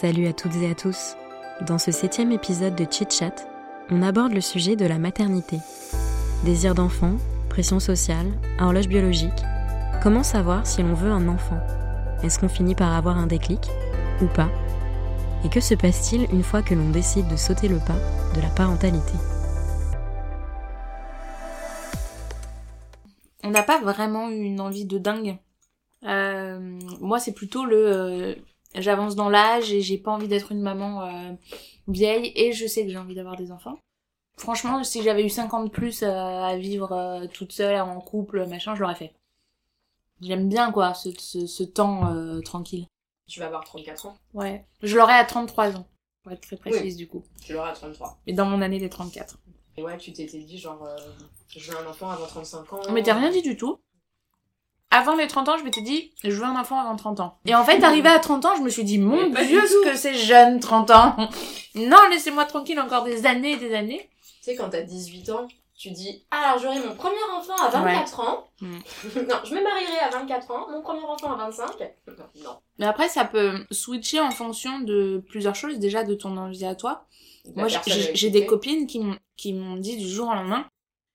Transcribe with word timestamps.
Salut 0.00 0.28
à 0.28 0.32
toutes 0.32 0.54
et 0.54 0.70
à 0.70 0.76
tous. 0.76 1.16
Dans 1.66 1.78
ce 1.78 1.90
septième 1.90 2.30
épisode 2.30 2.76
de 2.76 2.86
Chit 2.88 3.10
Chat, 3.10 3.48
on 3.90 4.00
aborde 4.00 4.32
le 4.32 4.40
sujet 4.40 4.76
de 4.76 4.86
la 4.86 4.96
maternité. 4.96 5.58
Désir 6.44 6.76
d'enfant, 6.76 7.16
pression 7.48 7.80
sociale, 7.80 8.28
horloge 8.60 8.86
biologique. 8.86 9.42
Comment 10.00 10.22
savoir 10.22 10.68
si 10.68 10.84
l'on 10.84 10.94
veut 10.94 11.10
un 11.10 11.26
enfant? 11.26 11.58
Est-ce 12.22 12.38
qu'on 12.38 12.48
finit 12.48 12.76
par 12.76 12.94
avoir 12.94 13.18
un 13.18 13.26
déclic 13.26 13.66
ou 14.22 14.26
pas? 14.26 14.48
Et 15.44 15.48
que 15.48 15.58
se 15.58 15.74
passe-t-il 15.74 16.32
une 16.32 16.44
fois 16.44 16.62
que 16.62 16.76
l'on 16.76 16.90
décide 16.90 17.26
de 17.26 17.34
sauter 17.34 17.66
le 17.66 17.78
pas 17.78 17.98
de 18.36 18.40
la 18.40 18.50
parentalité? 18.50 19.14
On 23.42 23.50
n'a 23.50 23.64
pas 23.64 23.80
vraiment 23.80 24.30
eu 24.30 24.42
une 24.42 24.60
envie 24.60 24.84
de 24.84 24.98
dingue. 24.98 25.38
Euh, 26.04 26.78
moi, 27.00 27.18
c'est 27.18 27.34
plutôt 27.34 27.64
le 27.64 27.76
euh, 27.76 28.34
j'avance 28.74 29.14
dans 29.16 29.28
l'âge 29.28 29.72
et 29.72 29.80
j'ai 29.80 29.98
pas 29.98 30.10
envie 30.10 30.28
d'être 30.28 30.52
une 30.52 30.60
maman 30.60 31.02
euh, 31.02 31.32
vieille 31.86 32.32
et 32.36 32.52
je 32.52 32.66
sais 32.66 32.84
que 32.84 32.90
j'ai 32.90 32.98
envie 32.98 33.14
d'avoir 33.14 33.36
des 33.36 33.50
enfants. 33.52 33.78
Franchement, 34.36 34.84
si 34.84 35.02
j'avais 35.02 35.24
eu 35.24 35.30
50 35.30 35.72
plus 35.72 36.02
euh, 36.02 36.08
à 36.12 36.56
vivre 36.56 36.92
euh, 36.92 37.26
toute 37.26 37.52
seule, 37.52 37.80
en 37.80 38.00
couple, 38.00 38.46
machin, 38.46 38.74
je 38.74 38.80
l'aurais 38.82 38.94
fait. 38.94 39.12
J'aime 40.20 40.48
bien 40.48 40.70
quoi, 40.72 40.94
ce, 40.94 41.10
ce, 41.18 41.46
ce 41.46 41.62
temps 41.62 42.12
euh, 42.12 42.40
tranquille. 42.40 42.86
Tu 43.28 43.40
vas 43.40 43.46
avoir 43.46 43.64
34 43.64 44.06
ans. 44.06 44.16
Ouais. 44.34 44.64
Je 44.82 44.96
l'aurais 44.96 45.14
à 45.18 45.24
33 45.24 45.76
ans, 45.76 45.86
pour 46.22 46.32
être 46.32 46.40
très 46.40 46.56
précise 46.56 46.96
du 46.96 47.08
coup. 47.08 47.24
Tu 47.44 47.52
l'auras 47.52 47.70
à 47.70 47.74
33. 47.74 48.18
Mais 48.26 48.32
dans 48.32 48.46
mon 48.46 48.62
année 48.62 48.78
des 48.78 48.88
34. 48.88 49.38
Et 49.76 49.82
ouais, 49.82 49.96
tu 49.98 50.12
t'étais 50.12 50.38
dit 50.38 50.58
genre, 50.58 50.82
euh, 50.84 50.96
je 51.48 51.70
veux 51.70 51.78
un 51.78 51.86
enfant 51.88 52.10
avant 52.10 52.26
35 52.26 52.72
ans. 52.72 52.80
On 52.88 52.92
m'était 52.92 53.12
rien 53.12 53.30
dit 53.30 53.42
du 53.42 53.56
tout. 53.56 53.78
Avant 54.90 55.14
les 55.16 55.26
30 55.26 55.48
ans, 55.50 55.58
je 55.58 55.64
m'étais 55.64 55.82
dit, 55.82 56.12
je 56.24 56.30
veux 56.30 56.44
un 56.44 56.58
enfant 56.58 56.80
avant 56.80 56.96
30 56.96 57.20
ans. 57.20 57.38
Et 57.44 57.54
en 57.54 57.62
fait, 57.64 57.82
arrivé 57.84 58.08
à 58.08 58.18
30 58.18 58.44
ans, 58.46 58.56
je 58.56 58.62
me 58.62 58.70
suis 58.70 58.84
dit, 58.84 58.98
mon 58.98 59.28
dieu, 59.28 59.60
ce 59.66 59.84
que 59.84 59.94
c'est 59.96 60.14
jeune, 60.14 60.60
30 60.60 60.90
ans. 60.90 61.16
Non, 61.74 61.98
laissez-moi 62.10 62.44
tranquille 62.46 62.80
encore 62.80 63.04
des 63.04 63.24
années 63.26 63.52
et 63.52 63.56
des 63.56 63.72
années. 63.72 64.10
Tu 64.22 64.28
sais, 64.40 64.56
quand 64.56 64.70
t'as 64.70 64.80
18 64.80 65.30
ans, 65.30 65.46
tu 65.76 65.90
dis, 65.92 66.24
alors 66.32 66.58
j'aurai 66.58 66.80
mon 66.80 66.94
premier 66.96 67.14
enfant 67.36 67.54
à 67.54 67.68
24 67.68 68.20
ans. 68.20 68.48
Mm. 68.60 68.66
non, 69.28 69.36
je 69.44 69.54
me 69.54 69.62
marierai 69.62 69.98
à 70.00 70.10
24 70.10 70.50
ans, 70.50 70.66
mon 70.72 70.82
premier 70.82 71.04
enfant 71.04 71.32
à 71.34 71.36
25. 71.36 71.66
Non. 72.42 72.58
Mais 72.78 72.86
après, 72.86 73.08
ça 73.08 73.24
peut 73.24 73.64
switcher 73.70 74.18
en 74.18 74.32
fonction 74.32 74.80
de 74.80 75.22
plusieurs 75.28 75.54
choses. 75.54 75.78
Déjà, 75.78 76.02
de 76.02 76.14
ton 76.14 76.36
envie 76.36 76.64
à 76.64 76.74
toi. 76.74 77.04
Moi, 77.54 77.68
j'ai- 77.68 78.30
des 78.30 78.44
copines 78.46 78.86
qui 78.88 78.98
m'ont 78.98 79.16
qui 79.36 79.52
m'ont 79.52 79.76
dit 79.76 79.96
du 79.98 80.08
jour 80.08 80.28
au 80.28 80.34
lendemain, 80.34 80.64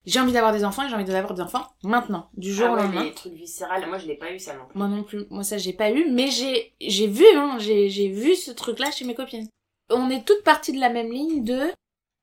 j'ai 0.05 0.19
envie 0.19 0.33
d'avoir 0.33 0.51
des 0.53 0.65
enfants 0.65 0.85
et 0.85 0.89
j'ai 0.89 0.95
envie 0.95 1.05
d'avoir 1.05 1.33
des 1.33 1.41
enfants 1.41 1.65
maintenant, 1.83 2.29
du 2.35 2.51
jour 2.53 2.67
Ah 2.69 2.73
au 2.73 2.75
ouais, 2.75 2.83
lendemain. 2.83 3.03
les 3.05 3.13
trucs 3.13 3.33
viscérales, 3.33 3.87
moi 3.87 3.97
je 3.97 4.07
l'ai 4.07 4.15
pas 4.17 4.31
eu 4.33 4.39
ça 4.39 4.53
non 4.55 4.65
plus. 4.67 4.77
Moi 4.77 4.87
non 4.87 5.03
plus. 5.03 5.25
Moi, 5.29 5.43
ça, 5.43 5.57
j'ai 5.57 5.73
pas 5.73 5.91
eu, 5.91 6.09
mais 6.11 6.27
j'ai, 6.29 6.73
j'ai 6.81 7.07
vu, 7.07 7.25
hein, 7.35 7.57
j'ai, 7.59 7.89
j'ai 7.89 8.09
vu 8.09 8.35
ce 8.35 8.51
truc-là 8.51 8.91
chez 8.91 9.05
mes 9.05 9.15
copines. 9.15 9.47
On 9.89 10.09
est 10.09 10.25
toutes 10.25 10.43
parties 10.43 10.71
de 10.73 10.79
la 10.79 10.89
même 10.89 11.11
ligne 11.11 11.43
de 11.43 11.59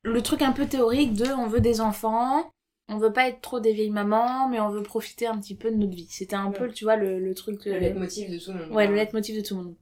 le 0.03 0.23
truc 0.23 0.43
un 0.43 0.53
peu 0.53 0.67
théorique 0.67 1.13
de 1.15 1.27
on 1.27 1.47
veut 1.47 1.61
des 1.61 1.81
enfants, 1.81 2.51
on 2.89 2.97
veut 2.99 3.13
pas 3.13 3.29
être 3.29 3.41
trop 3.41 3.61
des 3.61 3.73
vieilles 3.73 3.91
mamans, 3.91 4.49
mais 4.49 4.59
on 4.61 4.71
veut 4.71 4.83
profiter 4.83 5.27
un 5.27 5.39
petit 5.39 5.55
peu 5.55 5.71
de 5.71 5.77
notre 5.77 5.95
vie. 5.95 6.09
C'était 6.11 6.37
un 6.37 6.47
Ouais. 6.49 6.59
peu, 6.59 6.69
tu 6.73 6.85
vois, 6.85 6.97
le, 6.97 7.19
le 7.19 7.35
truc. 7.35 7.65
Le 7.67 7.79
leitmotiv 7.79 8.31
de 8.31 8.39
tout 8.39 8.53
le 8.53 8.59
monde. 8.67 8.73
Ouais, 8.77 8.87
le 8.89 8.95
leitmotiv 8.95 9.37
de 9.37 9.47
tout 9.47 9.57
le 9.57 9.63
monde. 9.65 9.75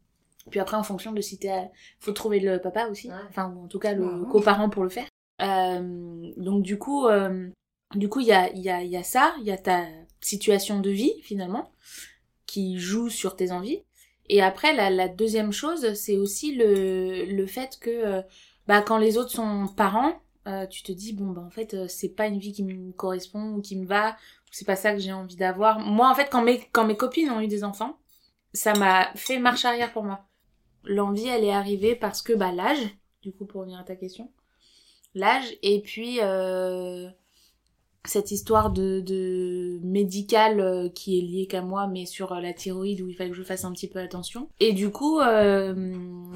Puis 0.50 0.60
après, 0.60 0.76
en 0.76 0.82
fonction 0.82 1.12
de 1.12 1.20
si 1.20 1.38
t'es, 1.38 1.50
à- 1.50 1.68
faut 2.00 2.12
trouver 2.12 2.40
le 2.40 2.58
papa 2.60 2.88
aussi. 2.88 3.08
Ouais. 3.08 3.14
Enfin, 3.28 3.54
en 3.64 3.68
tout 3.68 3.78
cas, 3.78 3.92
le 3.92 4.24
coparent 4.24 4.68
pour 4.70 4.82
le 4.82 4.88
faire. 4.88 5.06
Euh, 5.40 6.32
donc 6.36 6.62
du 6.62 6.78
coup, 6.78 7.06
euh, 7.06 7.48
du 7.94 8.08
coup, 8.08 8.20
il 8.20 8.26
y 8.26 8.32
a, 8.32 8.50
y 8.54 8.68
a, 8.68 8.82
y 8.82 8.96
a 8.96 9.02
ça, 9.02 9.34
il 9.40 9.46
y 9.46 9.50
a 9.50 9.58
ta 9.58 9.84
situation 10.20 10.80
de 10.80 10.90
vie 10.90 11.14
finalement 11.22 11.72
qui 12.46 12.78
joue 12.78 13.08
sur 13.10 13.36
tes 13.36 13.52
envies. 13.52 13.82
Et 14.28 14.42
après, 14.42 14.74
la, 14.74 14.90
la 14.90 15.08
deuxième 15.08 15.52
chose, 15.52 15.94
c'est 15.94 16.16
aussi 16.16 16.54
le, 16.54 17.24
le 17.24 17.46
fait 17.46 17.78
que, 17.80 17.90
euh, 17.90 18.22
bah, 18.66 18.82
quand 18.82 18.98
les 18.98 19.16
autres 19.16 19.30
sont 19.30 19.68
parents, 19.74 20.20
euh, 20.48 20.66
tu 20.66 20.82
te 20.82 20.92
dis 20.92 21.12
bon 21.12 21.26
bah 21.32 21.42
en 21.42 21.50
fait 21.50 21.74
euh, 21.74 21.88
c'est 21.88 22.08
pas 22.08 22.26
une 22.26 22.38
vie 22.38 22.52
qui 22.52 22.64
me 22.64 22.90
correspond 22.92 23.52
ou 23.52 23.60
qui 23.60 23.76
me 23.76 23.86
va, 23.86 24.12
ou 24.12 24.50
c'est 24.50 24.64
pas 24.64 24.76
ça 24.76 24.92
que 24.94 24.98
j'ai 24.98 25.12
envie 25.12 25.36
d'avoir. 25.36 25.78
Moi 25.78 26.08
en 26.08 26.14
fait 26.14 26.28
quand 26.30 26.42
mes 26.42 26.60
quand 26.72 26.86
mes 26.86 26.96
copines 26.96 27.30
ont 27.30 27.40
eu 27.40 27.48
des 27.48 27.64
enfants, 27.64 27.98
ça 28.54 28.72
m'a 28.74 29.12
fait 29.14 29.38
marche 29.38 29.66
arrière 29.66 29.92
pour 29.92 30.04
moi. 30.04 30.24
L'envie 30.84 31.28
elle 31.28 31.44
est 31.44 31.52
arrivée 31.52 31.94
parce 31.96 32.22
que 32.22 32.32
bah 32.32 32.52
l'âge, 32.52 32.78
du 33.22 33.32
coup 33.32 33.44
pour 33.44 33.60
revenir 33.60 33.78
à 33.78 33.84
ta 33.84 33.94
question, 33.96 34.32
l'âge 35.14 35.54
et 35.62 35.82
puis 35.82 36.20
euh, 36.22 37.10
cette 38.04 38.30
histoire 38.30 38.70
de, 38.70 39.00
de 39.00 39.80
médical 39.82 40.60
euh, 40.60 40.88
qui 40.88 41.18
est 41.18 41.22
liée 41.22 41.46
qu'à 41.46 41.62
moi 41.62 41.86
mais 41.88 42.06
sur 42.06 42.32
euh, 42.32 42.40
la 42.40 42.52
thyroïde 42.52 43.00
où 43.02 43.08
il 43.08 43.14
fallait 43.14 43.30
que 43.30 43.36
je 43.36 43.42
fasse 43.42 43.64
un 43.64 43.72
petit 43.72 43.88
peu 43.88 43.98
attention. 43.98 44.48
Et 44.60 44.72
du 44.72 44.90
coup 44.90 45.20
euh, 45.20 45.92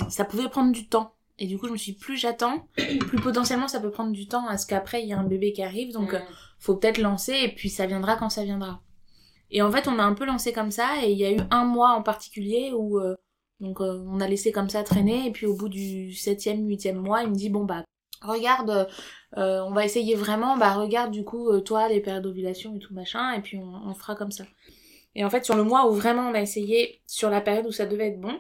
ça 0.09 0.25
pouvait 0.25 0.49
prendre 0.49 0.73
du 0.73 0.89
temps. 0.89 1.15
Et 1.39 1.47
du 1.47 1.59
coup 1.59 1.67
je 1.67 1.73
me 1.73 1.77
suis 1.77 1.93
dit, 1.93 1.99
plus 1.99 2.17
j'attends 2.17 2.67
plus 2.77 3.21
potentiellement 3.21 3.69
ça 3.69 3.81
peut 3.81 3.91
prendre 3.91 4.13
du 4.13 4.27
temps 4.29 4.47
à 4.47 4.59
ce 4.59 4.67
qu'après 4.67 5.03
il 5.03 5.09
y 5.09 5.13
a 5.13 5.19
un 5.19 5.25
bébé 5.25 5.53
qui 5.53 5.63
arrive 5.63 5.93
donc 5.93 6.13
Mm. 6.13 6.17
euh, 6.17 6.21
faut 6.59 6.77
peut-être 6.77 6.99
lancer 6.99 7.33
et 7.43 7.49
puis 7.55 7.71
ça 7.71 7.87
viendra 7.87 8.17
quand 8.17 8.31
ça 8.31 8.45
viendra. 8.45 8.81
Et 9.51 9.63
en 9.63 9.71
fait 9.71 9.89
on 9.89 9.99
a 9.99 10.03
un 10.03 10.15
peu 10.15 10.25
lancé 10.25 10.53
comme 10.53 10.71
ça 10.71 11.05
et 11.05 11.13
il 11.13 11.19
y 11.19 11.25
a 11.25 11.33
eu 11.33 11.41
un 11.51 11.65
mois 11.65 11.91
en 11.93 12.03
particulier 12.03 12.73
où 12.75 12.99
euh, 13.01 13.15
donc 13.61 13.81
euh, 13.81 14.03
on 14.09 14.21
a 14.21 14.29
laissé 14.29 14.53
comme 14.53 14.69
ça 14.69 14.83
traîner 14.83 15.27
et 15.27 15.31
puis 15.33 15.47
au 15.47 15.55
bout 15.57 15.69
du 15.69 16.13
septième 16.15 16.67
huitième 16.67 16.97
mois 16.99 17.23
il 17.23 17.31
me 17.31 17.35
dit 17.35 17.51
bon 17.51 17.65
bah 17.65 17.85
regarde 18.23 18.89
euh, 19.39 19.61
on 19.63 19.71
va 19.71 19.85
essayer 19.85 20.15
vraiment 20.15 20.59
bah 20.59 20.75
regarde 20.75 21.11
du 21.11 21.25
coup 21.25 21.49
euh, 21.49 21.61
toi 21.61 21.89
les 21.89 22.01
périodes 22.01 22.25
d'ovulation 22.25 22.77
et 22.77 22.79
tout 22.79 22.93
machin 22.93 23.33
et 23.33 23.41
puis 23.41 23.59
on, 23.59 23.95
fera 23.95 24.15
comme 24.15 24.31
ça. 24.31 24.45
Et 25.15 25.25
en 25.25 25.31
fait 25.31 25.45
sur 25.45 25.57
le 25.57 25.65
mois 25.65 25.89
où 25.89 25.93
vraiment 25.93 26.29
on 26.29 26.35
a 26.35 26.41
essayé 26.41 27.01
sur 27.07 27.31
la 27.31 27.41
période 27.41 27.67
où 27.67 27.73
ça 27.73 27.87
devait 27.87 28.09
être 28.09 28.21
bon 28.21 28.39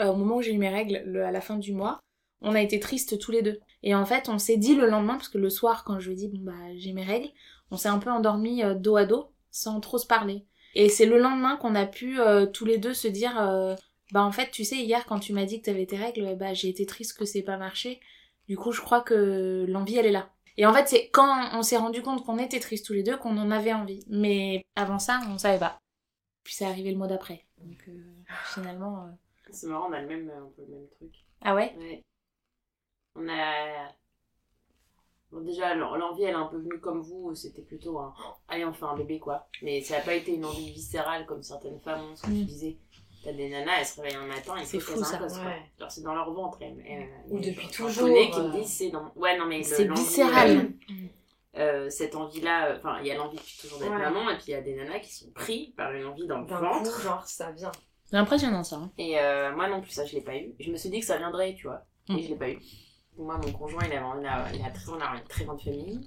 euh, 0.00 0.08
au 0.08 0.16
moment 0.16 0.36
où 0.36 0.42
j'ai 0.42 0.52
eu 0.52 0.58
mes 0.58 0.68
règles 0.68 1.02
le- 1.06 1.24
à 1.24 1.30
la 1.30 1.40
fin 1.40 1.56
du 1.56 1.72
mois 1.72 2.00
on 2.40 2.56
a 2.56 2.60
été 2.60 2.80
tristes 2.80 3.20
tous 3.20 3.30
les 3.30 3.42
deux. 3.42 3.60
Et 3.84 3.94
en 3.94 4.04
fait 4.04 4.28
on 4.28 4.38
s'est 4.38 4.56
dit 4.56 4.74
le 4.74 4.88
lendemain 4.88 5.14
parce 5.14 5.28
que 5.28 5.38
le 5.38 5.50
soir 5.50 5.84
quand 5.84 6.00
je 6.00 6.08
lui 6.08 6.14
ai 6.14 6.16
dit 6.16 6.28
bon 6.28 6.40
bah 6.42 6.76
j'ai 6.76 6.92
mes 6.92 7.04
règles 7.04 7.28
on 7.70 7.76
s'est 7.76 7.88
un 7.88 7.98
peu 7.98 8.10
endormi 8.10 8.62
dos 8.76 8.96
à 8.96 9.04
dos 9.04 9.30
sans 9.52 9.80
trop 9.80 9.98
se 9.98 10.06
parler. 10.06 10.44
Et 10.74 10.88
c'est 10.88 11.06
le 11.06 11.18
lendemain 11.18 11.56
qu'on 11.56 11.74
a 11.76 11.86
pu 11.86 12.18
tous 12.52 12.64
les 12.64 12.78
deux 12.78 12.94
se 12.94 13.06
dire 13.06 13.34
bah 14.10 14.24
en 14.24 14.32
fait 14.32 14.50
tu 14.50 14.64
sais 14.64 14.76
hier 14.76 15.06
quand 15.06 15.20
tu 15.20 15.32
m'as 15.32 15.44
dit 15.44 15.60
que 15.60 15.66
t'avais 15.66 15.86
tes 15.86 15.96
règles 15.96 16.36
bah 16.36 16.54
j'ai 16.54 16.68
été 16.68 16.86
triste 16.86 17.16
que 17.16 17.24
c'est 17.24 17.42
pas 17.42 17.56
marché 17.56 18.00
du 18.48 18.56
coup 18.56 18.72
je 18.72 18.80
crois 18.80 19.00
que 19.02 19.64
l'envie 19.68 19.96
elle 19.96 20.06
est 20.06 20.12
là 20.12 20.30
et 20.56 20.66
en 20.66 20.72
fait 20.74 20.88
c'est 20.88 21.08
quand 21.10 21.50
on 21.54 21.62
s'est 21.62 21.76
rendu 21.76 22.02
compte 22.02 22.24
qu'on 22.24 22.38
était 22.38 22.60
tristes 22.60 22.86
tous 22.86 22.92
les 22.92 23.02
deux 23.02 23.16
qu'on 23.16 23.36
en 23.38 23.50
avait 23.50 23.72
envie 23.72 24.04
mais 24.08 24.64
avant 24.76 24.98
ça 24.98 25.20
on 25.28 25.38
savait 25.38 25.58
pas 25.58 25.78
puis 26.44 26.54
c'est 26.54 26.66
arrivé 26.66 26.90
le 26.90 26.98
mois 26.98 27.08
d'après 27.08 27.46
donc 27.58 27.78
euh, 27.88 28.02
finalement 28.52 29.04
euh, 29.04 29.10
C'est 29.52 29.66
marrant, 29.68 29.88
on 29.88 29.92
a 29.92 30.00
le 30.00 30.08
même, 30.08 30.30
un 30.30 30.50
peu 30.56 30.62
le 30.62 30.74
même 30.74 30.88
truc. 30.96 31.12
ah 31.42 31.54
ouais? 31.54 31.74
Ouais. 31.78 32.02
On 33.14 33.28
a. 33.28 33.92
Bon, 35.30 35.40
déjà, 35.42 35.74
l'en- 35.74 35.94
l'envie, 35.96 36.24
elle 36.24 36.30
est 36.30 36.34
un 36.34 36.46
peu 36.46 36.58
venue 36.58 36.78
comme 36.80 37.00
vous. 37.00 37.34
C'était 37.34 37.62
plutôt 37.62 37.98
un. 37.98 38.14
oh, 38.18 38.32
Allez, 38.48 38.64
on 38.64 38.72
fait 38.72 38.84
un 38.84 38.96
bébé, 38.96 39.18
quoi. 39.18 39.46
Mais 39.62 39.80
ça 39.82 39.98
n'a 39.98 40.02
pas 40.04 40.14
été 40.14 40.34
une 40.34 40.44
envie 40.44 40.70
viscérale 40.72 41.24
comme 41.26 41.42
certaines 41.42 41.80
femmes 41.80 42.00
ont. 42.02 42.16
Ce 42.16 42.22
que 42.22 42.26
tu 42.28 42.32
Mm. 42.32 42.44
disais. 42.44 42.78
T'as 43.24 43.32
des 43.32 43.48
nanas, 43.50 43.78
elles 43.78 43.86
se 43.86 44.00
réveillent 44.00 44.16
un 44.16 44.26
matin 44.26 44.56
et 44.56 44.64
C'est 44.64 44.80
fou, 44.80 45.02
ça. 45.04 45.20
Ouais. 45.22 45.62
Genre, 45.78 45.90
c'est 45.90 46.02
dans 46.02 46.14
leur 46.14 46.32
ventre. 46.32 46.58
elles- 46.60 46.82
elles- 46.86 47.08
Ou 47.28 47.38
elles- 47.38 47.54
depuis 47.54 47.68
toujours, 47.68 48.08
connais 48.08 48.30
qui 48.30 48.38
euh. 48.40 48.48
me 48.48 48.52
disent 48.52 48.72
c'est 48.72 48.90
dans. 48.90 49.12
Ouais, 49.16 49.38
non, 49.38 49.46
mais 49.46 49.62
c'est 49.62 49.88
viscéral 49.88 50.72
euh, 50.88 51.08
euh, 51.58 51.90
cette 51.90 52.14
envie-là, 52.16 52.66
euh, 52.70 52.76
enfin, 52.78 52.98
il 53.00 53.06
y 53.06 53.10
a 53.10 53.14
l'envie 53.16 53.36
depuis 53.36 53.58
toujours 53.60 53.78
d'être 53.78 53.90
Ouais. 53.92 53.98
maman, 53.98 54.28
et 54.30 54.34
puis 54.36 54.46
il 54.48 54.50
y 54.52 54.54
a 54.54 54.60
des 54.62 54.74
nanas 54.74 54.98
qui 55.00 55.14
sont 55.14 55.30
pris 55.32 55.72
par 55.76 55.92
une 55.92 56.06
envie 56.06 56.26
dans 56.26 56.40
le 56.40 56.46
D'un 56.46 56.58
ventre. 56.60 56.94
coup, 56.96 57.02
genre, 57.02 57.24
ça 57.26 57.50
vient. 57.52 57.70
c'est 58.04 58.16
impressionnant 58.16 58.64
ça 58.64 58.76
hein. 58.76 58.90
Et 58.98 59.18
euh, 59.20 59.54
moi 59.54 59.68
non 59.68 59.80
plus, 59.80 59.90
ça 59.90 60.04
je 60.04 60.14
l'ai 60.14 60.20
pas 60.22 60.36
eu. 60.36 60.54
Je 60.58 60.70
me 60.70 60.76
suis 60.76 60.90
dit 60.90 61.00
que 61.00 61.06
ça 61.06 61.16
viendrait, 61.18 61.54
tu 61.54 61.66
vois. 61.68 61.82
Mm. 62.08 62.18
Et 62.18 62.22
je 62.22 62.28
l'ai 62.30 62.36
pas 62.36 62.48
eu. 62.50 62.58
Moi, 63.18 63.38
mon 63.44 63.52
conjoint, 63.52 63.82
il 63.86 63.92
a, 63.92 63.96
il 64.20 64.26
a, 64.26 64.46
il 64.54 64.64
a, 64.64 64.70
très, 64.70 64.88
on 64.90 65.00
a 65.00 65.16
une 65.16 65.24
très 65.28 65.44
grande 65.44 65.60
famille. 65.60 66.00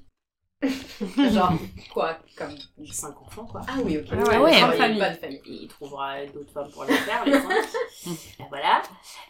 Genre, 1.31 1.53
quoi 1.93 2.17
Comme. 2.37 2.55
Cinq 2.91 3.19
enfants, 3.21 3.45
quoi. 3.45 3.61
Ah 3.67 3.77
oui, 3.83 3.97
ok. 3.97 4.05
Ah 4.11 4.15
ouais, 4.15 4.37
ouais. 4.37 4.51
Grande 4.59 4.69
Ouais, 4.71 4.77
famille. 4.77 4.99
Pas 4.99 5.09
de 5.09 5.17
famille. 5.17 5.41
Il 5.45 5.67
trouvera 5.67 6.25
d'autres 6.27 6.51
femmes 6.51 6.69
pour 6.71 6.83
les 6.85 6.93
faire, 6.93 7.25
les 7.25 7.33
cinq. 7.33 8.07
Voilà. 8.49 8.81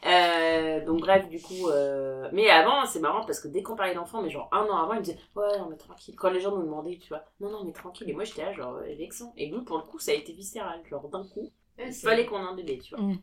Euh, 0.06 0.86
donc 0.86 1.00
bref, 1.00 1.28
du 1.30 1.42
coup... 1.42 1.70
euh, 1.70 2.30
Mais 2.34 2.50
avant, 2.50 2.86
c'est 2.86 3.00
marrant 3.00 3.26
parce 3.26 3.40
que 3.40 3.48
dès 3.48 3.64
qu'on 3.64 3.76
parlait 3.76 3.96
d'enfants, 3.96 4.22
mais 4.22 4.30
genre 4.30 4.50
un 4.52 4.64
an 4.66 4.78
avant, 4.78 4.94
ils 4.94 5.00
me 5.00 5.04
disaient 5.04 5.20
«Ouais, 5.36 5.58
non 5.58 5.68
mais 5.70 5.78
tranquille.» 5.78 6.16
Quand 6.18 6.30
les 6.30 6.40
gens 6.42 6.56
nous 6.56 6.64
demandaient, 6.64 6.98
tu 7.02 7.10
vois, 7.10 7.24
«Non, 7.40 7.50
non, 7.50 7.64
mais 7.64 7.72
tranquille.» 7.72 8.08
Et 8.10 8.14
moi, 8.14 8.24
j'étais 8.24 8.44
là, 8.44 8.54
genre, 8.54 8.76
euh, 8.76 8.96
vexant. 8.98 9.34
Et 9.38 9.50
nous, 9.50 9.64
pour 9.64 9.78
le 9.78 9.84
coup, 9.84 10.00
ça 10.00 10.12
a 10.12 10.16
été 10.16 10.34
viscéral. 10.34 10.82
Genre, 10.90 11.08
d'un 11.10 11.24
coup, 11.24 11.52
Ouais, 11.78 11.90
il 11.90 11.94
fallait 11.94 12.26
qu'on 12.26 12.38
ait 12.40 12.48
un 12.48 12.56
bébé, 12.56 12.80
tu 12.80 12.96
vois. 12.96 13.04
Mm. 13.04 13.18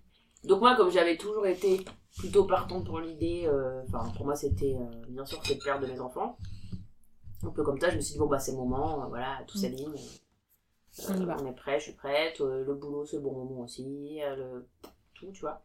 Donc 0.44 0.60
moi, 0.60 0.74
comme 0.76 0.90
j'avais 0.90 1.16
toujours 1.16 1.46
été 1.46 1.84
plutôt 2.18 2.44
partant 2.44 2.82
pour 2.82 2.98
l'idée, 3.00 3.44
euh, 3.46 3.80
enfin 3.84 4.10
pour 4.16 4.26
moi 4.26 4.34
c'était 4.34 4.74
euh, 4.74 5.04
bien 5.08 5.24
sûr 5.24 5.38
c'est 5.44 5.54
le 5.54 5.60
père 5.60 5.78
de 5.80 5.86
mes 5.86 6.00
enfants. 6.00 6.36
Un 7.44 7.50
peu 7.50 7.62
comme 7.62 7.78
ça, 7.80 7.90
je 7.90 7.96
me 7.96 8.00
suis 8.00 8.14
dit 8.14 8.18
bon 8.18 8.26
bah 8.26 8.38
c'est 8.38 8.52
le 8.52 8.58
moment, 8.58 9.04
euh, 9.04 9.06
voilà, 9.08 9.40
tout 9.46 9.56
Mm. 9.58 9.60
s'aligne. 9.60 9.94
On 11.08 11.12
Euh, 11.12 11.26
va. 11.26 11.36
on 11.40 11.46
est 11.46 11.52
prêt, 11.54 11.78
je 11.78 11.84
suis 11.84 11.92
prête, 11.94 12.40
euh, 12.40 12.64
le 12.64 12.74
boulot 12.74 13.04
c'est 13.06 13.16
le 13.16 13.22
bon 13.22 13.32
moment 13.32 13.62
aussi, 13.62 14.20
le... 14.20 14.66
tout, 15.14 15.30
tu 15.32 15.40
vois. 15.40 15.62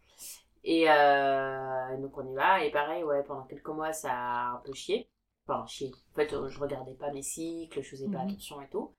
Et 0.64 0.90
euh, 0.90 1.98
donc 1.98 2.18
on 2.18 2.28
y 2.32 2.36
va, 2.36 2.64
et 2.66 2.72
pareil, 2.72 3.04
ouais, 3.04 3.24
pendant 3.24 3.44
quelques 3.46 3.68
mois 3.70 3.94
ça 3.94 4.12
a 4.14 4.48
un 4.56 4.62
peu 4.66 4.74
chié. 4.74 5.10
Enfin, 5.48 5.66
chié. 5.68 5.92
En 6.14 6.16
fait, 6.16 6.30
je 6.32 6.60
regardais 6.60 6.94
pas 6.96 7.12
mes 7.12 7.24
cycles, 7.24 7.82
je 7.82 7.90
faisais 7.90 8.10
pas 8.10 8.20
Mhm. 8.20 8.28
attention 8.30 8.62
et 8.62 8.70
tout. 8.70 8.94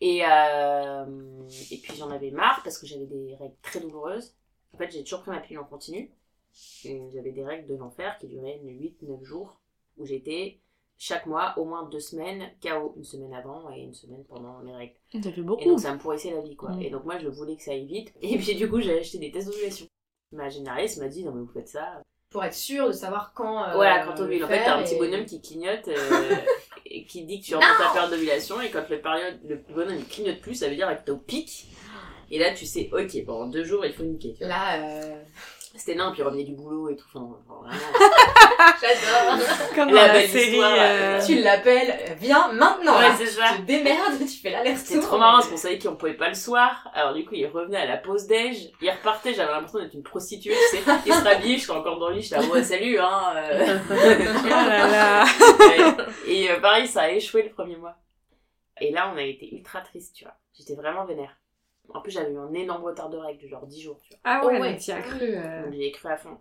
Et, 0.00 0.22
euh, 0.26 1.48
et 1.70 1.78
puis 1.78 1.94
j'en 1.96 2.10
avais 2.10 2.30
marre 2.30 2.62
parce 2.64 2.78
que 2.78 2.86
j'avais 2.86 3.06
des 3.06 3.36
règles 3.36 3.56
très 3.62 3.80
douloureuses. 3.80 4.34
En 4.74 4.78
fait, 4.78 4.90
j'ai 4.90 5.04
toujours 5.04 5.22
pris 5.22 5.30
ma 5.32 5.40
pilule 5.40 5.60
en 5.60 5.64
continu. 5.64 6.12
J'avais 6.84 7.32
des 7.32 7.44
règles 7.44 7.68
de 7.68 7.74
l'enfer 7.76 8.18
qui 8.18 8.28
duraient 8.28 8.60
8-9 8.62 9.22
jours, 9.24 9.60
où 9.98 10.06
j'étais 10.06 10.60
chaque 10.96 11.26
mois 11.26 11.54
au 11.58 11.64
moins 11.64 11.88
deux 11.90 12.00
semaines 12.00 12.50
KO, 12.62 12.94
une 12.96 13.04
semaine 13.04 13.34
avant 13.34 13.70
et 13.74 13.80
une 13.80 13.94
semaine 13.94 14.24
pendant 14.28 14.58
mes 14.60 14.72
règles. 14.74 14.94
Ça 15.22 15.32
fait 15.32 15.40
Et 15.40 15.42
beaucoup. 15.42 15.64
donc 15.64 15.80
ça 15.80 15.92
me 15.92 15.98
pourrissait 15.98 16.30
la 16.30 16.40
vie 16.40 16.56
quoi. 16.56 16.70
Mm. 16.70 16.82
Et 16.82 16.90
donc 16.90 17.04
moi 17.04 17.18
je 17.18 17.28
voulais 17.28 17.56
que 17.56 17.62
ça 17.62 17.72
aille 17.72 17.86
vite. 17.86 18.12
Et 18.22 18.38
puis 18.38 18.54
du 18.54 18.68
coup 18.70 18.80
j'ai 18.80 18.98
acheté 18.98 19.18
des 19.18 19.30
tests 19.30 19.48
d'ovulation. 19.48 19.86
Ma 20.32 20.48
généraliste 20.48 20.98
m'a 20.98 21.08
dit 21.08 21.24
non 21.24 21.32
mais 21.32 21.40
vous 21.40 21.52
faites 21.52 21.68
ça. 21.68 22.00
Pour 22.30 22.42
être 22.44 22.54
sûr 22.54 22.88
de 22.88 22.92
savoir 22.92 23.32
quand. 23.34 23.62
euh, 23.64 23.74
voilà 23.74 24.04
quand 24.06 24.14
t'ovules. 24.14 24.44
En 24.44 24.48
fait 24.48 24.64
t'as 24.64 24.76
un 24.78 24.82
petit 24.82 24.94
et- 24.94 24.98
bonhomme 24.98 25.24
qui 25.24 25.40
clignote 25.40 25.88
euh, 25.88 26.36
et 26.86 27.04
qui 27.04 27.24
dit 27.24 27.40
que 27.40 27.44
tu 27.46 27.54
rentres 27.54 27.78
ta 27.78 27.92
période 27.92 28.10
d'ovulation 28.10 28.60
et 28.60 28.70
quand 28.70 28.88
le, 28.88 29.00
période, 29.00 29.38
le 29.44 29.56
bonhomme 29.74 29.98
il 29.98 30.06
clignote 30.06 30.40
plus 30.40 30.54
ça 30.54 30.68
veut 30.68 30.74
dire 30.76 30.88
que 30.98 31.04
t'es 31.04 31.12
au 31.12 31.18
pic. 31.18 31.66
Et 32.30 32.38
là 32.38 32.54
tu 32.54 32.66
sais 32.66 32.88
ok 32.92 33.24
pendant 33.26 33.46
deux 33.46 33.64
jours 33.64 33.84
il 33.84 33.92
faut 33.92 34.02
niquer. 34.04 34.32
Tu 34.32 34.38
vois. 34.38 34.48
Là, 34.48 34.76
euh, 35.02 35.22
C'était 35.76 35.96
nain 35.96 36.12
puis 36.12 36.20
il 36.20 36.24
revenait 36.24 36.44
du 36.44 36.54
boulot 36.54 36.88
et 36.88 36.96
tout. 36.96 37.06
Enfin, 37.12 37.36
vraiment. 37.48 37.74
j'adore. 38.80 39.46
Comme 39.74 39.90
dans 39.90 39.94
la 39.96 40.26
série, 40.26 40.60
euh, 40.62 41.20
tu 41.24 41.42
l'appelles, 41.42 41.90
euh, 41.90 42.14
viens 42.16 42.52
maintenant. 42.52 42.96
Ouais, 42.98 43.10
c'est 43.18 43.26
ça. 43.26 43.42
Tu 43.56 43.62
te 43.62 43.66
démerdes, 43.66 44.18
tu 44.20 44.40
fais 44.40 44.50
l'aller-retour. 44.50 44.86
C'était 44.86 45.00
trop 45.00 45.18
marrant 45.18 45.38
parce 45.38 45.48
qu'on 45.48 45.56
savait 45.56 45.78
qu'on 45.78 45.96
pouvait 45.96 46.14
pas 46.14 46.28
le 46.28 46.34
soir. 46.34 46.88
Alors 46.94 47.12
du 47.12 47.24
coup, 47.24 47.34
il 47.34 47.46
revenait 47.46 47.78
à 47.78 47.86
la 47.86 47.96
pause 47.96 48.26
déj, 48.26 48.70
il 48.80 48.90
repartait, 48.90 49.34
j'avais 49.34 49.50
l'impression 49.50 49.80
d'être 49.80 49.94
une 49.94 50.04
prostituée, 50.04 50.54
tu 50.70 50.76
sais. 50.76 50.82
Il 51.06 51.12
se 51.12 51.24
rhabillait, 51.24 51.58
j'étais 51.58 51.72
encore 51.72 51.98
dans 51.98 52.08
le 52.08 52.16
lit, 52.16 52.22
j'étais 52.22 52.36
là, 52.36 52.46
ouais, 52.46 52.62
salut, 52.62 52.98
hein. 53.00 53.34
euh. 53.36 53.78
Oh 53.90 54.48
là 54.48 54.86
là. 54.88 55.24
Et 56.26 56.50
euh, 56.50 56.60
pareil, 56.60 56.86
ça 56.86 57.02
a 57.02 57.10
échoué 57.10 57.42
le 57.42 57.50
premier 57.50 57.76
mois. 57.76 57.96
Et 58.80 58.92
là, 58.92 59.10
on 59.12 59.18
a 59.18 59.22
été 59.22 59.52
ultra 59.54 59.80
triste, 59.80 60.14
tu 60.14 60.24
vois. 60.24 60.34
J'étais 60.56 60.74
vraiment 60.74 61.04
vénère. 61.04 61.36
En 61.92 62.00
plus, 62.00 62.12
j'avais 62.12 62.32
eu 62.32 62.38
un 62.38 62.52
énorme 62.54 62.84
retard 62.84 63.10
de 63.10 63.16
règles, 63.18 63.46
genre 63.46 63.66
10 63.66 63.80
jours, 63.82 64.00
tu 64.02 64.10
vois. 64.10 64.18
Ah 64.24 64.40
Oh 64.42 64.48
ouais, 64.48 64.60
ouais. 64.60 64.70
donc 64.72 64.80
t'y 64.80 64.92
as 64.92 65.02
cru. 65.02 65.36
euh. 65.36 65.64
Donc 65.64 65.72
j'y 65.74 65.84
ai 65.84 65.92
cru 65.92 66.08
à 66.08 66.16
fond. 66.16 66.38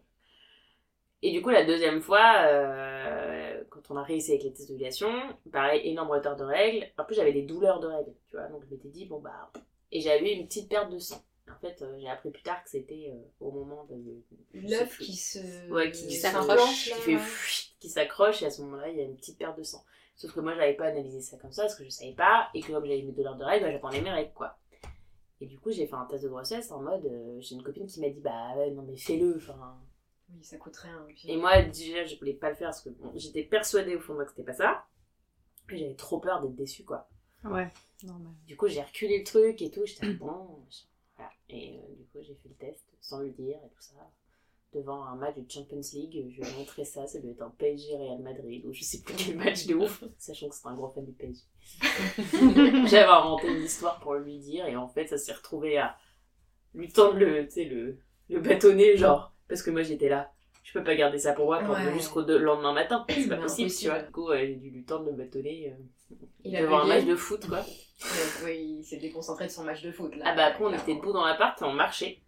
Et 1.22 1.32
du 1.32 1.42
coup, 1.42 1.50
la 1.50 1.64
deuxième 1.64 2.02
fois, 2.02 2.44
euh, 2.48 3.64
quand 3.70 3.90
on 3.92 3.96
a 3.96 4.04
réussi 4.04 4.32
avec 4.32 4.44
les 4.44 4.54
tests 4.54 4.70
d'ovulation, 4.70 5.10
pareil, 5.52 5.88
énorme 5.88 6.12
retard 6.12 6.36
de 6.36 6.44
règles. 6.44 6.86
En 6.98 7.06
plus, 7.06 7.16
j'avais 7.16 7.32
des 7.34 7.44
douleurs 7.44 7.80
de 7.80 7.88
règles, 7.88 8.14
tu 8.30 8.36
vois. 8.36 8.48
Donc 8.48 8.64
je 8.66 8.70
m'étais 8.74 8.90
dit, 8.90 9.06
bon 9.06 9.20
bah. 9.20 9.52
Et 9.92 10.02
j'avais 10.02 10.34
eu 10.34 10.38
une 10.38 10.48
petite 10.48 10.70
perte 10.70 10.92
de 10.92 11.00
sang. 11.00 11.24
En 11.50 11.60
fait, 11.60 11.82
euh, 11.82 11.98
j'ai 12.00 12.08
appris 12.10 12.32
plus 12.32 12.42
tard 12.44 12.64
que 12.64 12.70
c'était 12.70 13.12
euh, 13.14 13.22
au 13.40 13.52
moment 13.52 13.86
de. 13.90 13.96
je 14.54 14.68
L'œuf 14.68 14.98
qui 14.98 15.16
se. 15.16 15.70
Ouais, 15.70 15.92
qui 15.92 16.08
qui 16.08 16.16
s'accroche, 16.16 16.86
qui 16.86 16.90
fait 16.92 17.12
ouais. 17.12 17.18
pfff, 17.18 17.70
qui 17.80 17.90
s'accroche, 17.90 18.42
et 18.44 18.46
à 18.48 18.50
ce 18.50 18.62
moment-là, 18.64 18.90
il 18.90 18.98
y 18.98 19.02
a 19.02 19.04
une 19.04 19.16
petite 19.18 19.38
perte 19.38 19.58
de 19.58 19.64
sang. 19.64 19.84
Sauf 20.16 20.34
que 20.34 20.40
moi, 20.40 20.56
j'avais 20.56 20.74
pas 20.74 20.86
analysé 20.86 21.22
ça 21.22 21.38
comme 21.38 21.52
ça, 21.52 21.64
parce 21.64 21.76
que 21.76 21.84
je 21.84 21.90
savais 21.90 22.14
pas, 22.14 22.50
et 22.54 22.62
que 22.62 22.72
comme 22.72 22.86
j'avais 22.86 23.02
mes 23.02 23.12
douleurs 23.12 23.36
de 23.36 23.44
règles, 23.44 23.66
bah, 23.66 23.72
j'attendais 23.72 24.02
mes 24.02 24.12
règles, 24.12 24.34
quoi. 24.34 24.58
Et 25.44 25.46
du 25.46 25.60
coup, 25.60 25.72
j'ai 25.72 25.86
fait 25.88 25.96
un 25.96 26.06
test 26.06 26.24
de 26.24 26.30
grossesse 26.30 26.72
en 26.72 26.82
mode, 26.82 27.06
euh, 27.06 27.36
j'ai 27.42 27.56
une 27.56 27.64
copine 27.64 27.86
qui 27.86 28.00
m'a 28.00 28.08
dit, 28.08 28.22
bah 28.22 28.56
ouais, 28.56 28.72
non 28.72 28.82
mais 28.84 28.96
fais-le, 28.96 29.36
enfin. 29.36 29.78
Oui, 30.34 30.42
ça 30.42 30.56
coûte 30.58 30.78
rien. 30.78 31.04
puis- 31.06 31.30
Et 31.30 31.36
moi, 31.36 31.62
déjà, 31.64 32.06
je 32.06 32.18
voulais 32.18 32.34
pas 32.34 32.50
le 32.50 32.56
faire 32.56 32.70
parce 32.70 32.82
que 32.82 32.90
bon, 32.90 33.12
j'étais 33.16 33.44
persuadée 33.44 33.98
au 33.98 34.00
fond 34.00 34.14
de 34.14 34.20
moi 34.20 34.24
que 34.26 34.32
c'était 34.32 34.44
pas 34.44 34.54
ça. 34.54 34.86
Et 35.70 35.78
j'avais 35.78 35.96
trop 35.96 36.20
peur 36.22 36.42
d'être 36.42 36.56
déçue, 36.56 36.86
quoi. 36.86 37.10
Ouais, 37.44 37.68
normal. 38.04 38.32
Du 38.48 38.56
coup, 38.56 38.68
j'ai 38.68 38.82
reculé 38.82 39.18
le 39.20 39.26
truc 39.26 39.62
et 39.62 39.70
tout, 39.70 39.86
j'étais 39.86 40.14
bon. 40.14 40.62
machin. 40.64 40.86
Voilà. 41.18 41.32
Et 41.50 41.78
euh, 41.80 41.96
du 41.98 42.06
coup, 42.06 42.20
j'ai 42.22 42.36
fait 42.36 42.48
le 42.48 42.56
test 42.56 42.86
sans 43.02 43.20
le 43.20 43.32
dire 43.32 43.58
et 43.66 43.70
tout 43.70 43.82
ça. 43.82 43.96
Devant 44.74 45.04
un 45.06 45.16
match 45.16 45.36
de 45.36 45.44
Champions 45.50 45.82
League, 45.94 46.26
je 46.32 46.42
lui 46.42 46.50
ai 46.50 46.58
montré 46.58 46.84
ça, 46.84 47.06
ça 47.06 47.20
devait 47.20 47.34
être 47.34 47.44
un 47.44 47.52
PSG 47.58 47.96
Real 47.96 48.20
Madrid 48.22 48.66
ou 48.66 48.74
je 48.74 48.84
sais 48.84 49.02
plus 49.02 49.14
quel 49.16 49.36
match 49.38 49.68
de 49.68 49.76
ouf, 49.76 50.04
sachant 50.18 50.50
que 50.50 50.56
c'est 50.56 50.68
un 50.68 50.74
gros 50.74 50.90
fan 50.90 51.06
du 51.06 51.12
PSG. 51.12 51.44
J'avais 52.88 53.04
inventé 53.12 53.48
une 53.50 53.64
histoire 53.64 54.00
pour 54.00 54.16
lui 54.16 54.40
dire 54.40 54.66
et 54.66 54.76
en 54.76 54.88
fait, 54.88 55.08
ça 55.08 55.18
s'est 55.18 55.34
retrouvé 55.34 55.78
à 55.78 55.96
lui 56.74 56.90
tendre 56.92 57.16
le, 57.18 57.48
le, 57.56 57.98
le 58.30 58.40
bâtonnet, 58.40 58.98
genre, 58.98 59.34
parce 59.48 59.62
que 59.62 59.70
moi 59.70 59.84
j'étais 59.84 60.10
là. 60.10 60.32
Je 60.64 60.72
peux 60.80 60.84
pas 60.84 60.96
garder 60.96 61.20
ça 61.20 61.34
pour 61.34 61.46
moi 61.46 61.62
Ouais. 61.62 61.94
jusqu'au 61.94 62.24
de- 62.24 62.36
lendemain 62.36 62.74
matin, 62.74 63.06
c'est 63.10 63.28
pas 63.28 63.36
Mais 63.36 63.42
possible, 63.44 63.70
tu 63.70 63.86
vois. 63.90 64.00
Du 64.02 64.12
coup, 64.12 64.32
j'ai 64.34 64.56
dû 64.56 64.70
lui 64.72 64.84
tendre 64.86 65.06
le 65.06 65.12
bâtonnet 65.12 65.72
euh, 65.78 66.16
Il 66.46 66.58
devant 66.58 66.80
un 66.80 66.88
match 66.88 67.06
de 67.06 67.16
foot, 67.16 67.48
quoi. 67.48 67.60
Oui, 68.44 68.78
il 68.80 68.84
s'est 68.84 68.98
déconcentré 68.98 69.46
de 69.46 69.52
son 69.52 69.64
match 69.64 69.82
de 69.84 69.92
foot 69.92 70.16
là. 70.16 70.26
Ah 70.28 70.36
bah 70.36 70.46
après 70.48 70.66
on 70.66 70.74
était 70.74 70.96
debout 70.96 71.14
dans 71.14 71.24
l'appart 71.26 71.62
on 71.62 71.72
marchait. 71.74 72.20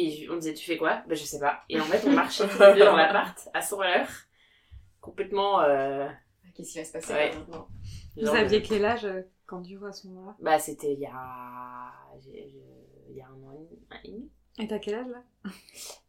Et 0.00 0.28
on 0.30 0.36
disait 0.36 0.54
tu 0.54 0.64
fais 0.64 0.76
quoi? 0.76 1.02
Bah 1.08 1.14
je 1.14 1.24
sais 1.24 1.40
pas. 1.40 1.62
Et 1.68 1.80
en 1.80 1.84
fait 1.84 2.06
on 2.06 2.12
marchait 2.12 2.46
tous 2.48 2.60
les 2.60 2.74
deux 2.74 2.84
dans 2.84 2.96
l'appart 2.96 3.48
à 3.52 3.60
100 3.62 3.80
à 3.80 3.88
l'heure. 3.98 4.08
Complètement... 5.00 5.60
Euh, 5.62 6.08
Qu'est-ce 6.54 6.72
qui 6.72 6.78
va 6.78 6.84
se 6.84 6.92
passer 6.92 7.12
Ouais. 7.12 7.34
maintenant? 7.34 7.68
Vous 8.16 8.26
genre, 8.26 8.34
aviez 8.36 8.58
euh, 8.58 8.64
quel 8.66 8.84
âge 8.84 9.04
euh, 9.04 9.22
quand 9.46 9.62
tu 9.62 9.76
vois 9.76 9.88
à 9.88 9.92
ce 9.92 10.06
moment-là? 10.08 10.36
Bah 10.40 10.58
c'était 10.58 10.92
il 10.92 11.00
y 11.00 11.06
a... 11.06 11.92
Il 13.10 13.16
y 13.16 13.20
a 13.20 13.26
un 13.26 13.42
an 13.48 13.52
et 14.04 14.08
demi. 14.08 14.30
et 14.58 14.68
t'as 14.68 14.78
quel 14.78 14.94
âge 14.96 15.06
là? 15.08 15.22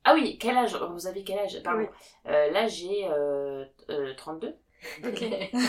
Ah 0.04 0.14
oui, 0.14 0.38
quel 0.40 0.58
âge? 0.58 0.76
Vous 0.76 1.08
avez 1.08 1.24
quel 1.24 1.40
âge? 1.40 1.62
Pardon. 1.64 1.82
Oui. 1.82 2.32
Euh, 2.32 2.52
là 2.52 2.68
j'ai 2.68 3.08
euh, 3.10 3.66
euh, 3.90 4.14
32. 4.16 4.56
Ok. 5.04 5.24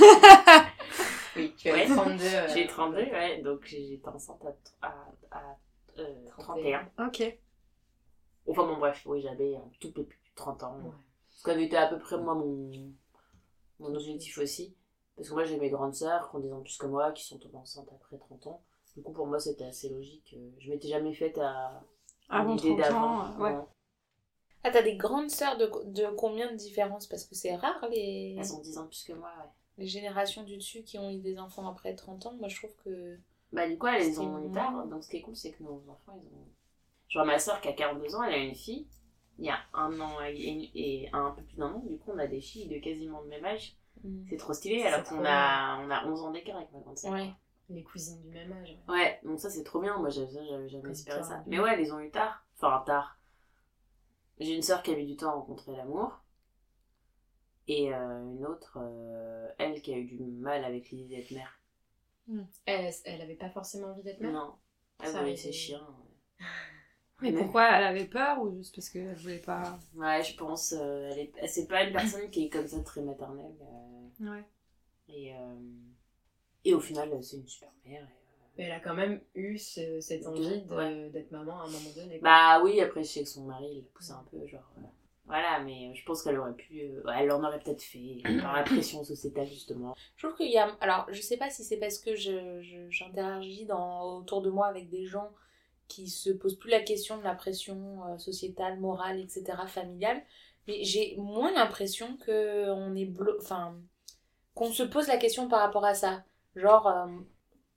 Oui, 1.37 1.55
tu 1.57 1.71
Ouais. 1.71 1.87
32. 1.87 2.25
euh, 2.25 2.49
J'ai 2.53 2.67
32, 2.67 2.97
ouais. 3.03 3.41
Donc 3.43 3.61
j'étais 3.65 4.09
enceinte 4.09 4.43
à, 4.83 4.89
à, 4.89 4.95
à 5.31 5.57
euh, 5.99 6.15
31. 6.39 6.89
Ok. 7.07 7.23
Enfin 8.47 8.67
bon 8.67 8.79
bref, 8.79 9.03
oui 9.07 9.21
j'avais 9.21 9.57
un 9.57 9.71
tout 9.81 9.93
peu 9.93 10.05
plus 10.05 10.19
de 10.19 10.35
30 10.35 10.63
ans. 10.65 10.77
Ouais. 10.83 10.91
Ce 11.31 11.45
qui 11.45 11.51
avait 11.51 11.65
été 11.65 11.77
à 11.77 11.87
peu 11.87 11.99
près 11.99 12.19
moi 12.19 12.35
mon, 12.35 12.71
mon 13.79 13.95
objectif 13.95 14.39
aussi. 14.39 14.75
Parce 15.17 15.29
que 15.29 15.35
moi 15.35 15.45
j'ai 15.45 15.59
mes 15.59 15.71
grandes 15.71 15.95
sœurs 15.95 16.31
qui 16.31 16.37
ont 16.37 16.41
des 16.41 16.53
ans 16.53 16.61
plus 16.63 16.79
que 16.79 16.87
moi, 16.87 17.13
qui 17.13 17.25
sont 17.25 17.39
tombées 17.39 17.59
enceintes 17.59 17.89
après 17.95 18.17
30 18.17 18.47
ans. 18.47 18.63
Du 18.97 19.03
coup 19.03 19.13
pour 19.13 19.27
moi 19.27 19.39
c'était 19.39 19.65
assez 19.65 19.89
logique. 19.89 20.35
Je 20.59 20.71
m'étais 20.71 20.89
jamais 20.89 21.15
faite 21.15 21.39
à 21.39 21.83
Avant 22.29 22.55
l'idée 22.55 22.77
30 22.83 22.93
ans, 22.93 23.25
euh, 23.25 23.43
ouais. 23.43 23.53
Non. 23.53 23.67
Ah, 24.63 24.71
t'as 24.71 24.83
des 24.83 24.97
grandes 24.97 25.31
sœurs 25.31 25.57
de, 25.57 25.71
de 25.87 26.07
combien 26.17 26.51
de 26.51 26.57
différence 26.57 27.07
Parce 27.07 27.25
que 27.25 27.35
c'est 27.35 27.55
rare 27.55 27.87
les, 27.91 28.37
Elles 28.39 28.53
ont 28.55 28.61
10 28.61 28.79
ans 28.79 28.87
plus 28.87 29.05
que 29.05 29.13
moi, 29.13 29.31
ouais. 29.39 29.51
les 29.79 29.87
générations 29.87 30.43
du 30.43 30.57
dessus 30.57 30.83
qui 30.83 30.99
ont 30.99 31.11
eu 31.11 31.19
des 31.19 31.39
enfants 31.39 31.67
après 31.69 31.95
30 31.95 32.27
ans. 32.27 32.35
Moi, 32.35 32.49
je 32.49 32.57
trouve 32.57 32.75
que. 32.85 33.19
Bah 33.53 33.69
du 33.69 33.77
coup 33.79 33.87
elles 33.89 34.07
les 34.07 34.19
ont 34.21 34.47
eu 34.47 34.51
tard. 34.53 34.87
Donc 34.87 35.03
ce 35.03 35.09
qui 35.11 35.17
est 35.17 35.23
cool 35.23 35.35
c'est 35.35 35.51
que 35.51 35.63
nos 35.63 35.83
enfants 35.89 36.21
ils 36.23 36.29
ont... 36.29 36.47
Genre 37.11 37.27
ma 37.27 37.39
soeur 37.39 37.61
qui 37.61 37.69
a 37.69 37.73
42 37.73 38.15
ans, 38.15 38.23
elle 38.23 38.35
a 38.35 38.39
une 38.39 38.55
fille. 38.55 38.87
Il 39.39 39.45
y 39.47 39.51
a 39.51 39.59
un 39.75 39.99
an 40.01 40.21
et, 40.27 40.71
et 40.75 41.09
un 41.13 41.31
peu 41.33 41.43
plus 41.43 41.57
d'un 41.57 41.73
an, 41.73 41.83
du 41.87 41.97
coup 41.99 42.11
on 42.15 42.19
a 42.19 42.27
des 42.27 42.41
filles 42.41 42.69
de 42.69 42.79
quasiment 42.79 43.21
le 43.23 43.29
même 43.29 43.45
âge. 43.45 43.77
Mm. 44.05 44.27
C'est 44.29 44.37
trop 44.37 44.53
stylé 44.53 44.83
alors 44.83 45.03
qu'on 45.05 45.25
a, 45.25 45.79
on 45.81 45.91
a 45.91 46.07
11 46.07 46.23
ans 46.23 46.31
d'écart 46.31 46.57
avec 46.57 46.71
ma 46.73 46.81
grande 46.81 46.99
sœur. 46.99 47.13
Ouais. 47.13 47.31
Les 47.69 47.83
cousines 47.83 48.21
du 48.21 48.29
même 48.29 48.53
âge. 48.53 48.79
ouais. 48.89 48.95
Ouais, 48.95 49.21
donc 49.25 49.39
ça 49.39 49.49
c'est 49.49 49.63
trop 49.65 49.81
bien. 49.81 49.97
Moi 49.99 50.09
j'avais 50.11 50.69
jamais 50.69 50.91
espéré 50.91 51.23
ça. 51.23 51.43
Mais 51.47 51.59
ouais, 51.61 51.73
elles 51.73 51.81
les 51.81 51.93
ont 51.93 52.01
eu 52.01 52.11
tard. 52.11 52.45
Enfin, 52.57 52.83
tard. 52.85 53.19
J'ai 54.39 54.55
une 54.55 54.63
sœur 54.63 54.83
qui 54.83 54.93
a 54.93 54.97
mis 54.97 55.07
du 55.07 55.17
temps 55.17 55.31
à 55.31 55.35
rencontrer 55.35 55.77
l'amour. 55.77 56.21
Et 57.69 57.95
euh, 57.95 58.23
une 58.33 58.45
autre, 58.47 58.79
euh, 58.81 59.49
elle 59.59 59.81
qui 59.81 59.95
a 59.95 59.97
eu 59.97 60.05
du 60.05 60.19
mal 60.19 60.65
avec 60.65 60.91
l'idée 60.91 61.17
d'être 61.17 61.31
mère. 61.31 61.61
Elle, 62.67 62.93
elle 63.05 63.21
avait 63.21 63.37
pas 63.37 63.51
forcément 63.51 63.89
envie 63.89 64.03
d'être 64.03 64.21
mère? 64.21 64.33
Non. 64.33 64.55
Elle 65.03 65.11
Ça 65.11 65.21
voulait 65.21 65.37
ses 65.37 65.53
chiens. 65.53 65.87
Mais 67.23 67.33
pourquoi 67.33 67.69
elle 67.71 67.85
avait 67.85 68.07
peur 68.07 68.41
ou 68.43 68.55
juste 68.57 68.75
parce 68.75 68.89
qu'elle 68.89 69.15
voulait 69.17 69.39
pas. 69.39 69.79
Ouais, 69.95 70.23
je 70.23 70.37
pense. 70.37 70.75
euh, 70.77 71.11
elle 71.13 71.19
est... 71.19 71.47
C'est 71.49 71.67
pas 71.69 71.83
une 71.85 71.93
personne 71.93 72.29
qui 72.31 72.47
est 72.47 72.49
comme 72.49 72.67
ça 72.67 72.81
très 72.81 73.01
maternelle. 73.03 73.55
euh, 73.61 74.31
Ouais. 74.31 74.45
et, 75.09 75.35
euh, 75.35 75.55
et 76.65 76.75
au 76.75 76.81
final, 76.81 77.11
c'est 77.23 77.37
une 77.37 77.47
super 77.47 77.71
mère. 77.87 78.03
et, 78.03 78.07
Mais 78.59 78.65
elle 78.65 78.73
a 78.73 78.81
quand 78.81 78.95
même 78.95 79.21
eu 79.35 79.57
ce- 79.59 80.01
cette 80.01 80.27
envie 80.27 80.63
de- 80.63 80.75
Ouais. 80.75 81.09
d'être 81.11 81.31
maman 81.31 81.61
à 81.61 81.65
un 81.65 81.71
moment 81.71 81.91
donné. 81.97 82.19
quoi. 82.21 82.29
Bah 82.29 82.63
oui, 82.65 82.81
après, 82.81 83.03
je 83.03 83.09
sais 83.09 83.23
que 83.23 83.29
son 83.29 83.45
mari, 83.45 83.67
il 83.71 83.77
l'a 83.79 83.89
poussé 83.95 84.13
un 84.13 84.25
peu, 84.31 84.47
genre. 84.47 84.71
euh, 84.79 84.83
Voilà, 85.27 85.61
mais 85.61 85.95
je 85.95 86.05
pense 86.05 86.23
qu'elle 86.23 86.39
aurait 86.39 86.55
pu. 86.55 86.81
euh, 86.83 87.03
elle 87.17 87.31
en 87.31 87.43
aurait 87.45 87.61
peut-être 87.61 87.83
fait, 87.83 88.17
par 88.43 88.57
la 88.57 88.63
pression 88.65 89.05
sociétale, 89.05 89.47
justement. 89.47 89.95
Je 90.17 90.27
trouve 90.27 90.37
qu'il 90.37 90.51
y 90.51 90.59
a. 90.59 90.67
Alors, 90.81 91.07
je 91.11 91.21
sais 91.23 91.37
pas 91.37 91.49
si 91.51 91.63
c'est 91.65 91.77
parce 91.77 91.99
que 91.99 92.17
je, 92.17 92.61
je- 92.63 92.91
j'interagis 92.91 93.65
dans, 93.65 94.19
autour 94.19 94.43
de 94.43 94.51
moi 94.51 94.67
avec 94.67 94.89
des 94.91 95.07
gens 95.07 95.31
qui 95.91 96.09
se 96.09 96.31
posent 96.31 96.59
plus 96.59 96.71
la 96.71 96.81
question 96.83 97.19
de 97.19 97.25
la 97.25 97.35
pression 97.37 98.01
euh, 98.09 98.19
sociétale, 98.19 98.81
morale, 98.81 99.21
etc., 99.21 99.69
familiale, 99.69 100.23
mais 100.69 100.85
j'ai 100.85 101.17
moins 101.19 101.53
l'impression 101.53 102.17
que 102.19 102.71
on 102.71 102.97
est 102.97 103.07
blo- 103.07 103.39
enfin, 103.41 103.77
qu'on 104.55 104.73
se 104.73 104.83
pose 104.85 105.09
la 105.09 105.17
question 105.19 105.49
par 105.49 105.61
rapport 105.61 105.85
à 105.85 105.95
ça. 105.95 106.25
Genre, 106.57 106.89
euh, 106.89 107.07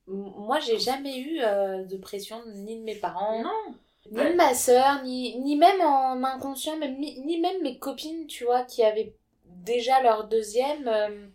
moi, 0.07 0.59
j'ai 0.59 0.79
jamais 0.79 1.19
eu 1.19 1.41
euh, 1.41 1.83
de 1.85 1.97
pression 1.97 2.41
ni 2.47 2.77
de 2.79 2.83
mes 2.83 2.95
parents, 2.95 3.43
Non 3.43 3.75
Ni 4.11 4.27
de 4.29 4.35
ma 4.35 4.53
sœur, 4.55 5.03
ni, 5.03 5.39
ni 5.39 5.55
même 5.57 5.81
en 5.81 6.23
inconscient, 6.23 6.77
même, 6.77 6.99
ni, 6.99 7.19
ni 7.21 7.39
même 7.39 7.61
mes 7.63 7.79
copines, 7.79 8.27
tu 8.27 8.45
vois, 8.45 8.63
qui 8.63 8.83
avaient 8.83 9.15
déjà 9.45 10.01
leur 10.03 10.27
deuxième. 10.27 10.87
euh, 10.87 11.27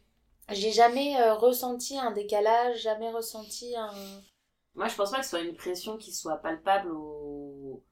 j'ai 0.52 0.72
jamais 0.72 1.16
ressenti 1.32 1.98
un 1.98 2.10
décalage, 2.12 2.82
jamais 2.82 3.10
ressenti 3.10 3.76
un. 3.76 3.92
Moi, 4.78 4.88
je 4.88 4.94
pense 4.96 5.10
pas 5.10 5.18
que 5.18 5.24
ce 5.24 5.30
soit 5.30 5.40
une 5.40 5.54
pression 5.56 5.96
qui 5.96 6.12
soit 6.12 6.36
palpable 6.36 6.90
au... 6.92 7.82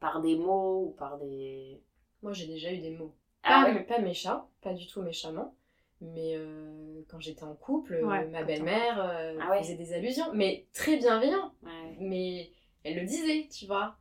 par 0.00 0.22
des 0.22 0.36
mots 0.36 0.86
ou 0.86 0.90
par 0.92 1.18
des. 1.18 1.82
Moi, 2.22 2.32
j'ai 2.32 2.46
déjà 2.46 2.72
eu 2.72 2.78
des 2.78 2.90
mots. 2.90 3.14
Ah 3.42 3.64
pas, 3.66 3.72
ouais 3.74 3.82
pas 3.82 3.98
méchants, 3.98 4.48
pas 4.62 4.72
du 4.72 4.86
tout 4.86 5.02
méchamment. 5.02 5.56
Mais 6.00 6.34
euh, 6.36 7.02
quand 7.08 7.18
j'étais 7.20 7.42
en 7.42 7.54
couple, 7.56 7.94
euh, 7.94 8.06
Ouais, 8.06 8.26
ma 8.28 8.44
belle-mère 8.44 9.00
euh, 9.04 9.36
Ah 9.40 9.50
ouais. 9.50 9.62
faisait 9.62 9.74
des 9.74 9.92
allusions, 9.92 10.32
mais 10.32 10.66
très 10.72 10.96
bienveillants. 10.96 11.52
Ouais. 11.62 11.96
Mais 11.98 12.52
elle 12.84 12.96
le 13.00 13.04
disait, 13.04 13.48
tu 13.52 13.66
vois. 13.66 13.96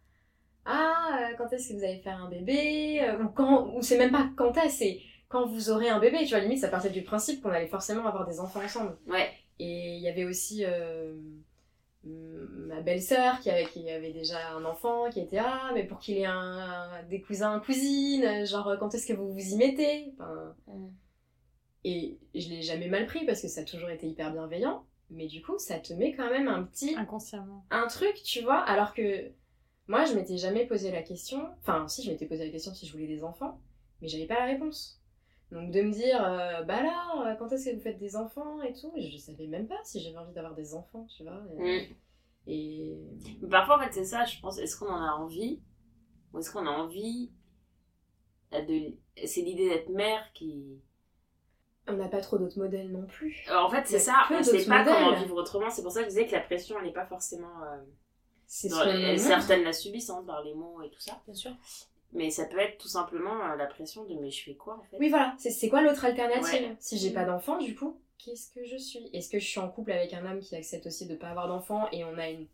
Ah, 0.66 1.20
euh, 1.32 1.36
quand 1.38 1.52
est-ce 1.54 1.70
que 1.70 1.74
vous 1.78 1.84
allez 1.84 2.00
faire 2.02 2.24
un 2.24 2.30
bébé 2.30 3.02
Euh, 3.02 3.24
Ou 3.24 3.30
quand, 3.30 3.74
ou 3.76 3.82
c'est 3.82 3.98
même 3.98 4.12
pas 4.12 4.30
quand 4.38 4.56
est-ce, 4.58 4.78
c'est 4.78 5.02
quand 5.28 5.48
vous 5.48 5.72
aurez 5.72 5.90
un 5.90 6.00
bébé. 6.00 6.20
Tu 6.20 6.30
vois, 6.30 6.40
limite, 6.40 6.60
ça 6.60 6.68
partait 6.70 6.92
du 6.92 7.02
principe 7.02 7.42
qu'on 7.42 7.50
allait 7.50 7.68
forcément 7.68 8.06
avoir 8.06 8.28
des 8.28 8.40
enfants 8.40 8.62
ensemble. 8.64 8.96
Ouais. 9.08 9.32
Et 9.58 9.96
il 9.96 10.02
y 10.02 10.08
avait 10.08 10.26
aussi 10.26 10.64
euh, 10.66 11.16
ma 12.04 12.82
belle-sœur 12.82 13.40
qui 13.40 13.50
avait, 13.50 13.66
qui 13.66 13.90
avait 13.90 14.12
déjà 14.12 14.56
un 14.56 14.66
enfant, 14.66 15.10
qui 15.10 15.20
était 15.20 15.38
ah, 15.38 15.72
mais 15.74 15.84
pour 15.84 16.00
qu'il 16.00 16.18
ait 16.18 16.26
un, 16.26 17.04
des 17.10 17.22
cousins, 17.22 17.60
cousines, 17.60 18.46
genre 18.46 18.76
quand 18.80 18.94
est-ce 18.96 19.06
que 19.06 19.14
vous 19.14 19.32
vous 19.32 19.54
y 19.54 19.56
mettez? 19.58 20.14
Enfin, 20.14 20.56
Et 21.84 22.18
je 22.34 22.50
l'ai 22.50 22.62
jamais 22.62 22.88
mal 22.88 23.06
pris 23.06 23.26
parce 23.26 23.42
que 23.42 23.48
ça 23.48 23.62
a 23.62 23.64
toujours 23.66 23.90
été 23.90 24.08
hyper 24.08 24.32
bienveillant. 24.32 24.86
Mais 25.10 25.28
du 25.28 25.42
coup, 25.42 25.60
ça 25.60 25.78
te 25.78 25.94
met 25.94 26.14
quand 26.14 26.30
même 26.30 26.48
un 26.48 26.64
petit 26.64 26.96
Inconsciemment. 26.96 27.66
un 27.70 27.88
truc, 27.88 28.16
tu 28.24 28.42
vois, 28.42 28.60
alors 28.60 28.94
que 28.94 29.32
moi, 29.88 30.06
je 30.06 30.14
m'étais 30.14 30.38
jamais 30.38 30.66
posé 30.66 30.90
la 30.90 31.02
question. 31.04 31.50
Enfin, 31.60 31.86
si, 31.90 32.02
je 32.02 32.12
m'étais 32.12 32.26
posé 32.26 32.46
la 32.46 32.52
question 32.52 32.74
si 32.74 32.86
je 32.86 32.94
voulais 32.94 33.08
des 33.08 33.24
enfants, 33.24 33.60
mais 34.02 34.08
j'avais 34.08 34.26
pas 34.26 34.36
la 34.36 34.46
réponse. 34.46 35.01
Donc 35.52 35.72
de 35.72 35.82
me 35.82 35.92
dire, 35.92 36.24
euh, 36.24 36.64
bah 36.64 36.78
alors, 36.78 37.26
euh, 37.28 37.36
quand 37.36 37.52
est-ce 37.52 37.70
que 37.70 37.76
vous 37.76 37.82
faites 37.82 38.00
des 38.00 38.16
enfants 38.16 38.62
et 38.62 38.72
tout, 38.74 38.92
je 38.98 39.18
savais 39.18 39.48
même 39.48 39.68
pas 39.68 39.80
si 39.84 40.00
j'avais 40.00 40.18
envie 40.18 40.34
d'avoir 40.34 40.56
des 40.56 40.74
enfants, 40.76 41.06
tu 41.16 41.24
vois. 41.24 41.42
Et, 41.60 41.60
Mm. 41.88 41.94
et- 42.48 42.98
Mais 43.42 43.50
parfois, 43.50 43.76
en 43.78 43.80
fait, 43.80 43.92
c'est 43.92 44.06
ça, 44.06 44.24
je 44.26 44.40
pense. 44.40 44.58
Est-ce 44.60 44.78
qu'on 44.78 44.88
en 44.90 45.02
a 45.04 45.12
envie 45.12 45.62
Ou 46.34 46.40
est-ce 46.40 46.52
qu'on 46.52 46.66
a 46.66 46.70
envie 46.72 47.32
de. 48.54 48.94
C'est 49.26 49.42
l'idée 49.42 49.68
d'être 49.70 49.90
mère 49.90 50.24
qui. 50.34 50.80
on 51.88 51.94
n'a 51.94 52.08
pas 52.08 52.22
trop 52.22 52.38
d'autres 52.38 52.60
modèles 52.60 52.92
non 52.92 53.06
plus. 53.06 53.44
Alors, 53.50 53.66
en 53.66 53.70
fait, 53.70 53.86
c'est 53.86 54.00
ça, 54.00 54.14
on 54.30 54.42
sait 54.44 54.52
d'autres 54.58 54.70
pas 54.70 54.80
modèles. 54.86 54.94
comment 55.04 55.16
vivre 55.20 55.36
autrement. 55.36 55.70
C'est 55.70 55.82
pour 55.84 55.92
ça 55.92 56.00
que 56.02 56.06
je 56.06 56.10
disais 56.12 56.28
que 56.28 56.32
la 56.32 56.42
pression, 56.42 56.78
elle 56.80 56.86
n'est 56.86 56.94
pas 56.94 57.06
forcément. 57.08 57.64
euh, 57.64 57.78
dans- 58.70 59.18
certaines 59.18 59.64
la 59.64 59.74
subissent 59.74 60.10
hein, 60.10 60.24
par 60.28 60.44
les 60.44 60.54
mots 60.54 60.82
et 60.82 60.90
tout 60.90 61.00
ça. 61.00 61.22
Bien 61.26 61.34
sûr. 61.34 61.52
Mais 62.14 62.30
ça 62.30 62.46
peut 62.46 62.60
être 62.60 62.78
tout 62.78 62.88
simplement 62.90 63.42
euh, 63.52 63.56
la 63.56 63.66
pression 63.68 64.04
de 64.04 64.14
mais 64.16 64.32
je 64.32 64.44
fais 64.44 64.56
quoi 64.56 64.78
en 64.80 64.84
fait? 64.84 64.98
Oui, 65.00 65.10
voilà, 65.10 65.34
c'est 65.40 65.52
c'est 65.52 65.70
quoi 65.70 65.82
l'autre 65.82 66.04
alternative? 66.06 66.44
Ouais. 66.62 66.76
Si 66.80 66.98
j'ai 66.98 67.12
pas 67.12 67.24
d'enfant, 67.24 67.58
du 67.58 67.74
coup, 67.76 67.98
qu'est-ce 68.18 68.52
que 68.54 68.66
je 68.66 68.76
suis? 68.78 69.10
Est-ce 69.14 69.30
que 69.30 69.40
je 69.40 69.46
suis 69.46 69.60
en 69.60 69.70
couple 69.70 69.92
avec 69.94 70.14
un 70.14 70.26
homme 70.26 70.40
qui 70.40 70.56
accepte 70.56 70.88
aussi 70.88 71.06
de 71.08 71.16
pas 71.16 71.30
avoir 71.30 71.48
d'enfant 71.48 71.88
et 71.92 72.04
on 72.04 72.18
a 72.18 72.30
une, 72.30 72.48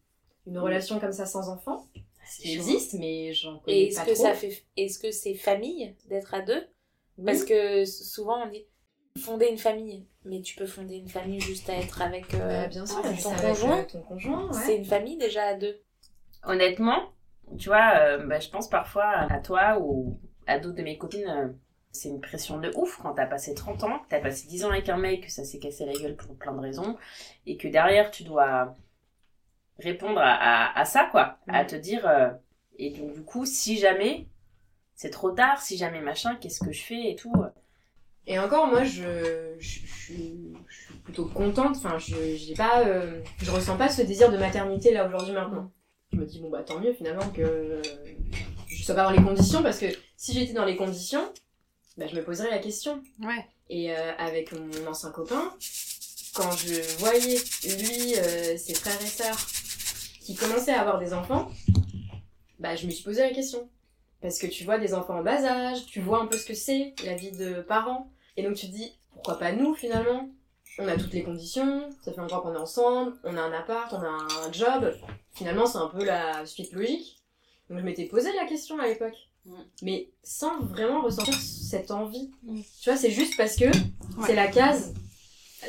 une 0.46 0.60
relation 0.60 1.00
comme 1.00 1.12
ça 1.12 1.26
sans 1.26 1.50
enfant? 1.50 1.88
Qui 2.42 2.50
chaud. 2.56 2.62
existe, 2.62 2.94
mais 2.96 3.34
j'en 3.34 3.58
connais 3.60 3.86
est-ce 3.86 4.00
pas 4.00 4.06
que 4.06 4.12
trop. 4.14 4.24
ça 4.24 4.34
fait. 4.34 4.64
Est-ce 4.76 5.00
que 5.00 5.12
c'est 5.12 5.34
famille 5.34 5.96
d'être 6.10 6.34
à 6.34 6.42
deux? 6.42 6.68
Oui. 7.18 7.26
Parce 7.26 7.44
que 7.46 7.86
souvent 7.86 8.44
on 8.46 8.50
dit 8.50 8.66
fonder 9.18 9.48
une 9.48 9.58
famille. 9.58 10.06
Mais 10.26 10.42
tu 10.42 10.56
peux 10.56 10.66
fonder 10.68 10.98
une 10.98 11.08
famille 11.08 11.40
juste 11.40 11.70
à 11.70 11.78
être 11.78 12.02
avec 12.02 12.34
euh, 12.34 12.64
Bah, 12.64 12.68
bien 12.68 12.86
sûr, 12.86 13.02
ton 13.02 13.14
juste 13.16 13.26
avec, 13.28 13.56
conjoint. 13.56 13.84
ton 13.86 14.02
conjoint, 14.02 14.48
ouais. 14.52 14.62
C'est 14.66 14.76
une 14.76 14.86
famille 14.86 15.18
déjà 15.18 15.44
à 15.46 15.54
deux. 15.56 15.82
Honnêtement, 16.44 17.10
tu 17.58 17.70
vois, 17.70 17.94
euh, 18.00 18.26
bah, 18.26 18.40
je 18.40 18.50
pense 18.50 18.70
parfois 18.70 19.06
à 19.06 19.40
toi 19.40 19.80
ou 19.80 20.20
à 20.48 20.60
d'autres 20.60 20.76
de 20.78 20.84
mes 20.84 20.98
copines. 20.98 21.28
euh, 21.28 21.48
c'est 21.92 22.10
une 22.10 22.22
pression 22.22 22.60
de 22.60 22.72
ouf 22.76 22.98
quand 23.02 23.14
t'as 23.16 23.26
passé 23.26 23.56
30 23.56 23.84
ans, 23.84 24.02
t'as 24.10 24.20
passé 24.20 24.48
10 24.48 24.66
ans 24.66 24.70
avec 24.72 24.88
un 24.90 24.98
mec, 24.98 25.26
que 25.26 25.32
ça 25.32 25.44
s'est 25.44 25.58
cassé 25.60 25.86
la 25.86 25.94
gueule 25.94 26.16
pour 26.16 26.36
plein 26.38 26.54
de 26.54 26.60
raisons, 26.60 26.98
et 27.48 27.58
que 27.58 27.68
derrière 27.68 28.12
tu 28.12 28.24
dois 28.24 28.76
répondre 29.80 30.20
à, 30.20 30.34
à, 30.34 30.80
à 30.80 30.86
ça, 30.86 31.08
quoi. 31.12 31.38
À 31.48 31.64
Mm. 31.64 31.68
te 31.68 31.76
dire. 31.76 32.08
euh, 32.08 32.30
et 32.80 32.92
donc, 32.92 33.14
du 33.14 33.24
coup, 33.24 33.46
si 33.46 33.78
jamais 33.78 34.28
c'est 34.96 35.10
trop 35.12 35.32
tard, 35.32 35.62
si 35.62 35.78
jamais 35.78 36.02
machin, 36.02 36.36
qu'est-ce 36.42 36.60
que 36.64 36.72
je 36.72 36.84
fais 36.84 37.12
et 37.12 37.16
tout. 37.16 37.34
Et 38.28 38.40
encore, 38.40 38.68
moi, 38.68 38.84
je, 38.84 39.56
je, 39.60 39.80
je 39.86 39.88
suis, 39.88 40.54
je 40.68 40.76
suis 40.84 40.94
plutôt 40.96 41.26
contente. 41.26 41.78
Enfin, 41.78 41.98
je 41.98 42.16
j'ai 42.36 42.56
pas, 42.56 42.86
euh, 42.88 43.22
je 43.42 43.52
ressens 43.52 43.78
pas 43.78 43.90
ce 43.90 44.02
désir 44.04 44.32
de 44.32 44.38
maternité 44.38 44.94
là 44.94 45.08
aujourd'hui 45.08 45.34
maintenant. 45.34 45.72
Je 46.18 46.22
me 46.24 46.26
dis 46.28 46.40
bon 46.40 46.50
bah 46.50 46.64
tant 46.64 46.80
mieux 46.80 46.94
finalement 46.94 47.30
que 47.30 47.80
je 48.68 48.84
sois 48.84 48.96
pas 48.96 49.04
dans 49.04 49.12
les 49.12 49.22
conditions 49.22 49.62
parce 49.62 49.78
que 49.78 49.86
si 50.16 50.34
j'étais 50.34 50.54
dans 50.54 50.66
les 50.66 50.76
conditions, 50.76 51.32
bah, 51.96 52.08
je 52.08 52.16
me 52.16 52.24
poserais 52.24 52.50
la 52.50 52.58
question. 52.58 53.04
Ouais. 53.22 53.46
Et 53.70 53.96
euh, 53.96 54.14
avec 54.18 54.52
mon 54.52 54.88
ancien 54.88 55.12
copain, 55.12 55.54
quand 56.34 56.52
je 56.54 56.98
voyais 56.98 57.38
lui, 57.66 58.16
euh, 58.16 58.58
ses 58.58 58.74
frères 58.74 59.00
et 59.00 59.06
sœurs 59.06 59.38
qui 60.22 60.34
commençaient 60.34 60.74
à 60.74 60.82
avoir 60.82 60.98
des 60.98 61.14
enfants, 61.14 61.52
bah 62.58 62.76
je 62.76 62.88
me 62.88 62.92
suis 62.92 63.04
posé 63.04 63.22
la 63.22 63.30
question. 63.30 63.70
Parce 64.20 64.40
que 64.40 64.48
tu 64.48 64.64
vois 64.64 64.80
des 64.80 64.96
enfants 64.96 65.20
en 65.20 65.24
bas 65.24 65.44
âge, 65.46 65.86
tu 65.86 66.02
vois 66.02 66.20
un 66.24 66.26
peu 66.26 66.38
ce 66.40 66.48
que 66.48 66.56
c'est 66.56 66.96
la 67.06 67.14
vie 67.14 67.32
de 67.32 67.62
parents. 67.62 68.10
Et 68.38 68.42
donc 68.42 68.56
tu 68.56 68.66
te 68.66 68.72
dis, 68.72 68.98
pourquoi 69.12 69.38
pas 69.38 69.52
nous 69.52 69.76
finalement? 69.76 70.32
On 70.80 70.88
a 70.88 70.96
toutes 70.96 71.14
les 71.14 71.24
conditions, 71.24 71.90
ça 72.04 72.12
fait 72.14 72.22
longtemps 72.22 72.42
qu'on 72.42 72.54
est 72.54 72.58
ensemble, 72.60 73.14
on 73.24 73.36
a 73.36 73.42
un 73.42 73.52
appart, 73.52 73.92
on 73.94 74.02
a 74.02 74.08
un 74.48 74.52
job. 74.52 74.94
Finalement 75.34 75.66
c'est 75.66 75.80
un 75.80 75.88
peu 75.88 76.04
la 76.06 76.46
suite 76.46 76.72
logique. 76.72 77.18
Donc 77.70 77.80
je 77.80 77.84
m'étais 77.84 78.06
posé 78.06 78.32
la 78.34 78.46
question 78.46 78.80
à 78.80 78.88
l'époque. 78.88 79.16
Mm. 79.46 79.54
Mais 79.82 80.12
sans 80.24 80.60
vraiment 80.60 81.02
ressentir 81.02 81.34
cette 81.34 81.90
envie. 81.92 82.32
Mm. 82.44 82.62
Tu 82.82 82.90
vois, 82.90 82.98
c'est 82.98 83.12
juste 83.12 83.36
parce 83.38 83.56
que 83.56 83.66
c'est 84.26 84.36
la 84.36 84.48
case 84.48 84.94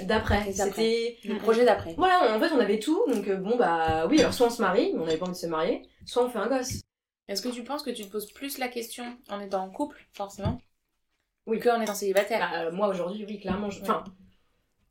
d'après. 0.02 0.52
C'était 0.52 1.16
Le 1.24 1.38
projet 1.38 1.64
d'après. 1.64 1.94
voilà, 1.96 2.36
en 2.36 2.40
fait, 2.40 2.52
on 2.52 2.60
avait 2.60 2.78
tout, 2.78 3.02
donc 3.08 3.26
euh, 3.28 3.36
bon, 3.36 3.56
bah 3.56 4.06
oui, 4.08 4.20
alors 4.20 4.34
soit 4.34 4.48
on 4.48 4.50
se 4.50 4.60
marie, 4.60 4.92
mais 4.94 5.00
on 5.00 5.06
avait 5.06 5.16
pas 5.16 5.24
envie 5.24 5.32
de 5.34 5.38
se 5.38 5.46
marier, 5.46 5.82
soit 6.06 6.24
on 6.24 6.28
fait 6.30 6.38
un 6.38 6.48
gosse. 6.48 6.82
Est-ce 7.28 7.42
que 7.42 7.48
tu 7.48 7.64
penses 7.64 7.82
que 7.82 7.90
tu 7.90 8.04
te 8.04 8.10
poses 8.10 8.30
plus 8.32 8.58
la 8.58 8.68
question 8.68 9.04
en 9.30 9.40
étant 9.40 9.62
en 9.64 9.70
couple, 9.70 10.06
forcément 10.12 10.60
Oui. 11.46 11.58
Que 11.60 11.68
en 11.70 11.80
étant 11.80 11.94
célibataire? 11.94 12.40
Bah, 12.52 12.70
moi 12.70 12.88
aujourd'hui, 12.88 13.24
oui, 13.26 13.38
clairement. 13.40 13.70
je- 13.70 13.80
Enfin, 13.82 14.04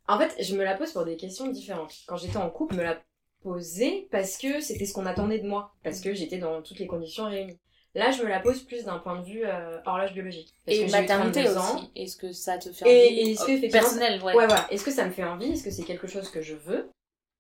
en 0.08 0.18
fait, 0.18 0.36
je 0.44 0.56
me 0.56 0.64
la 0.64 0.76
pose 0.76 0.92
pour 0.94 1.06
des 1.06 1.18
questions 1.18 1.48
différentes. 1.48 1.94
Quand 2.08 2.18
j'étais 2.18 2.38
en 2.38 2.50
couple, 2.50 2.76
je 2.76 2.80
me 2.80 2.84
la 2.86 3.02
posais 3.42 4.08
parce 4.12 4.38
que 4.38 4.60
c'était 4.62 4.86
ce 4.86 4.94
qu'on 4.94 5.06
attendait 5.06 5.40
de 5.40 5.48
moi, 5.48 5.74
parce 5.84 6.02
que 6.02 6.14
j'étais 6.14 6.38
dans 6.38 6.62
toutes 6.62 6.80
les 6.80 6.88
conditions 6.88 7.26
réunies. 7.30 7.60
Là, 7.96 8.12
je 8.12 8.22
me 8.22 8.28
la 8.28 8.40
pose 8.40 8.62
plus 8.64 8.84
d'un 8.84 9.00
point 9.00 9.20
de 9.20 9.26
vue 9.26 9.44
euh, 9.46 9.80
horloge 9.86 10.14
biologique. 10.14 10.54
Parce 10.66 10.78
Et 10.78 10.86
que 10.86 10.92
maternité 10.92 11.44
32 11.46 11.60
aussi. 11.60 11.60
ans. 11.86 11.90
Est-ce 11.96 12.16
que 12.18 12.32
ça 12.32 12.58
te 12.60 12.72
fait 12.72 12.86
Et- 12.88 13.08
envie? 13.08 13.20
et 13.20 13.32
est-ce 13.32 13.46
que, 13.46 13.66
euh, 13.66 13.72
personnel, 13.72 14.22
ouais. 14.24 14.36
Ouais, 14.36 14.46
voilà. 14.46 14.68
Est-ce 14.72 14.84
que 14.84 14.92
ça 14.92 15.06
me 15.06 15.12
fait 15.12 15.24
envie? 15.24 15.52
Est-ce 15.54 15.64
que 15.64 15.72
c'est 15.72 15.84
quelque 15.84 16.06
chose 16.08 16.30
que 16.30 16.42
je 16.42 16.56
veux? 16.56 16.90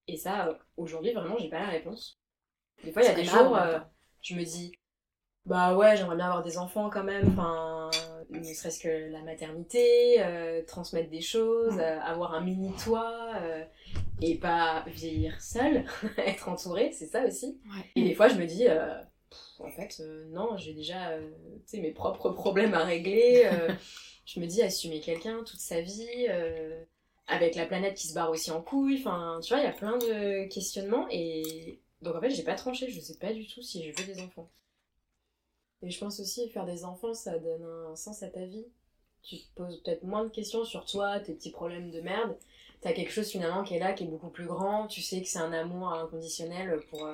Et 0.07 0.17
ça, 0.17 0.47
euh, 0.47 0.53
aujourd'hui, 0.77 1.13
vraiment, 1.13 1.37
j'ai 1.37 1.49
pas 1.49 1.59
la 1.59 1.67
réponse. 1.67 2.17
Des 2.83 2.91
fois, 2.91 3.03
il 3.03 3.05
y 3.05 3.11
a 3.11 3.13
des 3.15 3.25
jours, 3.25 3.55
euh, 3.55 3.77
je 4.21 4.33
me 4.35 4.43
dis, 4.43 4.71
bah 5.45 5.75
ouais, 5.75 5.95
j'aimerais 5.95 6.15
bien 6.15 6.25
avoir 6.25 6.43
des 6.43 6.57
enfants 6.57 6.89
quand 6.89 7.03
même. 7.03 7.27
Enfin, 7.37 7.89
ne 8.29 8.53
serait-ce 8.53 8.79
que 8.79 9.11
la 9.11 9.21
maternité, 9.21 10.21
euh, 10.21 10.63
transmettre 10.65 11.09
des 11.09 11.21
choses, 11.21 11.77
euh, 11.79 11.99
avoir 12.01 12.33
un 12.33 12.41
mini 12.41 12.71
toit, 12.83 13.33
euh, 13.41 13.63
et 14.21 14.35
pas 14.35 14.83
vieillir 14.87 15.41
seule, 15.41 15.85
être 16.17 16.49
entourée, 16.49 16.91
c'est 16.91 17.07
ça 17.07 17.25
aussi. 17.25 17.59
Ouais. 17.65 17.85
Et 17.95 18.03
des 18.03 18.13
fois, 18.13 18.27
je 18.27 18.35
me 18.35 18.45
dis, 18.45 18.65
pff, 18.65 19.59
en 19.59 19.71
fait, 19.71 20.01
non, 20.29 20.57
j'ai 20.57 20.73
déjà 20.73 21.17
mes 21.73 21.91
propres 21.91 22.29
problèmes 22.29 22.73
à 22.73 22.83
régler. 22.83 23.49
je 24.25 24.39
me 24.39 24.45
dis, 24.45 24.61
assumer 24.61 24.99
quelqu'un 24.99 25.43
toute 25.43 25.59
sa 25.59 25.81
vie, 25.81 26.27
avec 27.27 27.55
la 27.55 27.65
planète 27.65 27.95
qui 27.95 28.07
se 28.07 28.13
barre 28.13 28.29
aussi 28.29 28.51
en 28.51 28.61
couille. 28.61 28.97
Enfin, 28.99 29.39
tu 29.41 29.53
vois, 29.53 29.61
il 29.61 29.65
y 29.65 29.69
a 29.69 29.73
plein 29.73 29.97
de 29.97 30.47
questionnements. 30.47 31.07
Et 31.11 31.79
donc, 32.01 32.15
en 32.15 32.21
fait, 32.21 32.29
j'ai 32.29 32.43
pas 32.43 32.55
tranché. 32.55 32.89
Je 32.89 32.99
sais 32.99 33.17
pas 33.17 33.33
du 33.33 33.47
tout 33.47 33.61
si 33.61 33.83
je 33.83 33.97
veux 33.97 34.13
des 34.13 34.21
enfants. 34.21 34.49
Et 35.83 35.89
je 35.89 35.99
pense 35.99 36.19
aussi, 36.19 36.49
faire 36.49 36.65
des 36.65 36.83
enfants, 36.85 37.13
ça 37.13 37.37
donne 37.37 37.63
un 37.63 37.95
sens 37.95 38.23
à 38.23 38.27
ta 38.29 38.45
vie. 38.45 38.65
Tu 39.23 39.37
te 39.37 39.55
poses 39.55 39.81
peut-être 39.83 40.03
moins 40.03 40.23
de 40.23 40.29
questions 40.29 40.63
sur 40.65 40.85
toi, 40.85 41.19
tes 41.19 41.33
petits 41.33 41.51
problèmes 41.51 41.91
de 41.91 42.01
merde. 42.01 42.35
T'as 42.81 42.93
quelque 42.93 43.11
chose 43.11 43.29
finalement 43.29 43.63
qui 43.63 43.75
est 43.75 43.79
là, 43.79 43.93
qui 43.93 44.03
est 44.03 44.07
beaucoup 44.07 44.29
plus 44.29 44.45
grand. 44.45 44.87
Tu 44.87 45.01
sais 45.01 45.21
que 45.21 45.27
c'est 45.27 45.39
un 45.39 45.51
amour 45.53 45.89
inconditionnel 45.93 46.79
pour 46.89 47.05
euh, 47.05 47.13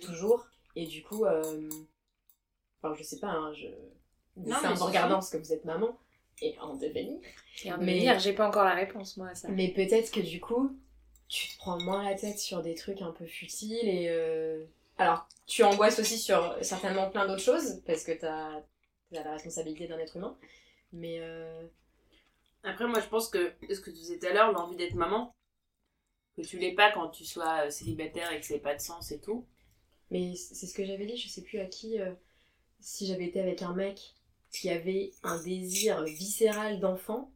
toujours. 0.00 0.46
Et 0.76 0.86
du 0.86 1.02
coup, 1.02 1.24
euh... 1.24 1.68
enfin, 2.82 2.94
je 2.94 3.02
sais 3.02 3.18
pas, 3.18 3.28
hein, 3.30 3.52
je. 3.54 3.66
mais 4.36 4.52
en 4.54 4.74
regardant 4.86 5.14
parce 5.16 5.30
que 5.30 5.38
vous 5.38 5.52
êtes 5.52 5.64
maman 5.64 5.98
et 6.40 6.56
en 6.60 6.76
devenir. 6.76 7.18
Et 7.64 7.72
en 7.72 7.78
Mais- 7.78 7.94
devenir, 7.94 8.18
j'ai 8.20 8.32
pas 8.34 8.46
encore 8.48 8.64
la 8.64 8.74
réponse, 8.74 9.16
moi, 9.16 9.28
à 9.28 9.34
ça. 9.34 9.48
Mais 9.48 9.68
peut-être 9.72 10.10
que 10.12 10.20
du 10.20 10.40
coup, 10.40 10.76
tu 11.28 11.48
te 11.48 11.58
prends 11.58 11.80
moins 11.82 12.04
la 12.04 12.14
tête 12.14 12.38
sur 12.38 12.62
des 12.62 12.74
trucs 12.74 13.02
un 13.02 13.10
peu 13.12 13.26
futiles 13.26 13.88
et. 13.88 14.06
euh, 14.08 14.64
Alors, 14.98 15.28
tu 15.46 15.62
angoisses 15.64 15.98
aussi 15.98 16.18
sur 16.18 16.56
certainement 16.62 17.10
plein 17.10 17.26
d'autres 17.26 17.42
choses 17.42 17.82
parce 17.86 18.04
que 18.04 18.12
t'as 18.12 18.58
as 18.58 18.62
la 19.24 19.32
responsabilité 19.32 19.86
d'un 19.88 19.98
être 19.98 20.16
humain. 20.16 20.36
Mais. 20.92 21.18
euh, 21.20 21.66
Après, 22.62 22.86
moi, 22.86 23.00
je 23.00 23.08
pense 23.08 23.28
que 23.28 23.52
ce 23.70 23.80
que 23.80 23.90
tu 23.90 23.96
disais 23.96 24.18
tout 24.20 24.26
à 24.26 24.32
l'heure, 24.32 24.52
l'envie 24.52 24.76
d'être 24.76 24.94
maman, 24.94 25.34
que 26.36 26.42
tu 26.42 26.58
l'aies 26.58 26.74
pas 26.74 26.92
quand 26.92 27.08
tu 27.10 27.24
sois 27.24 27.66
euh, 27.66 27.70
célibataire 27.70 28.32
et 28.32 28.40
que 28.40 28.46
ça 28.46 28.54
n'ait 28.54 28.60
pas 28.60 28.74
de 28.74 28.80
sens 28.80 29.10
et 29.12 29.20
tout, 29.20 29.46
Mais 30.10 30.36
c'est 30.36 30.66
ce 30.66 30.74
que 30.74 30.84
j'avais 30.86 31.06
dit, 31.06 31.16
je 31.18 31.28
sais 31.28 31.42
plus 31.42 31.60
à 31.60 31.66
qui, 31.66 32.00
euh, 32.00 32.12
si 32.80 33.06
j'avais 33.06 33.26
été 33.26 33.40
avec 33.40 33.62
un 33.62 33.74
mec 33.74 34.14
qui 34.52 34.70
avait 34.70 35.12
un 35.24 35.42
désir 35.42 36.04
viscéral 36.04 36.80
d'enfant, 36.80 37.32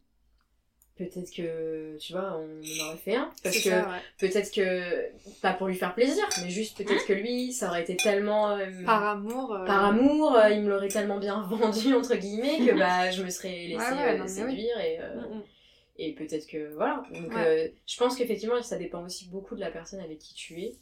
peut-être 0.96 1.30
que, 1.34 1.96
tu 1.98 2.12
vois, 2.12 2.38
on 2.38 2.60
en 2.60 2.88
aurait 2.88 2.96
fait 2.98 3.16
un. 3.16 3.30
Parce 3.42 3.58
que 3.62 3.68
ouais. 3.70 4.00
peut-être 4.18 4.50
que, 4.52 5.10
pas 5.40 5.52
pour 5.54 5.66
lui 5.68 5.74
faire 5.76 5.94
plaisir, 5.94 6.24
mais 6.42 6.50
juste 6.50 6.76
peut-être 6.76 7.06
que 7.06 7.12
lui, 7.12 7.52
ça 7.52 7.68
aurait 7.68 7.82
été 7.82 7.96
tellement... 7.96 8.50
euh, 8.56 8.66
Par 8.84 9.04
amour. 9.04 9.54
euh, 9.54 9.64
par 9.64 9.84
amour, 9.86 10.36
euh, 10.36 10.50
il 10.50 10.62
me 10.62 10.68
l'aurait 10.68 10.88
tellement 10.88 11.18
bien 11.18 11.40
vendu, 11.48 11.94
entre 11.94 12.14
guillemets, 12.16 12.58
que 12.66 12.78
bah, 12.78 13.10
je 13.10 13.22
me 13.22 13.30
serais 13.30 13.48
laissée 13.68 13.76
Ouais, 13.76 13.90
ouais, 13.90 14.18
non, 14.18 14.24
mais 14.24 14.30
oui. 14.30 14.50
séduire 14.50 14.80
et... 14.80 14.98
Mm, 14.98 15.34
mm. 15.36 15.42
et 15.98 16.12
peut-être 16.14 16.46
que 16.46 16.74
voilà. 16.74 17.02
Donc 17.12 17.32
je 17.86 17.96
pense 17.96 18.16
qu'effectivement 18.16 18.62
ça 18.62 18.76
dépend 18.76 19.04
aussi 19.04 19.28
beaucoup 19.28 19.54
de 19.54 19.60
la 19.60 19.70
personne 19.70 20.00
avec 20.00 20.18
qui 20.18 20.34
tu 20.34 20.60
es. 20.60 20.78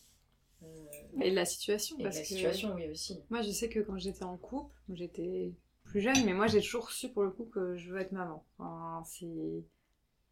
Et 1.23 1.31
de 1.31 1.35
la 1.37 1.45
situation. 1.47 1.97
et 1.99 2.03
de 2.03 2.05
la 2.09 2.11
que 2.11 2.17
situation, 2.17 2.75
oui 2.75 2.89
aussi. 2.91 3.19
Moi, 3.31 3.41
je 3.43 3.51
sais 3.51 3.69
que 3.71 3.81
quand 3.81 3.97
j'étais 3.99 4.25
en 4.25 4.37
couple, 4.37 4.75
j'étais 4.93 5.53
plus 5.85 6.03
jeune, 6.03 6.23
mais 6.27 6.35
moi, 6.35 6.47
j'ai 6.49 6.61
toujours 6.61 6.91
su 6.91 7.09
pour 7.09 7.23
le 7.23 7.31
coup 7.31 7.47
que 7.47 7.77
je 7.77 7.91
veux 7.91 8.01
être 8.01 8.13
maman. 8.13 8.45
Enfin, 8.59 9.03
c'est 9.07 9.65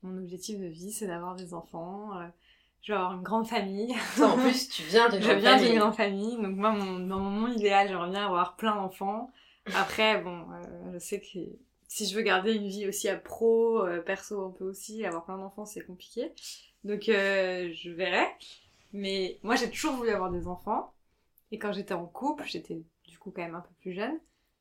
mon 0.02 0.18
objectif 0.18 0.58
de 0.58 0.66
vie, 0.66 0.92
c'est 0.92 1.06
d'avoir 1.06 1.34
des 1.36 1.54
enfants. 1.54 2.18
euh, 2.18 2.26
Je 2.82 2.92
veux 2.92 2.98
avoir 2.98 3.14
une 3.14 3.22
grande 3.22 3.46
famille. 3.46 3.94
En 4.22 4.36
plus, 4.38 4.68
tu 4.68 4.82
viens 4.84 5.08
de 5.08 5.20
je 5.20 5.32
viens 5.32 5.56
d'une 5.60 5.78
grande 5.78 5.94
famille, 5.94 6.36
donc 6.36 6.56
moi, 6.56 6.72
mon, 6.72 7.00
dans 7.06 7.18
mon 7.18 7.30
monde 7.30 7.54
idéal, 7.58 7.88
j'aimerais 7.88 8.10
bien 8.10 8.26
avoir 8.26 8.56
plein 8.56 8.74
d'enfants. 8.76 9.30
Après, 9.74 10.20
bon, 10.22 10.46
euh, 10.52 10.92
je 10.94 10.98
sais 10.98 11.20
que 11.20 11.38
si 11.88 12.06
je 12.06 12.14
veux 12.16 12.22
garder 12.22 12.54
une 12.54 12.68
vie 12.68 12.86
aussi 12.88 13.08
à 13.08 13.16
pro, 13.16 13.82
euh, 13.86 14.00
perso 14.00 14.44
un 14.46 14.50
peu 14.50 14.64
aussi, 14.64 15.04
avoir 15.04 15.24
plein 15.24 15.38
d'enfants, 15.38 15.64
c'est 15.66 15.84
compliqué. 15.84 16.32
Donc, 16.84 17.08
euh, 17.08 17.70
je 17.74 17.90
verrai. 17.90 18.26
Mais 18.92 19.38
moi, 19.42 19.56
j'ai 19.56 19.70
toujours 19.70 19.94
voulu 19.94 20.10
avoir 20.10 20.30
des 20.30 20.46
enfants. 20.46 20.92
Et 21.52 21.58
quand 21.58 21.72
j'étais 21.72 21.94
en 21.94 22.06
couple, 22.06 22.44
j'étais 22.46 22.82
du 23.06 23.18
coup 23.18 23.30
quand 23.30 23.42
même 23.42 23.54
un 23.54 23.60
peu 23.60 23.74
plus 23.80 23.92
jeune. 23.92 24.18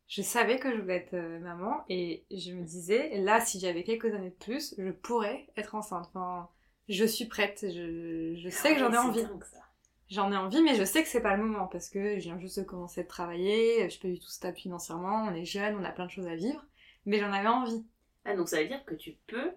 Je 0.07 0.21
savais 0.21 0.57
que 0.59 0.73
je 0.73 0.79
voulais 0.81 0.97
être 0.97 1.13
euh, 1.15 1.39
maman 1.39 1.83
et 1.89 2.23
je 2.31 2.53
me 2.53 2.63
disais, 2.63 3.17
là, 3.17 3.41
si 3.41 3.59
j'avais 3.59 3.83
quelques 3.83 4.13
années 4.13 4.29
de 4.29 4.35
plus, 4.45 4.73
je 4.77 4.91
pourrais 4.91 5.47
être 5.57 5.75
enceinte. 5.75 6.05
Enfin, 6.07 6.47
je 6.87 7.03
suis 7.05 7.25
prête. 7.25 7.65
Je, 7.69 8.35
je 8.37 8.49
sais 8.49 8.73
que 8.73 8.79
j'en 8.79 8.93
ai 8.93 8.97
envie. 8.97 9.25
J'en 10.09 10.31
ai 10.31 10.37
envie, 10.37 10.61
mais 10.61 10.75
je 10.75 10.85
sais 10.85 11.03
que 11.03 11.09
c'est 11.09 11.19
pas 11.21 11.35
le 11.35 11.43
moment 11.43 11.67
parce 11.67 11.89
que 11.89 12.17
je 12.17 12.23
viens 12.23 12.39
juste 12.39 12.59
de 12.59 12.63
commencer 12.63 13.03
de 13.03 13.09
travailler, 13.09 13.83
je 13.83 13.89
suis 13.89 13.99
pas 13.99 14.07
du 14.07 14.19
tout 14.19 14.29
stable 14.29 14.55
financièrement, 14.55 15.25
on 15.29 15.35
est 15.35 15.43
jeune, 15.43 15.75
on 15.75 15.83
a 15.83 15.91
plein 15.91 16.05
de 16.05 16.11
choses 16.11 16.27
à 16.27 16.35
vivre, 16.35 16.63
mais 17.05 17.19
j'en 17.19 17.33
avais 17.33 17.49
envie. 17.49 17.85
Ah, 18.23 18.33
donc 18.33 18.47
ça 18.47 18.61
veut 18.61 18.69
dire 18.69 18.85
que 18.85 18.95
tu 18.95 19.17
peux 19.27 19.51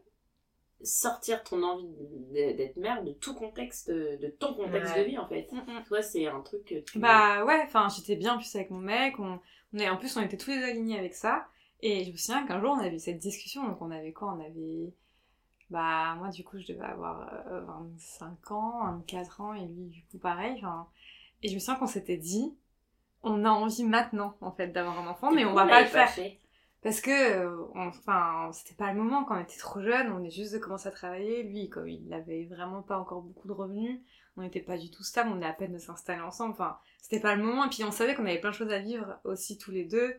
sortir 0.83 1.45
ton 1.45 1.63
envie 1.63 1.87
d'être 2.33 2.77
mère 2.77 3.05
de 3.05 3.13
tout 3.13 3.35
contexte, 3.35 3.91
de 3.93 4.29
ton 4.41 4.55
contexte 4.55 4.95
Ouais. 4.95 5.05
de 5.05 5.09
vie 5.11 5.19
en 5.19 5.29
fait. 5.29 5.49
Toi, 5.87 6.03
c'est 6.03 6.27
un 6.27 6.41
truc 6.41 6.65
que 6.65 6.81
tu. 6.81 6.99
Bah 6.99 7.45
ouais, 7.45 7.61
enfin 7.65 7.87
j'étais 7.95 8.17
bien 8.17 8.35
en 8.35 8.39
plus 8.39 8.53
avec 8.57 8.71
mon 8.71 8.79
mec, 8.81 9.21
on, 9.21 9.39
est, 9.79 9.89
en 9.89 9.97
plus 9.97 10.17
on 10.17 10.21
était 10.21 10.37
tous 10.37 10.51
les 10.51 10.59
deux 10.59 10.65
alignés 10.65 10.99
avec 10.99 11.15
ça, 11.15 11.47
et 11.83 12.05
je 12.05 12.13
me 12.13 12.17
souviens 12.17 12.47
qu'un 12.47 12.61
jour 12.61 12.71
on 12.71 12.81
avait 12.81 12.97
eu 12.97 13.01
cette 13.01 13.19
discussion, 13.19 13.67
donc 13.67 13.81
on 13.81 13.91
avait 13.91 14.13
quoi? 14.13 14.35
On 14.37 14.41
avait... 14.41 14.93
Bah 15.71 16.17
moi 16.17 16.31
du 16.31 16.43
coup 16.43 16.59
je 16.59 16.73
devais 16.73 16.85
avoir 16.85 17.33
euh, 17.47 17.61
25 17.61 18.51
ans, 18.51 18.85
24 18.97 19.41
ans, 19.41 19.55
et 19.55 19.67
lui 19.67 19.87
du 19.87 20.03
coup 20.05 20.19
pareil. 20.19 20.63
Et 21.43 21.49
je 21.49 21.55
me 21.55 21.61
souviens 21.61 21.77
qu'on 21.77 21.87
s'était 21.87 22.17
dit, 22.17 22.55
on 23.23 23.45
a 23.45 23.51
envie 23.51 23.85
maintenant 23.85 24.37
en 24.41 24.51
fait 24.51 24.69
d'avoir 24.69 24.99
un 24.99 25.07
enfant, 25.07 25.31
mais 25.31 25.45
on 25.45 25.55
va 25.55 25.67
pas 25.67 25.83
le 25.83 25.87
faire. 25.87 26.11
fait. 26.11 26.41
Parce 26.83 27.03
que, 27.03 27.11
euh, 27.11 27.67
enfin, 27.75 28.51
c'était 28.53 28.75
pas 28.75 28.93
le 28.93 28.99
moment 28.99 29.25
quand 29.25 29.37
on 29.37 29.43
était 29.43 29.59
trop 29.59 29.83
jeune, 29.83 30.11
on 30.13 30.25
est 30.25 30.31
juste 30.31 30.55
de 30.55 30.59
commencer 30.59 30.89
à 30.89 30.93
travailler. 30.93 31.43
Lui, 31.43 31.69
comme 31.69 31.89
il 31.89 32.13
avait 32.15 32.47
vraiment 32.47 32.81
pas 32.81 32.99
encore 32.99 33.21
beaucoup 33.21 33.49
de 33.49 33.53
revenus, 33.53 34.01
on 34.37 34.43
n'était 34.43 34.61
pas 34.61 34.79
du 34.79 34.91
tout 34.91 35.03
stable, 35.05 35.31
on 35.33 35.43
est 35.43 35.47
à 35.47 35.53
peine 35.53 35.73
de 35.73 35.79
s'installer 35.79 36.21
ensemble. 36.23 36.53
Enfin, 36.53 36.79
c'était 37.03 37.21
pas 37.21 37.35
le 37.35 37.43
moment. 37.43 37.65
Et 37.67 37.69
puis 37.71 37.85
on 37.85 37.91
savait 37.93 38.15
qu'on 38.15 38.27
avait 38.27 38.41
plein 38.41 38.51
de 38.51 38.55
choses 38.55 38.73
à 38.73 38.79
vivre 38.79 39.19
aussi 39.25 39.59
tous 39.59 39.71
les 39.71 39.85
deux. 39.85 40.15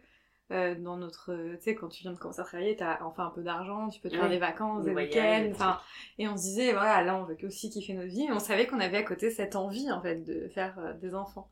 euh, 0.52 0.76
dans 0.76 0.98
notre, 0.98 1.32
euh, 1.32 1.56
tu 1.56 1.64
sais, 1.64 1.76
quand 1.76 1.88
tu 1.88 2.02
viens 2.04 2.12
de 2.12 2.18
commencer 2.18 2.42
à 2.42 2.44
travailler, 2.44 2.76
t'as 2.76 3.02
enfin 3.06 3.28
un 3.28 3.30
peu 3.30 3.42
d'argent, 3.42 3.88
tu 3.90 4.02
peux 4.02 4.10
te 4.10 4.18
faire 4.18 4.28
des 4.30 4.38
vacances, 4.38 4.84
Des 4.84 4.90
des 4.90 4.96
week-ends, 4.98 5.44
des 5.46 5.52
enfin, 5.54 5.80
et 6.18 6.28
on 6.28 6.36
se 6.36 6.42
disait, 6.44 6.74
voilà, 6.74 7.02
là 7.04 7.16
on 7.16 7.24
veut 7.24 7.38
aussi 7.44 7.70
kiffer 7.70 7.94
notre 7.94 8.10
vie, 8.10 8.28
mais 8.28 8.34
on 8.36 8.40
savait 8.40 8.68
qu'on 8.68 8.82
avait 8.82 8.98
à 8.98 9.04
côté 9.04 9.32
cette 9.32 9.56
envie, 9.56 9.90
en 9.92 10.02
fait, 10.02 10.18
de 10.26 10.50
faire 10.50 10.78
euh, 10.80 10.92
des 10.94 11.16
enfants. 11.16 11.50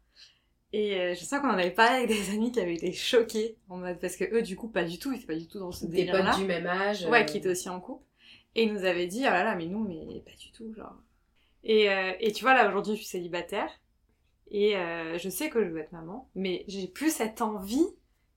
Et 0.74 1.00
euh, 1.00 1.16
je 1.16 1.24
sais 1.24 1.40
qu'on 1.40 1.48
en 1.50 1.58
avait 1.58 1.72
parlé 1.72 1.98
avec 2.04 2.10
des 2.10 2.30
amis 2.36 2.52
qui 2.52 2.60
avaient 2.60 2.76
été 2.76 2.92
choqués, 2.92 3.58
en 3.70 3.78
mode, 3.78 4.00
parce 4.00 4.18
que 4.18 4.26
eux, 4.36 4.42
du 4.42 4.56
coup, 4.58 4.68
pas 4.70 4.84
du 4.84 5.00
tout, 5.00 5.12
ils 5.14 5.18
étaient 5.18 5.28
pas 5.28 5.36
du 5.40 5.48
tout 5.48 5.60
dans 5.60 5.72
ce 5.72 5.86
Des 5.86 6.06
délire-là. 6.06 6.32
potes 6.32 6.40
du 6.42 6.46
même 6.46 6.68
âge. 6.68 7.06
Ouais, 7.06 7.26
qui 7.26 7.38
étaient 7.38 7.50
aussi 7.50 7.70
en 7.70 7.80
couple. 7.80 8.04
Et 8.56 8.64
ils 8.64 8.74
nous 8.74 8.84
avaient 8.86 9.08
dit, 9.08 9.22
oh 9.22 9.32
là 9.32 9.44
là, 9.46 9.56
mais 9.56 9.68
nous, 9.68 9.84
mais 9.88 10.22
pas 10.26 10.36
du 10.38 10.52
tout, 10.52 10.74
genre. 10.74 10.96
Et, 11.64 11.90
euh, 11.90 12.14
et 12.20 12.32
tu 12.32 12.44
vois, 12.44 12.54
là, 12.54 12.68
aujourd'hui, 12.68 12.94
je 12.94 13.00
suis 13.00 13.08
célibataire. 13.10 13.70
Et 14.52 14.76
euh, 14.78 15.18
je 15.18 15.30
sais 15.30 15.50
que 15.50 15.64
je 15.64 15.70
veux 15.70 15.80
être 15.80 15.92
maman, 15.92 16.30
mais 16.36 16.66
j'ai 16.68 16.88
plus 16.88 17.14
cette 17.14 17.42
envie 17.42 17.86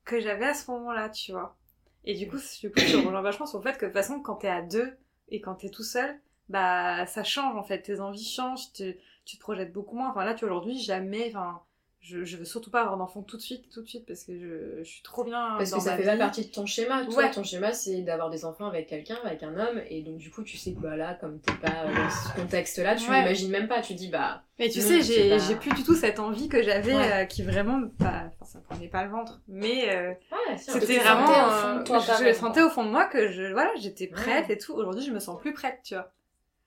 que 0.05 0.19
j'avais 0.19 0.45
à 0.45 0.53
ce 0.53 0.69
moment-là, 0.71 1.09
tu 1.09 1.31
vois. 1.31 1.57
Et 2.05 2.13
du 2.15 2.27
coup, 2.27 2.37
du 2.59 2.71
coup, 2.71 2.79
je 2.79 2.97
rejoins 2.97 3.21
vachement 3.21 3.45
sur 3.45 3.59
le 3.59 3.63
fait 3.63 3.77
que 3.77 3.85
de 3.85 3.91
toute 3.91 3.99
façon, 3.99 4.19
quand 4.19 4.35
t'es 4.35 4.49
à 4.49 4.61
deux 4.61 4.95
et 5.29 5.41
quand 5.41 5.55
t'es 5.55 5.69
tout 5.69 5.83
seul, 5.83 6.19
bah 6.49 7.05
ça 7.07 7.23
change 7.23 7.55
en 7.55 7.63
fait, 7.63 7.81
tes 7.81 7.99
envies 7.99 8.25
changent, 8.25 8.71
tu, 8.73 8.95
tu 9.25 9.37
te 9.37 9.41
projettes 9.41 9.73
beaucoup 9.73 9.95
moins. 9.95 10.11
Enfin 10.11 10.25
là, 10.25 10.33
tu 10.33 10.45
aujourd'hui, 10.45 10.79
jamais, 10.79 11.29
enfin, 11.29 11.61
je, 12.05 12.25
je 12.25 12.35
veux 12.35 12.43
surtout 12.43 12.69
pas 12.69 12.81
avoir 12.81 12.97
d'enfant 12.97 13.21
tout 13.21 13.37
de 13.37 13.41
suite, 13.41 13.69
tout 13.73 13.81
de 13.81 13.87
suite, 13.87 14.05
parce 14.05 14.25
que 14.25 14.37
je, 14.37 14.83
je 14.83 14.89
suis 14.89 15.01
trop 15.03 15.23
bien 15.23 15.55
Parce 15.57 15.69
dans 15.69 15.77
que 15.77 15.83
ça 15.83 15.91
ma 15.91 15.97
fait 15.97 16.03
pas 16.03 16.17
partie 16.17 16.45
de 16.45 16.51
ton 16.51 16.65
schéma. 16.65 17.05
Toi, 17.05 17.15
Ouais. 17.15 17.31
ton 17.31 17.43
schéma, 17.43 17.71
c'est 17.71 18.01
d'avoir 18.01 18.29
des 18.29 18.43
enfants 18.43 18.67
avec 18.67 18.87
quelqu'un, 18.87 19.15
avec 19.23 19.41
un 19.41 19.57
homme. 19.57 19.81
Et 19.89 20.01
donc, 20.01 20.17
du 20.17 20.29
coup, 20.29 20.43
tu 20.43 20.57
sais 20.57 20.73
que 20.73 20.79
bah, 20.81 20.97
là, 20.97 21.13
comme 21.13 21.39
t'es 21.39 21.53
pas 21.53 21.85
dans 21.85 22.09
ce 22.09 22.35
contexte-là, 22.41 22.95
tu 22.97 23.09
Ouais. 23.09 23.19
l'imagines 23.19 23.49
même 23.51 23.69
pas. 23.69 23.81
Tu 23.81 23.93
dis, 23.93 24.09
bah, 24.09 24.43
Mais 24.59 24.69
tu 24.69 24.79
Non, 24.81 24.85
sais, 24.87 25.01
j'ai 25.01 25.29
pas- 25.29 25.37
j'ai 25.39 25.55
plus 25.55 25.71
du 25.71 25.83
tout 25.83 25.95
cette 25.95 26.19
envie 26.19 26.49
que 26.49 26.61
j'avais, 26.61 26.93
Ouais. 26.93 27.11
euh, 27.13 27.25
qui 27.25 27.41
vraiment, 27.41 27.79
bah, 27.99 28.25
enfin, 28.33 28.45
ça 28.45 28.59
prenait 28.69 28.89
pas 28.89 29.03
le 29.05 29.09
ventre. 29.09 29.39
Mais 29.47 29.89
euh, 29.89 30.09
ouais, 30.09 30.57
c'est 30.57 30.71
un 30.71 30.79
c'était 30.81 30.99
vraiment, 30.99 31.31
euh, 31.31 31.83
toi, 31.83 31.99
je 31.99 32.23
le 32.25 32.33
sentais 32.33 32.61
au 32.61 32.69
fond 32.69 32.83
de 32.85 32.89
moi 32.91 33.05
que 33.05 33.31
je, 33.31 33.51
voilà, 33.53 33.71
j'étais 33.79 34.07
prête 34.07 34.47
Ouais. 34.49 34.55
et 34.55 34.57
tout. 34.57 34.73
Aujourd'hui, 34.73 35.05
je 35.05 35.11
me 35.11 35.19
sens 35.19 35.39
plus 35.39 35.53
prête, 35.53 35.79
tu 35.83 35.93
vois. 35.95 36.11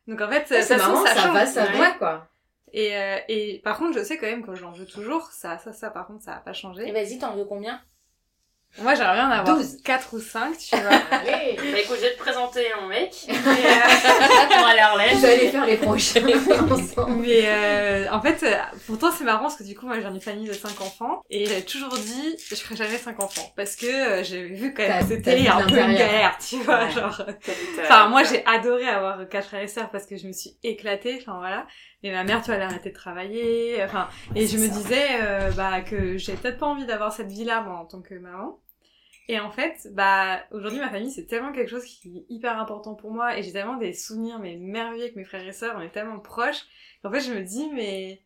Donc 0.08 0.20
en 0.20 0.28
fait, 0.30 0.44
façon, 0.46 0.76
marrant, 0.78 1.04
ça, 1.04 1.14
change. 1.14 1.34
va, 1.34 1.46
ça 1.46 1.64
Ouais. 1.66 1.78
va, 1.78 1.90
quoi. 1.92 2.28
Et, 2.72 2.96
euh, 2.96 3.18
et 3.28 3.60
par 3.64 3.78
contre, 3.78 3.98
je 3.98 4.04
sais 4.04 4.18
quand 4.18 4.26
même 4.26 4.44
que 4.44 4.54
j'en 4.54 4.72
veux 4.72 4.86
toujours. 4.86 5.28
Ça, 5.32 5.58
ça, 5.58 5.72
ça, 5.72 5.90
par 5.90 6.06
contre, 6.06 6.22
ça 6.24 6.32
a 6.34 6.40
pas 6.40 6.52
changé. 6.52 6.88
Et 6.88 6.92
vas-y, 6.92 7.18
t'en 7.18 7.34
veux 7.34 7.44
combien? 7.44 7.80
Moi, 8.78 8.94
j'aimerais 8.94 9.14
bien 9.14 9.28
en 9.28 9.30
avoir 9.30 9.56
12. 9.56 9.80
4 9.82 10.14
ou 10.14 10.20
5, 10.20 10.58
tu 10.58 10.76
vois. 10.82 10.90
Allez 11.10 11.56
Bah 11.56 11.78
écoute, 11.78 11.96
je 11.96 12.02
vais 12.02 12.12
te 12.12 12.18
présenter 12.18 12.66
mon 12.80 12.88
mec. 12.88 13.14
Euh, 13.28 14.60
va 14.60 14.68
aller 14.68 14.82
en 14.82 14.96
l'air. 14.96 15.14
Vous 15.16 15.24
allez 15.24 15.48
faire 15.48 15.64
les 15.66 15.76
prochains 15.76 16.20
ensemble. 16.70 17.16
Mais 17.22 17.42
euh, 17.46 18.06
en 18.10 18.20
fait, 18.20 18.42
euh, 18.42 18.54
pourtant 18.86 19.10
c'est 19.10 19.24
marrant 19.24 19.42
parce 19.42 19.56
que 19.56 19.62
du 19.62 19.74
coup 19.76 19.86
moi 19.86 19.98
j'ai 20.00 20.06
une 20.06 20.20
famille 20.20 20.48
de 20.48 20.52
5 20.52 20.80
enfants 20.80 21.22
et 21.30 21.46
j'ai 21.46 21.64
toujours 21.64 21.96
dit 21.96 22.36
je 22.50 22.54
ferai 22.56 22.76
jamais 22.76 22.98
5 22.98 23.22
enfants 23.22 23.52
parce 23.56 23.76
que 23.76 23.86
euh, 23.86 24.24
j'ai 24.24 24.42
vu 24.44 24.74
quand 24.74 24.82
même 24.86 25.06
c'était 25.06 25.46
un 25.48 25.62
peu 25.62 25.78
une 25.78 25.94
galère, 25.94 26.36
tu 26.38 26.56
vois, 26.58 26.84
Ouais. 26.84 26.90
genre. 26.90 27.22
Enfin 27.82 28.08
moi 28.08 28.22
j'ai 28.24 28.44
adoré 28.46 28.86
avoir 28.88 29.26
quatre 29.28 29.46
frères 29.48 29.62
et 29.62 29.68
sœurs 29.68 29.90
parce 29.90 30.06
que 30.06 30.16
je 30.16 30.26
me 30.26 30.32
suis 30.32 30.56
éclatée, 30.62 31.18
enfin 31.20 31.38
voilà. 31.38 31.66
Et 32.06 32.12
ma 32.12 32.22
mère 32.24 32.40
tu 32.40 32.46
vois 32.46 32.54
elle 32.56 32.62
a 32.62 32.66
arrêté 32.66 32.90
de 32.90 32.94
travailler, 32.94 33.82
enfin 33.82 34.08
et 34.36 34.46
je 34.46 34.58
me 34.58 34.68
disais 34.68 35.20
euh, 35.22 35.50
bah 35.52 35.80
que 35.80 36.16
j'ai 36.18 36.34
peut-être 36.36 36.58
pas 36.58 36.66
envie 36.66 36.86
d'avoir 36.86 37.12
cette 37.12 37.32
vie-là 37.32 37.62
moi 37.62 37.74
en 37.78 37.84
tant 37.86 38.00
que 38.00 38.14
maman. 38.14 38.60
Et 39.28 39.40
en 39.40 39.50
fait, 39.50 39.88
bah 39.92 40.44
aujourd'hui 40.52 40.78
ma 40.80 40.90
famille 40.90 41.10
c'est 41.10 41.26
tellement 41.26 41.52
quelque 41.52 41.70
chose 41.70 41.84
qui 41.84 42.18
est 42.18 42.26
hyper 42.34 42.58
important 42.60 42.94
pour 42.94 43.10
moi 43.12 43.36
et 43.38 43.42
j'ai 43.42 43.52
tellement 43.52 43.76
des 43.76 43.92
souvenirs 43.92 44.38
mais 44.38 44.56
merveilleux 44.56 45.04
avec 45.04 45.16
mes 45.16 45.24
frères 45.24 45.46
et 45.46 45.52
sœurs, 45.52 45.74
on 45.78 45.80
est 45.82 45.90
tellement 45.90 46.20
proches. 46.20 46.64
qu'en 47.02 47.10
fait 47.10 47.20
je 47.20 47.32
me 47.32 47.42
dis 47.42 47.68
mais 47.72 48.22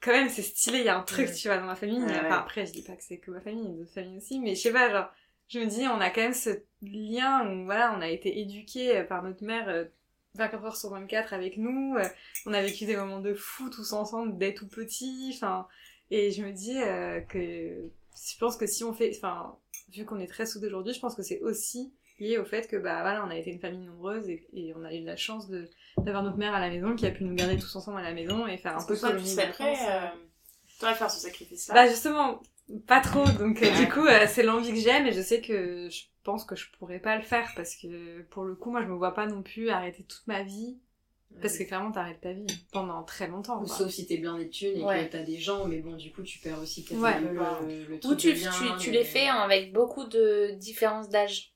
quand 0.00 0.12
même 0.12 0.28
c'est 0.28 0.42
stylé, 0.42 0.78
il 0.80 0.84
y 0.84 0.88
a 0.88 0.98
un 0.98 1.02
truc 1.02 1.28
Ouais. 1.28 1.34
tu 1.34 1.48
vois 1.48 1.58
dans 1.58 1.66
ma 1.66 1.76
famille. 1.76 2.02
Ouais, 2.02 2.20
enfin 2.20 2.22
ouais. 2.22 2.32
après 2.40 2.66
je 2.66 2.72
dis 2.72 2.82
pas 2.82 2.96
que 2.96 3.04
c'est 3.04 3.18
que 3.18 3.30
ma 3.30 3.40
famille, 3.40 3.64
il 3.64 3.70
y 3.70 3.74
a 3.74 3.78
d'autres 3.78 3.94
familles 3.94 4.18
aussi, 4.18 4.40
mais 4.40 4.54
je 4.56 4.62
sais 4.62 4.72
pas 4.72 4.90
genre 4.90 5.10
je 5.48 5.60
me 5.60 5.66
dis 5.66 5.86
on 5.88 6.00
a 6.00 6.10
quand 6.10 6.22
même 6.22 6.34
ce 6.34 6.50
lien 6.82 7.46
où 7.48 7.64
voilà 7.66 7.94
on 7.96 8.00
a 8.00 8.08
été 8.08 8.40
éduqués 8.40 9.04
par 9.04 9.22
notre 9.22 9.44
mère. 9.44 9.68
Euh, 10.34 10.38
24 10.38 10.64
heures 10.64 10.76
sur 10.76 10.90
24 10.90 11.32
avec 11.32 11.56
nous, 11.56 11.96
euh, 11.96 12.08
on 12.46 12.52
a 12.52 12.62
vécu 12.62 12.84
des 12.84 12.96
moments 12.96 13.20
de 13.20 13.34
fou 13.34 13.70
tous 13.70 13.92
ensemble 13.92 14.38
dès 14.38 14.54
tout 14.54 14.68
petit, 14.68 15.32
enfin, 15.34 15.66
et 16.10 16.30
je 16.30 16.42
me 16.42 16.52
dis 16.52 16.80
euh, 16.80 17.20
que 17.20 17.38
je 17.38 18.38
pense 18.38 18.56
que 18.56 18.66
si 18.66 18.84
on 18.84 18.92
fait, 18.92 19.12
enfin, 19.16 19.56
vu 19.92 20.04
qu'on 20.04 20.20
est 20.20 20.26
très 20.26 20.46
soudés 20.46 20.66
aujourd'hui, 20.66 20.94
je 20.94 21.00
pense 21.00 21.14
que 21.14 21.22
c'est 21.22 21.40
aussi 21.40 21.92
lié 22.18 22.38
au 22.38 22.44
fait 22.44 22.68
que 22.68 22.76
bah 22.76 23.00
voilà, 23.02 23.24
on 23.24 23.30
a 23.30 23.36
été 23.36 23.50
une 23.50 23.58
famille 23.58 23.86
nombreuse 23.86 24.28
et, 24.28 24.46
et 24.52 24.74
on 24.76 24.84
a 24.84 24.94
eu 24.94 25.02
la 25.02 25.16
chance 25.16 25.48
de 25.48 25.68
d'avoir 25.98 26.22
notre 26.22 26.36
mère 26.36 26.54
à 26.54 26.60
la 26.60 26.70
maison 26.70 26.94
qui 26.94 27.06
a 27.06 27.10
pu 27.10 27.24
nous 27.24 27.34
garder 27.34 27.56
tous 27.58 27.74
ensemble 27.74 27.98
à 27.98 28.02
la 28.02 28.12
maison 28.12 28.46
et 28.46 28.58
faire 28.58 28.76
un 28.76 28.84
peu 28.84 28.96
toi, 28.96 29.10
serais 29.18 29.50
prêt. 29.50 29.74
vacances, 29.74 29.88
euh. 29.88 30.08
T'aurais 30.78 30.94
faire 30.94 31.10
ce 31.10 31.20
sacrifice-là. 31.20 31.74
Bah 31.74 31.88
justement, 31.88 32.42
pas 32.86 33.00
trop. 33.00 33.24
Donc 33.24 33.62
euh, 33.62 33.66
Ouais. 33.70 33.86
du 33.86 33.90
coup, 33.92 34.06
euh, 34.06 34.26
c'est 34.28 34.42
l'envie 34.42 34.70
que 34.70 34.78
j'ai, 34.80 35.00
mais 35.02 35.12
je 35.12 35.20
sais 35.20 35.40
que 35.40 35.88
je 35.90 36.02
pense 36.24 36.44
que 36.44 36.56
je 36.56 36.70
pourrais 36.78 36.98
pas 37.00 37.16
le 37.16 37.22
faire 37.22 37.50
parce 37.56 37.74
que 37.76 38.22
pour 38.30 38.44
le 38.44 38.54
coup, 38.54 38.70
moi, 38.70 38.82
je 38.82 38.86
me 38.88 38.94
vois 38.94 39.14
pas 39.14 39.26
non 39.26 39.42
plus 39.42 39.70
arrêter 39.70 40.04
toute 40.04 40.26
ma 40.26 40.42
vie 40.42 40.78
parce 41.40 41.56
que 41.56 41.64
clairement, 41.64 41.90
t'arrêtes 41.90 42.20
ta 42.20 42.32
vie 42.32 42.46
pendant 42.72 43.02
très 43.04 43.26
longtemps. 43.26 43.64
Sauf 43.66 43.90
si 43.90 44.06
t'es 44.06 44.18
bien 44.18 44.36
des 44.38 44.50
thunes 44.50 44.76
et 44.76 44.84
Ouais. 44.84 45.06
que 45.06 45.12
t'as 45.12 45.22
des 45.22 45.38
gens, 45.38 45.66
mais 45.66 45.78
bon, 45.78 45.96
du 45.96 46.12
coup, 46.12 46.22
tu 46.22 46.38
perds 46.40 46.60
aussi 46.60 46.84
peut-être 46.84 47.00
Ouais. 47.00 47.18
le, 47.20 47.86
le 47.88 48.06
Ou 48.06 48.14
tu, 48.14 48.32
bien, 48.34 48.50
tu, 48.78 48.90
les 48.90 49.02
fais 49.04 49.28
hein, 49.28 49.36
avec 49.36 49.72
beaucoup 49.72 50.04
de 50.04 50.52
différences 50.58 51.08
d'âge. 51.08 51.54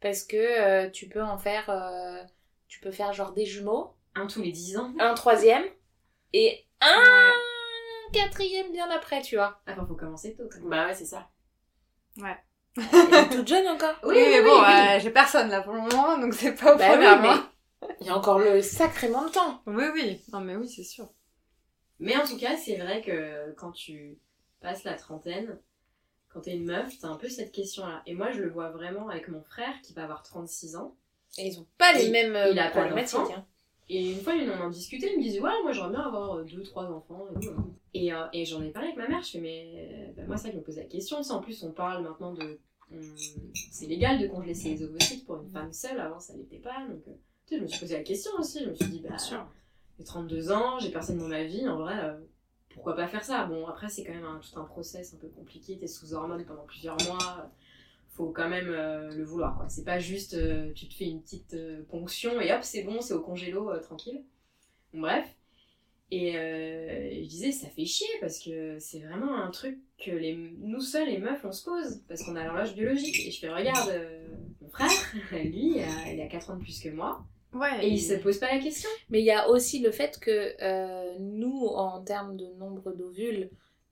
Parce 0.00 0.22
que 0.22 0.36
euh, 0.36 0.90
tu 0.90 1.08
peux 1.08 1.22
en 1.22 1.38
faire... 1.38 1.70
euh, 1.70 2.22
tu 2.68 2.80
peux 2.80 2.92
faire 2.92 3.12
genre 3.12 3.32
des 3.32 3.46
jumeaux, 3.46 3.94
Un 4.14 4.26
tous 4.26 4.42
les 4.42 4.52
10 4.52 4.76
ans. 4.76 4.92
un 5.00 5.14
troisième 5.14 5.64
et 6.34 6.64
un 6.80 7.32
quatrième 8.12 8.72
bien 8.72 8.90
après, 8.90 9.22
tu 9.22 9.36
vois. 9.36 9.60
Enfin, 9.68 9.86
faut 9.86 9.94
commencer 9.94 10.34
tôt. 10.34 10.44
quand 10.50 10.60
même. 10.60 10.68
Bah 10.70 10.86
ouais, 10.86 10.94
c'est 10.94 11.06
ça. 11.06 11.28
Elle 12.76 13.14
est 13.14 13.28
toute 13.30 13.48
jeune 13.48 13.66
encore. 13.68 13.94
Oui, 14.04 14.14
mais 14.16 14.42
bon, 14.42 14.62
euh, 14.62 14.98
j'ai 15.00 15.10
personne 15.10 15.48
là 15.50 15.62
pour 15.62 15.72
le 15.72 15.80
moment, 15.80 16.18
donc 16.18 16.34
c'est 16.34 16.52
pas 16.54 16.74
au 16.74 16.78
Bah 16.78 16.88
premier 16.90 17.08
oui, 17.10 17.18
mois. 17.20 17.50
Il 18.00 18.06
y 18.06 18.10
a 18.10 18.16
encore 18.16 18.38
le 18.38 18.62
sacrément 18.62 19.24
le 19.24 19.30
temps. 19.30 19.62
Oui, 19.66 19.84
oui. 19.94 20.22
Non, 20.32 20.40
mais 20.40 20.56
oui, 20.56 20.68
c'est 20.68 20.84
sûr. 20.84 21.08
Mais 22.00 22.16
en 22.16 22.24
tout 22.24 22.36
cas, 22.36 22.56
c'est 22.56 22.76
vrai 22.76 23.02
que 23.02 23.52
quand 23.56 23.72
tu 23.72 24.18
passes 24.60 24.84
la 24.84 24.94
trentaine, 24.94 25.58
quand 26.32 26.42
t'es 26.42 26.52
une 26.54 26.66
meuf, 26.66 26.92
t'as 27.00 27.08
un 27.08 27.16
peu 27.16 27.28
cette 27.28 27.52
question-là. 27.52 28.02
Et 28.06 28.14
moi, 28.14 28.30
je 28.30 28.40
le 28.42 28.50
vois 28.50 28.70
vraiment 28.70 29.08
avec 29.08 29.28
mon 29.28 29.42
frère 29.42 29.74
qui 29.82 29.92
va 29.94 30.04
avoir 30.04 30.22
36 30.22 30.76
ans. 30.76 30.96
Et 31.38 31.46
ils 31.48 31.58
ont 31.58 31.66
pas 31.78 31.92
les 31.92 32.10
mêmes 32.10 32.36
euh, 32.36 32.50
il 32.50 32.58
a 32.58 32.64
pas 32.70 32.80
problématiques. 32.82 33.18
d'enfant. 33.18 33.34
hein. 33.36 33.46
Et 33.90 34.12
une 34.12 34.20
fois, 34.20 34.34
on 34.34 34.62
en 34.64 34.68
discutait, 34.70 35.12
il 35.12 35.18
me 35.18 35.22
disait, 35.22 35.40
ouais, 35.40 35.50
moi 35.62 35.72
j'aimerais 35.72 35.90
bien 35.90 36.00
avoir 36.00 36.44
2-3 36.44 36.86
enfants. 36.90 37.26
Et, 37.34 37.40
tout. 37.40 37.50
et, 37.94 38.12
euh, 38.12 38.26
et 38.32 38.44
j'en 38.44 38.62
ai 38.62 38.70
parlé 38.70 38.88
avec 38.88 38.98
ma 38.98 39.08
mère, 39.08 39.22
je 39.22 39.30
fais, 39.32 39.40
mais 39.40 39.72
euh, 39.76 40.12
bah, 40.16 40.22
moi, 40.26 40.36
ça, 40.36 40.50
je 40.50 40.56
me 40.56 40.62
posais 40.62 40.82
la 40.82 40.86
question. 40.88 41.22
Ça, 41.22 41.34
en 41.34 41.40
plus, 41.40 41.62
on 41.62 41.72
parle 41.72 42.02
maintenant 42.02 42.32
de. 42.34 42.58
on- 42.92 42.96
C'est 43.70 43.86
légal 43.86 44.18
de 44.20 44.26
congeler 44.26 44.54
ses 44.54 44.82
ovocytes 44.82 45.24
pour 45.26 45.36
une 45.36 45.48
femme 45.48 45.72
seule, 45.72 46.00
avant 46.00 46.20
ça 46.20 46.34
l'était 46.36 46.58
pas. 46.58 46.86
Donc, 46.88 47.02
euh, 47.08 47.12
tu 47.46 47.54
sais, 47.54 47.56
je 47.58 47.62
me 47.62 47.68
suis 47.68 47.80
posé 47.80 47.96
la 47.96 48.02
question 48.02 48.30
aussi. 48.38 48.62
Je 48.64 48.70
me 48.70 48.74
suis 48.74 48.86
dit, 48.88 49.00
bah, 49.00 49.16
j'ai 49.98 50.04
32 50.04 50.50
ans, 50.52 50.78
j'ai 50.78 50.90
personne 50.90 51.18
dans 51.18 51.28
ma 51.28 51.44
vie, 51.44 51.66
en 51.68 51.76
vrai, 51.78 51.94
euh, 51.98 52.14
pourquoi 52.74 52.94
pas 52.94 53.08
faire 53.08 53.24
ça? 53.24 53.44
Bon, 53.46 53.66
après, 53.66 53.88
c'est 53.88 54.04
quand 54.04 54.12
même 54.14 54.24
un- 54.24 54.38
tout 54.40 54.58
un 54.60 54.64
process 54.64 55.14
un 55.14 55.16
peu 55.16 55.28
compliqué, 55.28 55.78
t'es 55.78 55.86
sous 55.86 56.12
hormones 56.12 56.44
pendant 56.44 56.64
plusieurs 56.64 56.96
mois, 57.06 57.50
faut 58.18 58.30
quand 58.32 58.48
même 58.48 58.68
euh, 58.68 59.10
le 59.14 59.24
vouloir, 59.24 59.56
quoi. 59.56 59.68
C'est 59.68 59.84
pas 59.84 59.98
juste, 60.00 60.34
euh, 60.34 60.72
tu 60.74 60.88
te 60.88 60.94
fais 60.94 61.06
une 61.06 61.22
petite 61.22 61.54
euh, 61.54 61.82
ponction 61.88 62.40
et 62.40 62.52
hop, 62.52 62.60
c'est 62.62 62.82
bon, 62.82 63.00
c'est 63.00 63.14
au 63.14 63.20
congélo, 63.22 63.70
euh, 63.70 63.80
tranquille. 63.80 64.24
Bon, 64.92 65.00
bref. 65.02 65.24
Et 66.10 66.36
euh, 66.36 67.10
je 67.22 67.28
disais, 67.28 67.52
ça 67.52 67.68
fait 67.68 67.84
chier 67.84 68.08
parce 68.20 68.38
que 68.40 68.78
c'est 68.80 69.00
vraiment 69.00 69.36
un 69.36 69.50
truc 69.50 69.78
que 70.04 70.10
les, 70.10 70.34
nous 70.58 70.80
seuls, 70.80 71.06
les 71.08 71.18
meufs, 71.18 71.44
on 71.44 71.52
se 71.52 71.64
pose 71.64 72.02
parce 72.08 72.22
qu'on 72.24 72.34
a 72.34 72.44
l'horloge 72.44 72.74
biologique. 72.74 73.26
Et 73.26 73.30
je 73.30 73.38
fais, 73.38 73.50
regarde, 73.50 73.90
euh, 73.90 74.26
mon 74.60 74.68
frère, 74.68 74.90
lui, 75.32 75.76
il 75.76 75.80
a, 75.80 76.12
il 76.12 76.20
a 76.20 76.26
4 76.26 76.50
ans 76.50 76.56
de 76.56 76.62
plus 76.62 76.80
que 76.80 76.88
moi 76.88 77.24
Ouais. 77.54 77.86
et 77.86 77.88
il 77.88 78.00
se 78.00 78.12
pose 78.14 78.38
pas 78.38 78.52
la 78.54 78.60
question. 78.60 78.90
Mais 79.08 79.20
il 79.20 79.24
y 79.24 79.30
a 79.30 79.48
aussi 79.48 79.78
le 79.80 79.90
fait 79.90 80.18
que 80.20 80.54
euh, 80.60 81.16
nous, 81.18 81.66
en 81.66 82.02
termes 82.02 82.36
de 82.36 82.46
nombre 82.58 82.92
d'ovules 82.92 83.48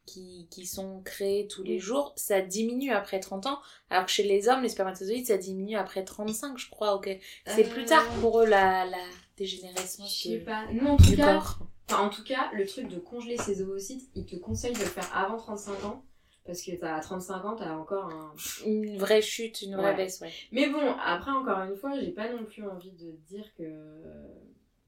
qui, 0.07 0.47
qui 0.51 0.67
sont 0.67 1.03
créés 1.03 1.47
tous 1.49 1.63
les 1.63 1.77
Mm. 1.77 1.81
jours, 1.81 2.13
ça 2.17 2.41
diminue 2.41 2.93
après 2.93 3.21
30 3.21 3.47
ans. 3.47 3.59
Alors 3.91 4.07
que 4.07 4.11
chez 4.13 4.23
les 4.23 4.49
hommes, 4.49 4.63
les 4.63 4.69
spermatozoïdes, 4.69 5.27
ça 5.27 5.37
diminue 5.37 5.77
après 5.77 6.05
35, 6.05 6.57
je 6.59 6.71
crois. 6.71 6.95
ok 6.95 7.11
C'est 7.47 7.67
Euh, 7.67 7.71
plus 7.71 7.85
tard 7.85 8.07
pour 8.21 8.41
eux 8.41 8.47
la, 8.47 8.87
la 8.87 8.99
dégénérescence 9.37 10.17
Je 10.25 10.29
sais 10.29 10.39
de- 10.39 10.45
pas. 10.45 10.65
Non, 10.73 10.93
en 10.93 10.97
tout 10.97 11.05
du 11.11 11.17
cas, 11.17 11.35
corps. 11.35 11.59
enfin, 11.91 12.07
en 12.07 12.09
tout 12.09 12.25
cas, 12.25 12.51
le 12.55 12.67
truc 12.67 12.89
de 12.89 12.99
congeler 12.99 13.37
ses 13.37 13.61
ovocytes, 13.63 14.09
il 14.15 14.25
te 14.27 14.37
conseille 14.37 14.73
de 14.73 14.79
le 14.79 14.85
faire 14.87 15.11
avant 15.15 15.37
35 15.37 15.85
ans. 15.85 16.03
Parce 16.45 16.63
que 16.63 16.71
t'as 16.77 17.01
35 17.01 17.45
ans, 17.45 17.57
t'as 17.57 17.73
encore 17.75 18.05
un. 18.09 18.33
Une 18.65 18.99
vraie 18.99 19.21
chute, 19.21 19.63
une 19.63 19.75
vraie 19.75 19.87
Ouais. 19.91 19.97
baisse, 19.97 20.21
ouais. 20.21 20.31
Mais 20.53 20.69
bon, 20.71 20.93
après, 21.05 21.33
encore 21.33 21.59
une 21.65 21.75
fois, 21.75 21.99
j'ai 21.99 22.13
pas 22.13 22.33
non 22.33 22.45
plus 22.45 22.65
envie 22.69 22.93
de 22.93 23.11
dire 23.29 23.53
que. 23.59 23.65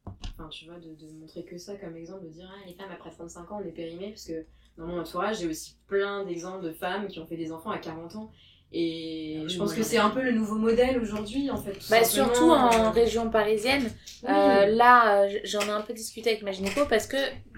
Enfin, 0.06 0.48
tu 0.50 0.66
vois, 0.66 0.78
de, 0.78 0.94
de 0.94 1.10
montrer 1.14 1.44
que 1.44 1.58
ça 1.58 1.74
comme 1.76 1.96
exemple, 1.96 2.24
de 2.24 2.28
dire, 2.30 2.48
ah, 2.48 2.64
les 2.66 2.74
femmes 2.74 2.90
après 2.92 3.10
35 3.10 3.50
ans, 3.50 3.60
on 3.60 3.66
est 3.66 3.72
périmées. 3.72 4.10
Parce 4.10 4.26
que 4.26 4.46
dans 4.78 4.86
mon 4.86 5.00
entourage, 5.00 5.40
j'ai 5.40 5.46
aussi 5.48 5.76
plein 5.88 6.24
d'exemples 6.24 6.64
de 6.64 6.72
femmes 6.72 7.08
qui 7.08 7.18
ont 7.18 7.26
fait 7.26 7.36
des 7.36 7.52
enfants 7.52 7.70
à 7.70 7.78
40 7.78 8.16
ans. 8.16 8.30
Et 8.70 9.36
Ah 9.38 9.42
oui, 9.44 9.48
je 9.48 9.58
pense 9.58 9.72
que 9.74 9.82
c'est 9.82 9.96
un 9.98 10.10
peu 10.10 10.20
le 10.22 10.32
nouveau 10.32 10.56
modèle 10.56 10.98
aujourd'hui, 11.00 11.50
en 11.50 11.56
fait. 11.56 11.72
tout 11.72 11.86
Bah, 11.90 12.04
surtout 12.04 12.50
en 12.50 12.90
région 12.90 13.30
parisienne. 13.30 13.84
oui. 14.22 14.28
Euh, 14.30 14.66
là, 14.66 15.22
euh, 15.24 15.38
j'en 15.44 15.60
ai 15.62 15.70
un 15.70 15.80
peu 15.80 15.94
discuté 15.94 16.30
avec 16.30 16.42
ma 16.42 16.52
gynéco 16.52 16.82
parce 16.86 17.06
que 17.06 17.16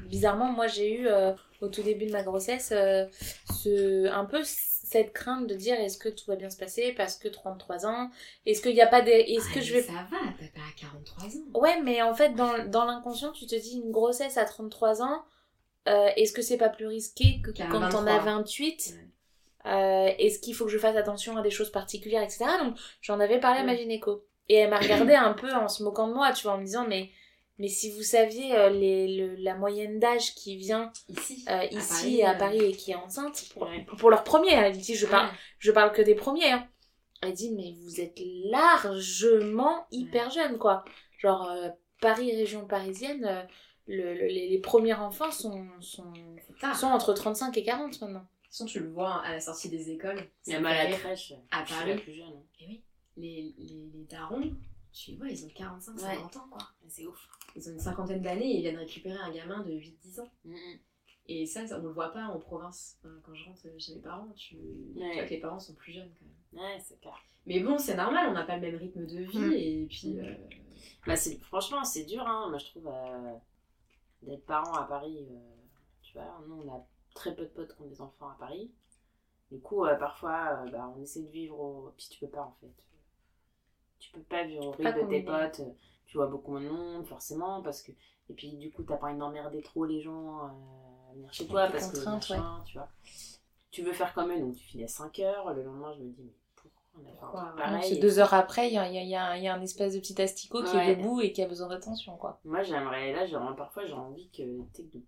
bizarrement, 0.09 0.51
moi 0.53 0.67
j'ai 0.69 0.93
eu 1.01 1.09
euh, 1.09 1.33
au 1.61 1.69
tout 1.69 1.83
début 1.83 2.07
de 2.07 2.13
ma 2.13 2.23
grossesse 2.23 2.71
euh, 2.73 3.07
ce, 3.63 4.07
un 4.09 4.25
peu 4.25 4.41
cette 4.45 5.13
crainte 5.13 5.47
de 5.49 5.55
dire 5.55 5.75
est-ce 5.81 5.99
que 5.99 6.09
tout 6.09 6.25
va 6.29 6.37
bien 6.37 6.51
se 6.51 6.57
passer 6.57 6.93
parce 6.97 7.17
que 7.17 7.27
33 7.29 7.87
ans, 7.87 8.11
est-ce 8.47 8.63
qu'il 8.63 8.75
n'y 8.75 8.81
a 8.81 8.87
pas 8.87 9.03
des. 9.03 9.11
Est-ce 9.13 9.47
Ah, 9.51 9.55
que 9.55 9.61
je 9.61 9.73
vais. 9.75 9.83
Ça 9.83 9.93
va, 9.93 10.19
t'as 10.39 10.47
pas 10.61 10.67
43 10.81 11.25
ans. 11.27 11.61
Ouais, 11.61 11.81
mais 11.83 12.03
en 12.03 12.15
fait, 12.15 12.35
dans, 12.35 12.53
dans 12.69 12.85
l'inconscient, 12.85 13.33
tu 13.33 13.47
te 13.47 13.55
dis 13.57 13.81
une 13.85 13.91
grossesse 13.91 14.37
à 14.39 14.45
33 14.45 15.03
ans, 15.03 15.25
euh, 15.89 16.09
est-ce 16.17 16.33
que 16.33 16.43
c'est 16.43 16.57
pas 16.59 16.69
plus 16.69 16.87
risqué 16.87 17.41
que 17.43 17.51
quand 17.51 17.89
t'en 17.89 18.07
as 18.07 18.19
23. 18.19 18.21
28 18.21 18.95
Ouais. 18.95 19.07
Euh, 19.67 20.11
Est-ce 20.19 20.39
qu'il 20.39 20.55
faut 20.55 20.65
que 20.65 20.71
je 20.71 20.79
fasse 20.79 20.97
attention 20.97 21.37
à 21.37 21.43
des 21.43 21.51
choses 21.51 21.71
particulières, 21.71 22.23
etc. 22.23 22.47
Donc 22.63 22.77
j'en 23.03 23.21
avais 23.21 23.39
parlé 23.41 23.61
à 23.61 23.65
ma 23.65 23.77
gynéco. 23.77 24.25
Et 24.49 24.55
elle 24.55 24.71
m'a 24.71 24.79
regardé 24.79 25.15
un 25.15 25.33
peu 25.35 25.53
en 25.55 25.69
se 25.69 25.83
moquant 25.83 26.09
de 26.09 26.15
moi, 26.15 26.33
tu 26.33 26.45
vois, 26.45 26.55
en 26.55 26.59
me 26.59 26.65
disant 26.65 26.87
mais, 26.89 27.11
mais 27.59 27.69
si 27.69 27.91
vous 27.93 28.03
saviez 28.03 28.57
euh, 28.57 28.71
les, 28.71 29.17
le- 29.19 29.35
la 29.37 29.55
moyenne 29.55 29.99
d'âge 29.99 30.35
qui 30.35 30.57
vient 30.57 30.91
Ici. 31.09 31.45
À 31.47 31.67
ici 31.67 31.89
Paris, 31.89 32.23
à 32.23 32.35
Paris 32.35 32.65
et 32.65 32.73
qui 32.73 32.93
est 32.93 32.95
enceinte, 32.95 33.45
pour, 33.53 33.65
Ouais. 33.65 33.85
pour 33.99 34.09
leur 34.11 34.25
premier, 34.25 34.53
elle 34.53 34.77
dit 34.79 34.95
je 34.95 35.07
parle, 35.07 35.29
je 35.59 35.71
parle 35.73 35.93
que 35.93 36.01
des 36.03 36.15
premiers. 36.15 36.53
Hein. 36.53 36.67
Elle 37.23 37.35
dit 37.35 37.53
mais 37.55 37.75
vous 37.85 38.01
êtes 38.01 38.19
largement 38.47 39.87
hyper 39.91 40.31
jeune 40.31 40.59
quoi. 40.59 40.85
Genre 41.19 41.53
Paris, 42.01 42.35
région 42.35 42.67
parisienne, 42.67 43.47
le- 43.97 44.15
le- 44.15 44.27
les, 44.27 44.49
les 44.49 44.59
premiers 44.59 44.95
enfants 44.95 45.31
sont, 45.31 45.67
sont, 45.81 46.13
sont 46.75 46.87
entre 46.87 47.13
35 47.13 47.57
et 47.59 47.63
40 47.63 48.01
maintenant. 48.01 48.21
De 48.21 48.25
toute 48.25 48.51
façon, 48.53 48.67
tu 48.67 48.81
le 48.81 48.89
vois 48.89 49.23
à 49.23 49.33
la 49.33 49.41
sortie 49.41 49.69
des 49.69 49.91
écoles. 49.91 50.19
Il 50.47 50.51
y 50.51 50.53
ça 50.53 50.59
a 50.59 50.61
mal 50.61 50.77
à 50.77 50.89
la 50.91 50.97
crèche. 50.97 51.33
À 51.51 51.63
je 51.65 51.69
suis 51.71 51.79
Paris. 51.79 51.91
la 51.95 52.01
plus 52.01 52.13
jeune. 52.15 52.27
hein. 52.29 52.43
Et 52.61 52.67
oui, 52.67 52.83
les, 53.17 53.55
les, 53.59 53.91
les 53.95 54.05
darons, 54.11 54.51
tu 54.93 55.15
vois, 55.17 55.29
ils 55.29 55.45
ont 55.45 55.49
45, 55.55 55.99
50 55.99 56.37
ans, 56.37 56.47
quoi. 56.51 56.63
C'est 56.89 57.07
ouf. 57.07 57.29
Ils 57.57 57.69
ont 57.69 57.73
une 57.73 57.81
cinquantaine 57.81 58.23
d'années 58.23 58.51
et 58.53 58.57
ils 58.57 58.63
viennent 58.63 58.77
récupérer 58.79 59.19
un 59.19 59.31
gamin 59.31 59.63
de 59.63 59.73
8-10 59.73 60.21
ans. 60.21 60.31
Mhm. 60.45 60.57
Et 61.29 61.47
ça, 61.47 61.65
ça, 61.67 61.79
on 61.79 61.83
le 61.83 61.91
voit 61.91 62.13
pas 62.13 62.25
en 62.25 62.39
province. 62.41 62.99
Enfin, 63.05 63.15
quand 63.25 63.35
je 63.35 63.45
rentre 63.45 63.61
chez 63.79 63.95
mes 63.95 64.01
parents, 64.01 64.29
tu, 64.37 64.57
tu 64.57 64.99
Ouais. 65.01 65.15
vois 65.15 65.25
que 65.25 65.31
les 65.31 65.39
parents 65.41 65.61
sont 65.61 65.75
plus 65.75 65.93
jeunes, 65.93 66.11
quand 66.19 66.27
même. 66.59 66.65
Ouais, 66.65 66.81
c'est 66.83 67.01
clair. 67.01 67.15
Mais 67.47 67.61
bon, 67.61 67.79
c'est 67.79 67.95
normal, 67.97 68.27
on 68.29 68.33
n'a 68.33 68.43
pas 68.43 68.57
le 68.57 68.63
même 68.63 68.77
rythme 68.77 69.07
de 69.07 69.19
vie. 69.23 69.39
Mm. 69.39 69.53
Et 69.53 69.87
puis, 69.89 70.19
euh, 70.19 70.35
Bah, 71.07 71.15
c'est- 71.17 71.39
franchement, 71.45 71.85
c'est 71.85 72.05
dur, 72.05 72.27
hein. 72.27 72.49
Moi, 72.51 72.59
je 72.59 72.67
trouve, 72.67 72.89
euh, 72.89 73.33
d'être 74.23 74.45
parent 74.47 74.75
à 74.75 74.85
Paris. 74.85 75.27
euh, 75.31 75.57
tu 76.03 76.15
vois, 76.15 76.41
nous, 76.47 76.63
on 76.67 76.75
a 76.75 76.87
très 77.15 77.35
peu 77.35 77.43
de 77.43 77.49
potes 77.49 77.75
qui 77.75 77.83
ont 77.83 77.87
des 77.87 78.01
enfants 78.01 78.29
à 78.29 78.37
Paris. 78.39 78.71
Du 79.51 79.61
coup, 79.61 79.85
euh, 79.85 79.97
parfois, 79.97 80.63
euh, 80.65 80.71
bah, 80.71 80.93
on 80.97 81.03
essaie 81.03 81.23
de 81.23 81.31
vivre 81.31 81.59
au. 81.59 81.93
Puis 81.97 82.09
tu 82.11 82.21
peux 82.21 82.29
pas, 82.31 82.43
en 82.43 82.57
fait. 82.61 82.73
Tu 83.99 84.13
peux 84.13 84.23
pas 84.23 84.45
vivre 84.45 84.67
au 84.67 84.71
rythme 84.71 85.03
de 85.03 85.09
tes 85.09 85.23
potes. 85.23 85.61
Tu 86.07 86.17
vois 86.17 86.27
beaucoup 86.27 86.53
moins 86.53 86.63
de 86.63 86.69
monde, 86.69 87.07
forcément. 87.07 87.63
Parce 87.63 87.83
que... 87.83 87.93
Et 88.29 88.35
puis, 88.35 88.53
du 88.55 88.71
coup, 88.71 88.83
t'as 88.83 88.97
pas 88.97 89.09
envie 89.09 89.19
d'emmerder 89.19 89.61
trop 89.63 89.85
les 89.85 90.01
gens 90.01 90.39
à 90.39 91.13
venir 91.15 91.33
chez 91.33 91.47
toi. 91.47 91.69
Parce 91.69 91.91
que, 91.91 92.65
tu 92.65 92.79
vois. 92.79 92.89
Tu 93.71 93.83
veux 93.83 93.93
faire 93.93 94.13
comme 94.15 94.33
eux, 94.33 94.41
donc 94.41 94.57
tu 94.57 94.65
finis 94.65 94.85
à 94.85 94.89
5 94.89 95.19
heures. 95.21 95.53
Le 95.53 95.63
lendemain, 95.63 95.93
je 95.95 96.03
me 96.03 96.11
dis, 96.11 96.23
mais 96.23 96.33
ouais. 96.99 97.03
pareil 97.57 97.95
C'est 97.95 98.01
deux 98.01 98.19
heures 98.19 98.35
après, 98.35 98.69
il 98.69 98.75
y 98.75 98.79
a, 98.79 98.89
il 98.89 98.95
y 98.95 98.99
a- 98.99 99.03
il 99.03 99.09
y 99.09 99.17
a- 99.17 99.37
il 99.39 99.45
y 99.45 99.49
a 99.49 99.55
un 99.55 99.61
espèce 99.63 99.95
de 99.95 100.01
petit 100.01 100.21
asticot 100.21 100.63
qui 100.65 100.77
Ouais. 100.77 100.93
est 100.93 100.97
debout 100.97 101.21
et 101.21 101.33
qui 101.33 101.43
a 101.43 101.47
besoin 101.49 101.69
d'attention, 101.69 102.17
quoi. 102.17 102.41
Moi, 102.45 102.63
j'aimerais, 102.63 103.13
là, 103.13 103.27
genre, 103.27 103.55
parfois, 103.57 103.87
j'ai 103.87 103.93
envie 103.93 104.29
que, 104.31 104.43
de, 104.43 105.03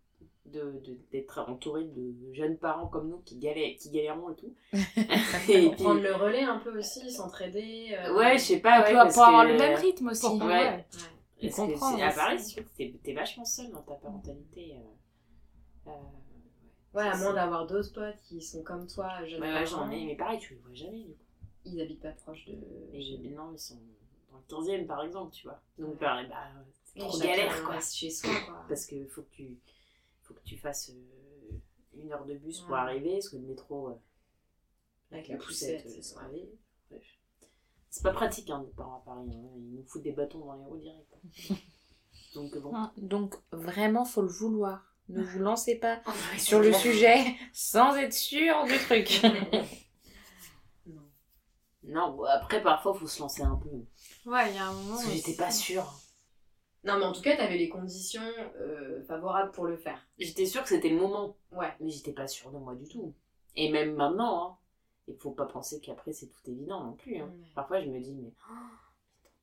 de, 0.47 0.81
de- 0.85 0.99
d'être 1.13 1.39
entouré 1.49 1.85
de 1.85 2.15
jeunes 2.35 2.59
parents 2.59 2.87
comme 2.89 3.09
nous 3.09 3.21
qui, 3.21 3.37
galèrent, 3.39 3.77
qui 3.79 3.91
galérons 3.91 4.31
et 4.31 4.37
tout. 4.37 4.55
et 5.51 5.67
pour 5.69 5.77
prendre 5.77 6.01
le 6.03 6.15
relais 6.15 6.43
un 6.43 6.59
peu 6.59 6.79
aussi, 6.79 7.11
s'entraider. 7.11 7.97
euh, 7.99 8.15
Ouais, 8.17 8.37
je 8.39 8.43
sais 8.45 8.61
pas, 8.61 8.81
ouais, 8.81 8.91
pour, 8.93 9.03
parce 9.03 9.15
pour 9.15 9.25
avoir 9.25 9.45
le 9.45 9.57
même 9.57 9.77
rythme 9.79 10.09
aussi. 10.09 10.27
Pour- 10.27 10.43
Ouais. 10.47 10.85
Ouais. 11.43 11.51
Comprendre 11.51 11.97
c'est- 11.97 12.03
à. 12.05 12.13
Paris, 12.13 12.39
c'est 12.39 12.51
sûr 12.51 12.65
que 12.65 12.83
t'es, 13.03 13.13
vachement 13.15 13.45
seul 13.45 13.71
dans 13.73 13.83
ta 13.83 13.95
parentalité. 13.95 14.77
euh, 14.77 15.91
euh, 15.91 15.91
Ouais, 16.95 17.09
à 17.09 17.17
moins 17.17 17.33
d'avoir 17.33 17.67
d'autres 17.67 17.93
potes 17.95 18.21
qui 18.29 18.41
sont 18.43 18.63
comme 18.63 18.87
toi, 18.87 19.25
jeunes 19.27 19.41
Ouais, 19.41 19.49
ouais, 19.49 19.65
parents. 19.65 19.87
j'en 19.87 19.91
ai, 19.91 20.05
mais 20.05 20.15
pareil, 20.15 20.39
tu 20.39 20.55
les 20.55 20.61
vois 20.61 20.75
jamais, 20.75 20.99
du 21.05 21.15
coup. 21.15 21.22
Ils 21.65 21.81
habitent 21.81 22.01
pas 22.03 22.13
proche 22.13 22.45
de. 22.47 22.55
J'ai- 22.95 23.19
maintenant, 23.19 23.53
ils 23.53 23.59
sont 23.59 23.79
dans 24.31 24.39
le 24.39 24.45
15e, 24.49 24.87
par 24.87 25.03
exemple, 25.05 25.33
tu 25.35 25.47
vois. 25.47 25.61
Donc, 25.79 25.91
Ouais. 25.93 25.97
pareil, 25.99 26.27
bah, 26.29 26.49
c'est 26.85 26.99
trop 27.01 27.19
galère, 27.19 27.65
quoi. 27.65 27.81
chez 27.81 28.11
soi, 28.11 28.31
quoi. 28.47 28.65
Parce 28.69 28.87
que 28.87 29.07
faut 29.07 29.23
que 29.23 29.31
tu, 29.31 29.59
faut 30.23 30.35
que 30.35 30.43
tu 30.45 30.57
fasses 30.59 30.91
euh, 30.91 31.55
une 31.95 32.13
heure 32.13 32.25
de 32.25 32.35
bus 32.35 32.61
pour 32.61 32.73
Ouais. 32.73 32.79
arriver, 32.81 33.13
parce 33.15 33.29
que 33.29 33.37
le 33.37 33.43
métro, 33.43 33.89
euh, 33.91 33.95
Avec 35.13 35.29
la 35.29 35.37
poussette, 35.37 35.89
c'est 35.89 36.03
ça. 36.03 36.27
ouais. 36.31 36.49
Bref. 36.91 37.03
C'est 37.91 38.03
pas 38.03 38.13
pratique, 38.13 38.49
hein, 38.51 38.61
d'être 38.61 38.75
parents 38.75 38.97
à 39.01 39.05
Paris. 39.05 39.31
hein. 39.35 39.51
Ils 39.57 39.75
nous 39.77 39.85
foutent 39.85 40.03
des 40.03 40.13
bâtons 40.13 40.39
dans 40.47 40.55
les 40.55 40.65
roues 40.65 40.79
direct. 40.79 41.15
Donc 42.35 42.57
bon. 42.59 42.73
Donc, 42.97 43.35
vraiment, 43.53 44.05
faut 44.07 44.23
le 44.23 44.29
vouloir. 44.29 44.95
Ne 45.11 45.23
vous 45.23 45.41
lancez 45.41 45.77
pas 45.79 46.01
sur 46.39 46.61
le 46.61 46.73
sujet 46.73 47.19
sans 47.53 47.95
être 47.97 48.15
sûr 48.15 48.65
du 48.65 48.79
truc. 48.79 49.21
Non. 51.85 52.23
Après, 52.25 52.63
parfois, 52.63 52.95
faut 52.95 53.07
se 53.07 53.21
lancer 53.21 53.43
un 53.43 53.57
peu. 53.57 53.69
Ouais, 54.31 54.51
il 54.51 54.57
y 54.57 54.59
a 54.59 54.67
un 54.67 54.73
moment. 54.73 54.95
Parce 54.95 55.07
que 55.07 55.13
j'étais 55.13 55.35
pas 55.35 55.51
sûre. 55.51 55.93
Non, 56.85 56.99
mais 56.99 57.05
en 57.05 57.13
tout 57.13 57.23
cas, 57.23 57.37
t'avais 57.37 57.59
les 57.59 57.69
conditions 57.69 58.23
euh, 58.57 59.03
favorables 59.05 59.53
pour 59.53 59.67
le 59.67 59.77
faire. 59.77 60.05
J'étais 60.19 60.47
sûre 60.47 60.63
que 60.63 60.69
c'était 60.69 60.89
le 60.89 60.97
moment. 60.97 61.37
Ouais. 61.53 61.73
Mais 61.81 61.91
j'étais 61.91 62.13
pas 62.13 62.27
sûre 62.27 62.51
de 62.51 62.59
moi 62.59 62.75
du 62.75 62.89
tout. 62.89 63.15
Et 63.55 63.71
même 63.71 63.95
maintenant, 63.95 64.47
hein. 64.47 64.59
Il 65.09 65.17
faut 65.17 65.33
pas 65.33 65.47
penser 65.47 65.81
qu'après, 65.81 66.13
c'est 66.13 66.29
tout 66.29 66.49
évident 66.51 66.85
non 66.85 66.93
plus. 66.93 67.17
Hein. 67.17 67.27
Ouais. 67.27 67.49
Parfois, 67.55 67.81
je 67.81 67.89
me 67.89 68.01
dis, 68.01 68.15
mais 68.15 68.33
oh, 68.51 68.55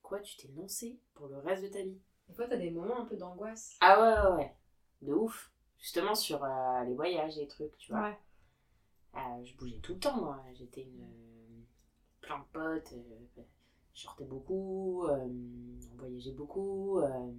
quoi, 0.02 0.20
tu 0.20 0.38
t'es 0.38 0.50
lancé 0.56 1.00
pour 1.14 1.28
le 1.28 1.38
reste 1.40 1.64
de 1.64 1.68
ta 1.68 1.82
vie? 1.82 2.00
Des 2.30 2.34
fois, 2.34 2.48
t'as 2.48 2.58
des 2.58 2.72
moments 2.72 3.02
un 3.02 3.06
peu 3.06 3.18
d'angoisse. 3.18 3.76
Ah 3.82 4.00
ouais, 4.00 4.30
ouais, 4.30 4.38
ouais. 4.38 4.56
De 5.02 5.14
ouf. 5.14 5.52
justement 5.78 6.16
sur 6.16 6.44
euh, 6.44 6.84
les 6.86 6.94
voyages, 6.94 7.36
les 7.36 7.48
trucs, 7.48 7.78
tu 7.78 7.92
vois. 7.92 8.04
Ouais. 8.04 8.18
Euh, 9.16 9.44
je 9.44 9.56
bougeais 9.56 9.80
tout 9.80 9.94
le 9.94 10.00
temps, 10.00 10.18
moi. 10.18 10.42
J'étais 10.54 10.82
une. 10.82 11.29
Plein 12.30 12.40
de 12.40 12.46
potes. 12.80 12.94
euh, 12.94 13.42
je 13.94 14.02
sortais 14.02 14.26
beaucoup. 14.26 15.06
euh, 15.06 15.28
on 15.94 15.98
voyageait 15.98 16.32
beaucoup. 16.34 17.00
euh, 17.00 17.32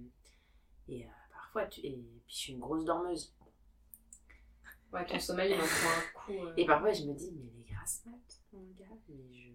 et 0.89 1.07
parfois, 1.31 1.65
tu... 1.67 1.81
et 1.81 1.93
puis 1.93 2.21
je 2.27 2.35
suis 2.35 2.53
une 2.53 2.59
grosse 2.59 2.83
dormeuse. 2.85 3.33
Ouais, 4.91 5.05
ton 5.05 5.19
sommeil, 5.19 5.53
il 5.53 5.55
en 5.55 5.63
prend 5.63 6.37
un 6.37 6.47
coup. 6.49 6.53
Et 6.57 6.65
parfois, 6.65 6.91
je 6.91 7.05
me 7.05 7.13
dis, 7.13 7.31
mais 7.31 7.49
les 7.57 7.73
grasses 7.73 8.03
mat, 8.05 8.41
mon 8.51 8.65
gars, 8.77 8.85
mais 9.07 9.33
je, 9.33 9.51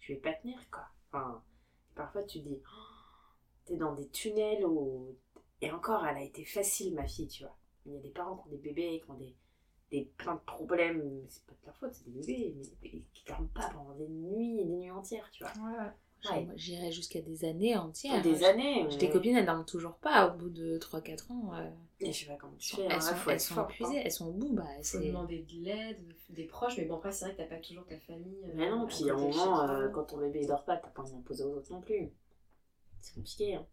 je 0.00 0.12
vais 0.14 0.18
pas 0.18 0.32
tenir, 0.32 0.58
quoi. 0.70 0.86
Enfin, 1.08 1.42
parfois, 1.94 2.22
tu 2.22 2.38
dis, 2.40 2.58
oh, 2.64 3.34
t'es 3.66 3.76
dans 3.76 3.94
des 3.94 4.08
tunnels 4.08 4.64
où. 4.64 5.14
Et 5.60 5.70
encore, 5.70 6.06
elle 6.06 6.16
a 6.16 6.22
été 6.22 6.44
facile, 6.46 6.94
ma 6.94 7.06
fille, 7.06 7.28
tu 7.28 7.44
vois. 7.44 7.56
Il 7.84 7.92
y 7.92 7.96
a 7.96 8.00
des 8.00 8.10
parents 8.10 8.36
qui 8.36 8.48
ont 8.48 8.50
des 8.50 8.56
bébés, 8.56 9.02
qui 9.04 9.10
ont 9.10 9.14
des, 9.14 9.36
des 9.92 10.04
plein 10.16 10.34
de 10.34 10.40
problèmes. 10.40 11.24
C'est 11.28 11.44
pas 11.46 11.52
de 11.52 11.66
leur 11.66 11.76
faute, 11.76 11.92
c'est 11.94 12.04
des 12.10 12.20
bébés, 12.20 12.56
mais 12.82 12.90
qui 13.12 13.24
dorment 13.26 13.48
pas 13.48 13.70
pendant 13.70 13.94
des 13.94 14.08
nuits 14.08 14.60
et 14.60 14.64
des 14.64 14.74
nuits 14.76 14.90
entières, 14.90 15.28
tu 15.32 15.44
vois. 15.44 15.52
Ouais, 16.30 16.46
J'irais 16.54 16.92
jusqu'à 16.92 17.20
des 17.20 17.44
années 17.44 17.76
entières. 17.76 18.22
Des 18.22 18.44
années. 18.44 18.86
J'ai 18.90 18.96
des 18.96 19.10
copines, 19.10 19.36
elles 19.36 19.44
dorment 19.46 19.64
toujours 19.64 19.96
pas 19.96 20.28
au 20.32 20.38
bout 20.38 20.50
de 20.50 20.78
3-4 20.78 21.32
ans. 21.32 21.52
euh, 21.54 21.68
Et 21.98 22.12
je 22.12 22.20
sais 22.20 22.26
pas 22.26 22.36
comment 22.36 22.54
tu 22.58 22.76
elles 22.80 22.90
fais. 22.92 23.00
sont, 23.00 23.10
hein, 23.12 23.14
elles 23.16 23.18
sont, 23.18 23.30
elles 23.30 23.40
sont 23.40 23.54
fort, 23.54 23.70
épuisées, 23.70 23.96
elles 24.04 24.12
sont 24.12 24.28
au 24.28 24.32
bout. 24.32 24.52
Bah, 24.52 24.62
faut 24.76 24.82
c'est... 24.82 25.06
demander 25.08 25.40
de 25.40 25.64
l'aide, 25.64 25.98
des 26.28 26.44
proches, 26.44 26.76
mais 26.78 26.84
bon, 26.84 26.96
après, 26.98 27.10
c'est 27.10 27.24
vrai 27.24 27.34
que 27.34 27.38
t'as 27.38 27.48
pas 27.48 27.56
toujours 27.60 27.84
ta 27.86 27.98
famille. 27.98 28.38
euh, 28.44 28.52
Mais 28.54 28.70
non, 28.70 28.86
puis 28.86 29.10
à 29.10 29.14
un 29.14 29.16
moment, 29.16 29.68
euh, 29.68 29.88
quand 29.88 30.04
ton 30.04 30.18
bébé 30.18 30.46
dort 30.46 30.64
pas, 30.64 30.76
t'as 30.76 30.88
pas 30.90 31.02
envie 31.02 31.12
d'imposer 31.12 31.42
aux 31.42 31.54
autres 31.56 31.72
non 31.72 31.80
plus. 31.80 32.08
C'est 33.00 33.14
compliqué. 33.14 33.56
Hein. 33.56 33.66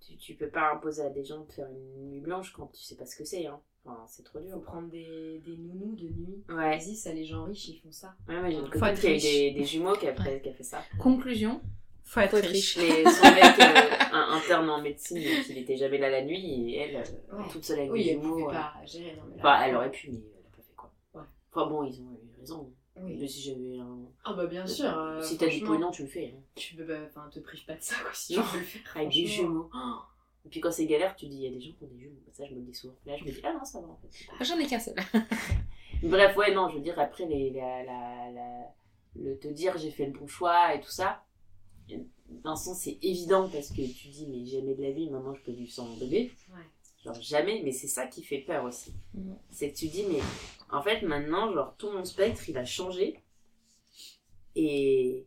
Tu, 0.00 0.16
tu 0.16 0.34
peux 0.36 0.48
pas 0.48 0.72
imposer 0.72 1.02
à 1.02 1.10
des 1.10 1.24
gens 1.24 1.44
de 1.44 1.52
faire 1.52 1.68
une 1.68 2.08
nuit 2.08 2.20
blanche 2.20 2.52
quand 2.54 2.68
tu 2.68 2.80
sais 2.82 2.96
pas 2.96 3.04
ce 3.04 3.14
que 3.16 3.24
c'est. 3.24 3.46
Hein. 3.46 3.60
Enfin, 3.86 4.04
c'est 4.08 4.22
trop 4.24 4.38
Il 4.40 4.46
dur. 4.46 4.54
faut 4.54 4.60
prendre 4.60 4.88
des, 4.88 5.40
des 5.44 5.56
nounous 5.56 5.94
de 5.96 6.08
nuit. 6.08 6.44
Ouais, 6.48 6.76
Vas-y, 6.78 6.96
ça, 6.96 7.12
les 7.12 7.24
gens 7.24 7.44
riches, 7.44 7.68
ils 7.68 7.78
font 7.80 7.92
ça. 7.92 8.14
ouais, 8.28 8.40
ouais 8.40 8.50
j'ai 8.50 8.56
une 8.58 8.64
Faut 8.66 8.72
copine 8.72 8.88
être 8.88 9.00
qui 9.00 9.06
a 9.06 9.10
eu 9.10 9.12
riche. 9.14 9.22
des, 9.22 9.50
des 9.52 9.64
jumeaux 9.64 9.94
qui 9.94 10.08
a, 10.08 10.14
fait, 10.14 10.40
qui 10.42 10.48
a 10.48 10.52
fait 10.54 10.62
ça. 10.64 10.82
Conclusion, 10.98 11.60
Faut 12.04 12.20
être 12.20 12.30
Faut 12.32 12.36
être 12.38 12.48
riche. 12.48 12.76
Mais 12.78 13.04
son 13.04 13.24
mec, 13.24 13.44
euh, 13.60 14.12
un 14.12 14.32
interne 14.36 14.68
en 14.70 14.80
médecine, 14.82 15.18
donc 15.18 15.48
il 15.48 15.58
était 15.58 15.76
jamais 15.76 15.98
là 15.98 16.10
la 16.10 16.24
nuit, 16.24 16.72
et 16.74 16.78
elle, 16.78 16.96
euh, 16.96 17.36
Ouais. 17.36 17.44
toute 17.50 17.64
seule 17.64 17.78
avec 17.80 17.92
Oui, 17.92 18.04
des 18.04 18.10
elle 18.10 18.20
jumeaux. 18.20 18.32
pouvait 18.34 18.46
euh, 18.46 18.50
pas 18.52 18.72
gérer. 18.84 19.14
Non, 19.16 19.22
mais 19.28 19.36
là- 19.36 19.40
Enfin, 19.54 19.64
elle 19.64 19.76
aurait 19.76 19.90
pu, 19.90 20.10
mais 20.10 20.18
elle 20.18 20.46
a 20.46 20.56
pas 20.56 20.62
fait 20.62 20.74
quoi. 20.76 20.92
Ouais. 21.14 21.26
Enfin 21.52 21.70
bon, 21.70 21.84
ils 21.84 22.00
ont 22.00 22.10
eu 22.12 22.40
raison. 22.40 22.72
Oui. 22.98 23.16
Mais 23.20 23.28
si 23.28 23.42
j'avais 23.42 23.78
un. 23.78 23.98
Ah 24.24 24.32
bah 24.32 24.46
bien 24.46 24.66
sûr. 24.66 24.86
euh, 24.86 25.20
si 25.20 25.36
t'as 25.36 25.48
du 25.48 25.60
pognon, 25.60 25.90
tu 25.90 26.02
le 26.02 26.08
fais. 26.08 26.32
hein. 26.34 26.40
Tu 26.54 26.76
peux, 26.76 26.84
bah, 26.84 26.94
enfin, 27.08 27.28
te 27.30 27.40
prive 27.40 27.64
pas 27.66 27.74
de 27.74 27.82
ça, 27.82 27.94
quoi, 28.02 28.10
si 28.14 28.34
Non. 28.36 28.42
tu 28.42 28.54
veux 28.54 28.60
le 28.60 28.64
faire. 28.64 28.80
Avec 28.96 29.10
des 29.10 29.26
jumeaux. 29.26 29.68
Oh 29.74 29.98
et 30.46 30.48
puis 30.48 30.60
quand 30.60 30.70
c'est 30.70 30.86
galère, 30.86 31.16
tu 31.16 31.26
dis, 31.26 31.36
il 31.38 31.42
y 31.42 31.46
a 31.48 31.50
des 31.50 31.60
gens 31.60 31.72
qui 31.76 31.84
ont 31.84 31.88
des 31.88 31.98
jumeaux. 31.98 32.20
Ça, 32.32 32.44
je 32.46 32.52
me 32.54 32.60
le 32.60 32.66
dis 32.66 32.74
souvent. 32.74 32.94
Là, 33.04 33.16
je 33.16 33.24
me 33.24 33.30
dis, 33.32 33.40
ah 33.42 33.52
non, 33.52 33.64
ça 33.64 33.80
va 33.80 33.88
en 33.88 33.96
fait. 33.96 34.44
j'en 34.44 34.56
ai 34.58 34.66
qu'un 34.66 34.78
seul. 34.78 34.94
Bref, 36.02 36.36
ouais, 36.36 36.54
non, 36.54 36.68
je 36.68 36.76
veux 36.76 36.82
dire, 36.82 36.98
après, 37.00 37.26
les, 37.26 37.50
la, 37.50 37.82
la, 37.82 38.30
la- 38.30 38.74
le 39.16 39.38
te 39.38 39.48
dire 39.48 39.76
j'ai 39.78 39.90
fait 39.90 40.06
le 40.06 40.12
bon 40.12 40.26
choix 40.28 40.74
et 40.74 40.80
tout 40.80 40.90
ça, 40.90 41.24
d'un 42.28 42.54
sens, 42.56 42.80
c'est 42.80 42.98
évident 43.02 43.48
parce 43.48 43.70
que 43.70 43.82
tu 43.92 44.08
dis, 44.08 44.26
mais 44.28 44.44
jamais 44.44 44.74
de 44.74 44.82
la 44.82 44.90
vie, 44.92 45.08
maintenant 45.10 45.34
je 45.34 45.42
peux 45.42 45.52
vivre 45.52 45.72
sans 45.72 45.86
mon 45.86 45.96
bébé. 45.96 46.32
Ouais. 46.50 46.60
Genre, 47.04 47.20
jamais, 47.20 47.62
mais 47.64 47.72
c'est 47.72 47.88
ça 47.88 48.06
qui 48.06 48.22
fait 48.22 48.38
peur 48.40 48.64
aussi. 48.64 48.92
Mhm. 49.14 49.36
C'est 49.50 49.72
que 49.72 49.76
tu 49.76 49.88
dis, 49.88 50.04
mais 50.04 50.20
en 50.70 50.82
fait, 50.82 51.02
maintenant, 51.02 51.52
genre, 51.52 51.74
tout 51.78 51.90
mon 51.90 52.04
spectre, 52.04 52.48
il 52.48 52.56
a 52.58 52.64
changé. 52.64 53.22
Et. 54.54 55.26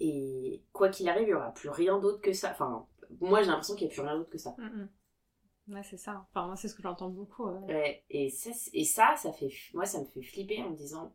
Et 0.00 0.60
quoi 0.72 0.88
qu'il 0.88 1.08
arrive, 1.08 1.22
il 1.22 1.28
n'y 1.28 1.34
aura 1.34 1.54
plus 1.54 1.68
rien 1.70 1.98
d'autre 1.98 2.20
que 2.20 2.32
ça. 2.32 2.50
Enfin, 2.50 2.84
moi, 3.20 3.42
j'ai 3.42 3.48
l'impression 3.48 3.74
qu'il 3.74 3.86
n'y 3.86 3.92
a 3.92 3.94
plus 3.94 4.02
rien 4.02 4.16
d'autre 4.16 4.30
que 4.30 4.38
ça. 4.38 4.54
Mm, 4.58 4.64
mm. 4.82 5.74
Ouais, 5.74 5.82
c'est 5.82 5.96
ça. 5.96 6.26
Enfin, 6.30 6.46
moi, 6.46 6.56
c'est 6.56 6.68
ce 6.68 6.74
que 6.74 6.82
j'entends 6.82 7.08
beaucoup. 7.08 7.46
ouais. 7.46 7.74
Ouais, 7.74 8.04
et 8.10 8.30
ça, 8.30 8.50
et 8.72 8.84
ça, 8.84 9.14
ça 9.16 9.32
fait, 9.32 9.50
moi, 9.72 9.86
ça 9.86 10.00
me 10.00 10.04
fait 10.04 10.22
flipper 10.22 10.62
en 10.62 10.70
me 10.70 10.76
disant 10.76 11.14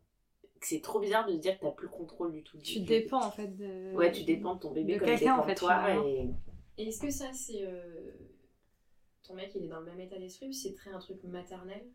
que 0.60 0.66
c'est 0.66 0.80
trop 0.80 1.00
bizarre 1.00 1.26
de 1.26 1.32
se 1.32 1.38
dire 1.38 1.56
que 1.58 1.64
t'as 1.64 1.70
plus 1.70 1.86
le 1.86 1.92
contrôle 1.92 2.32
du 2.32 2.42
tout. 2.42 2.56
du- 2.58 2.64
Tu 2.64 2.80
du- 2.80 2.86
dépends, 2.86 3.24
en 3.24 3.30
fait, 3.30 3.48
de... 3.56 3.94
Ouais, 3.94 4.10
tu 4.12 4.24
dépends 4.24 4.54
de 4.56 4.60
ton 4.60 4.72
bébé 4.72 4.94
de 4.94 4.98
comme 4.98 5.08
quelqu'un, 5.08 5.36
en 5.38 5.42
fait, 5.44 5.54
toi. 5.54 5.94
Et... 5.94 6.30
Et 6.78 6.88
est-ce 6.88 7.00
que 7.00 7.10
ça, 7.10 7.32
c'est. 7.32 7.62
euh, 7.62 8.12
Ton 9.22 9.34
mec, 9.34 9.52
il 9.54 9.64
est 9.64 9.68
dans 9.68 9.80
le 9.80 9.86
même 9.86 10.00
état 10.00 10.18
d'esprit 10.18 10.48
ou 10.48 10.52
c'est 10.52 10.74
très 10.74 10.90
un 10.90 10.98
truc 10.98 11.22
maternel? 11.24 11.86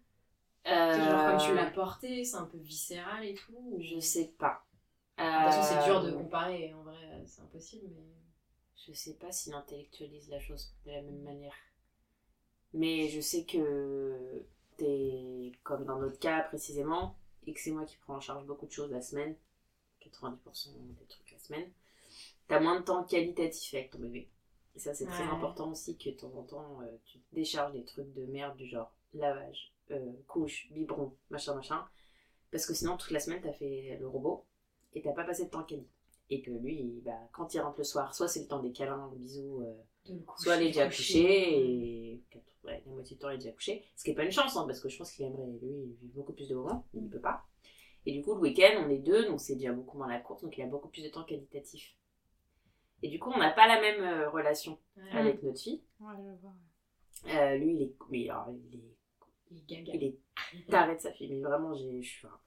C'est 0.63 0.71
Genre, 1.03 1.25
comme 1.25 1.37
tu 1.37 1.51
Euh, 1.51 1.55
l'as 1.55 1.69
porté, 1.69 2.23
c'est 2.23 2.37
un 2.37 2.45
peu 2.45 2.57
viscéral 2.57 3.23
et 3.25 3.35
tout 3.35 3.53
ou- 3.55 3.79
Je 3.79 3.99
sais 3.99 4.33
pas. 4.39 4.65
De 5.17 5.23
toute 5.23 5.43
façon, 5.53 5.61
c'est 5.61 5.83
dur 5.83 6.01
de 6.01 6.09
Euh, 6.09 6.17
comparer, 6.17 6.73
en 6.73 6.83
vrai, 6.83 7.23
c'est 7.25 7.41
impossible, 7.41 7.87
mais. 7.93 8.01
Je 8.75 8.93
sais 8.93 9.13
pas 9.13 9.31
s'il 9.31 9.53
intellectualise 9.53 10.29
la 10.29 10.39
chose 10.39 10.73
de 10.85 10.91
la 10.91 11.01
même 11.01 11.21
manière. 11.21 11.55
Mais 12.73 13.07
je 13.09 13.21
sais 13.21 13.45
que 13.45 14.43
t'es, 14.77 15.53
comme 15.63 15.85
dans 15.85 15.99
notre 15.99 16.19
cas 16.19 16.41
précisément, 16.41 17.15
et 17.47 17.53
que 17.53 17.59
c'est 17.59 17.71
moi 17.71 17.85
qui 17.85 17.97
prends 17.97 18.15
en 18.15 18.21
charge 18.21 18.45
beaucoup 18.45 18.65
de 18.65 18.71
choses 18.71 18.91
la 18.91 19.01
semaine, 19.01 19.35
90% 20.01 20.71
des 20.99 21.05
trucs 21.05 21.31
la 21.31 21.39
semaine, 21.39 21.71
t'as 22.47 22.59
moins 22.59 22.79
de 22.79 22.85
temps 22.85 23.03
qualitatif 23.03 23.73
avec 23.73 23.91
ton 23.91 23.99
bébé. 23.99 24.29
Et 24.75 24.79
ça, 24.79 24.93
c'est 24.93 25.05
très 25.05 25.23
important 25.23 25.71
aussi 25.71 25.97
que 25.97 26.09
de 26.09 26.15
temps 26.15 26.33
en 26.35 26.43
temps, 26.43 26.81
euh, 26.81 26.97
tu 27.05 27.19
décharges 27.31 27.71
des 27.73 27.85
trucs 27.85 28.11
de 28.13 28.25
merde 28.25 28.57
du 28.57 28.67
genre 28.67 28.91
lavage, 29.13 29.73
euh, 29.91 30.11
couche, 30.27 30.69
biberon, 30.71 31.15
machin, 31.29 31.55
machin. 31.55 31.87
Parce 32.51 32.65
que 32.65 32.73
sinon, 32.73 32.97
toute 32.97 33.11
la 33.11 33.21
semaine, 33.21 33.41
t'as 33.41 33.53
fait 33.53 33.97
le 33.99 34.07
robot 34.07 34.45
et 34.93 35.01
t'as 35.01 35.13
pas 35.13 35.23
passé 35.23 35.45
de 35.45 35.49
temps 35.49 35.63
quali. 35.63 35.87
Et 36.29 36.41
que 36.41 36.51
lui, 36.51 37.01
bah, 37.05 37.19
quand 37.33 37.53
il 37.53 37.59
rentre 37.59 37.77
le 37.77 37.83
soir, 37.83 38.15
soit 38.15 38.27
c'est 38.27 38.41
le 38.41 38.47
temps 38.47 38.61
des 38.61 38.71
câlins, 38.71 39.09
des 39.09 39.17
bisous, 39.17 39.61
euh, 39.61 39.73
coucher, 40.25 40.43
soit 40.43 40.55
il 40.55 40.63
est 40.63 40.67
déjà 40.67 40.87
couché 40.87 41.59
et 41.59 42.23
ouais, 42.63 42.81
la 42.85 42.91
moitié 42.91 43.15
du 43.15 43.21
temps 43.21 43.29
il 43.29 43.35
est 43.35 43.37
déjà 43.37 43.51
couché. 43.51 43.85
Ce 43.95 44.03
qui 44.03 44.11
est 44.11 44.15
pas 44.15 44.23
une 44.23 44.31
chance, 44.31 44.57
hein, 44.57 44.65
parce 44.65 44.79
que 44.79 44.89
je 44.89 44.97
pense 44.97 45.11
qu'il 45.11 45.25
aimerait, 45.25 45.45
lui, 45.61 45.95
vivre 46.01 46.13
beaucoup 46.15 46.33
plus 46.33 46.49
de 46.49 46.55
moments, 46.55 46.85
il 46.93 47.03
ne 47.03 47.09
peut 47.09 47.19
pas. 47.19 47.45
Et 48.07 48.11
du 48.11 48.21
coup, 48.21 48.35
le 48.35 48.41
week-end, 48.41 48.83
on 48.85 48.89
est 48.89 48.99
deux, 48.99 49.25
donc 49.25 49.39
c'est 49.39 49.55
déjà 49.55 49.71
beaucoup 49.71 49.97
moins 49.97 50.07
la 50.07 50.19
course, 50.19 50.41
donc 50.41 50.57
il 50.57 50.61
a 50.63 50.67
beaucoup 50.67 50.89
plus 50.89 51.03
de 51.03 51.09
temps 51.09 51.23
qualitatif. 51.23 51.95
Et 53.01 53.09
du 53.09 53.19
coup, 53.19 53.31
on 53.33 53.39
n'a 53.39 53.51
pas 53.51 53.67
la 53.67 53.81
même 53.81 54.03
euh, 54.03 54.29
relation 54.29 54.79
Ouais, 54.97 55.11
avec 55.11 55.43
notre 55.43 55.59
fille. 55.59 55.83
Ouais, 55.99 56.15
je 56.17 56.41
vois. 56.41 56.55
Euh, 57.35 57.55
lui, 57.57 57.75
il 57.75 57.81
est, 57.83 57.95
mais 58.09 58.29
alors, 58.29 58.49
il 58.49 58.79
est, 58.79 58.95
il 59.51 59.57
est 59.57 59.83
gaga. 59.83 59.93
il 59.93 60.03
est 60.03 60.69
taré 60.69 60.95
de 60.95 61.01
sa 61.01 61.11
fille, 61.11 61.29
mais 61.29 61.41
vraiment, 61.41 61.73
je 61.73 62.01
suis, 62.01 62.25
enfin, 62.25 62.39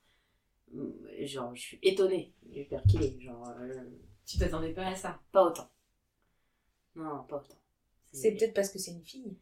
genre, 1.23 1.55
je 1.55 1.61
suis 1.61 1.79
étonnée 1.83 2.33
du 2.45 2.65
père 2.65 2.83
qu'il 2.85 3.03
est, 3.03 3.21
genre, 3.21 3.49
euh, 3.61 3.85
Tu 4.27 4.39
t'attendais 4.39 4.73
pas 4.73 4.87
à 4.89 4.95
ça. 4.97 5.21
pas 5.33 5.45
autant. 5.45 5.71
Non, 6.95 7.25
pas 7.25 7.37
autant. 7.37 7.59
C'est 8.13 8.33
peut-être 8.35 8.55
parce 8.55 8.71
que 8.71 8.79
c'est 8.79 8.93
une 8.93 9.05
fille. 9.05 9.37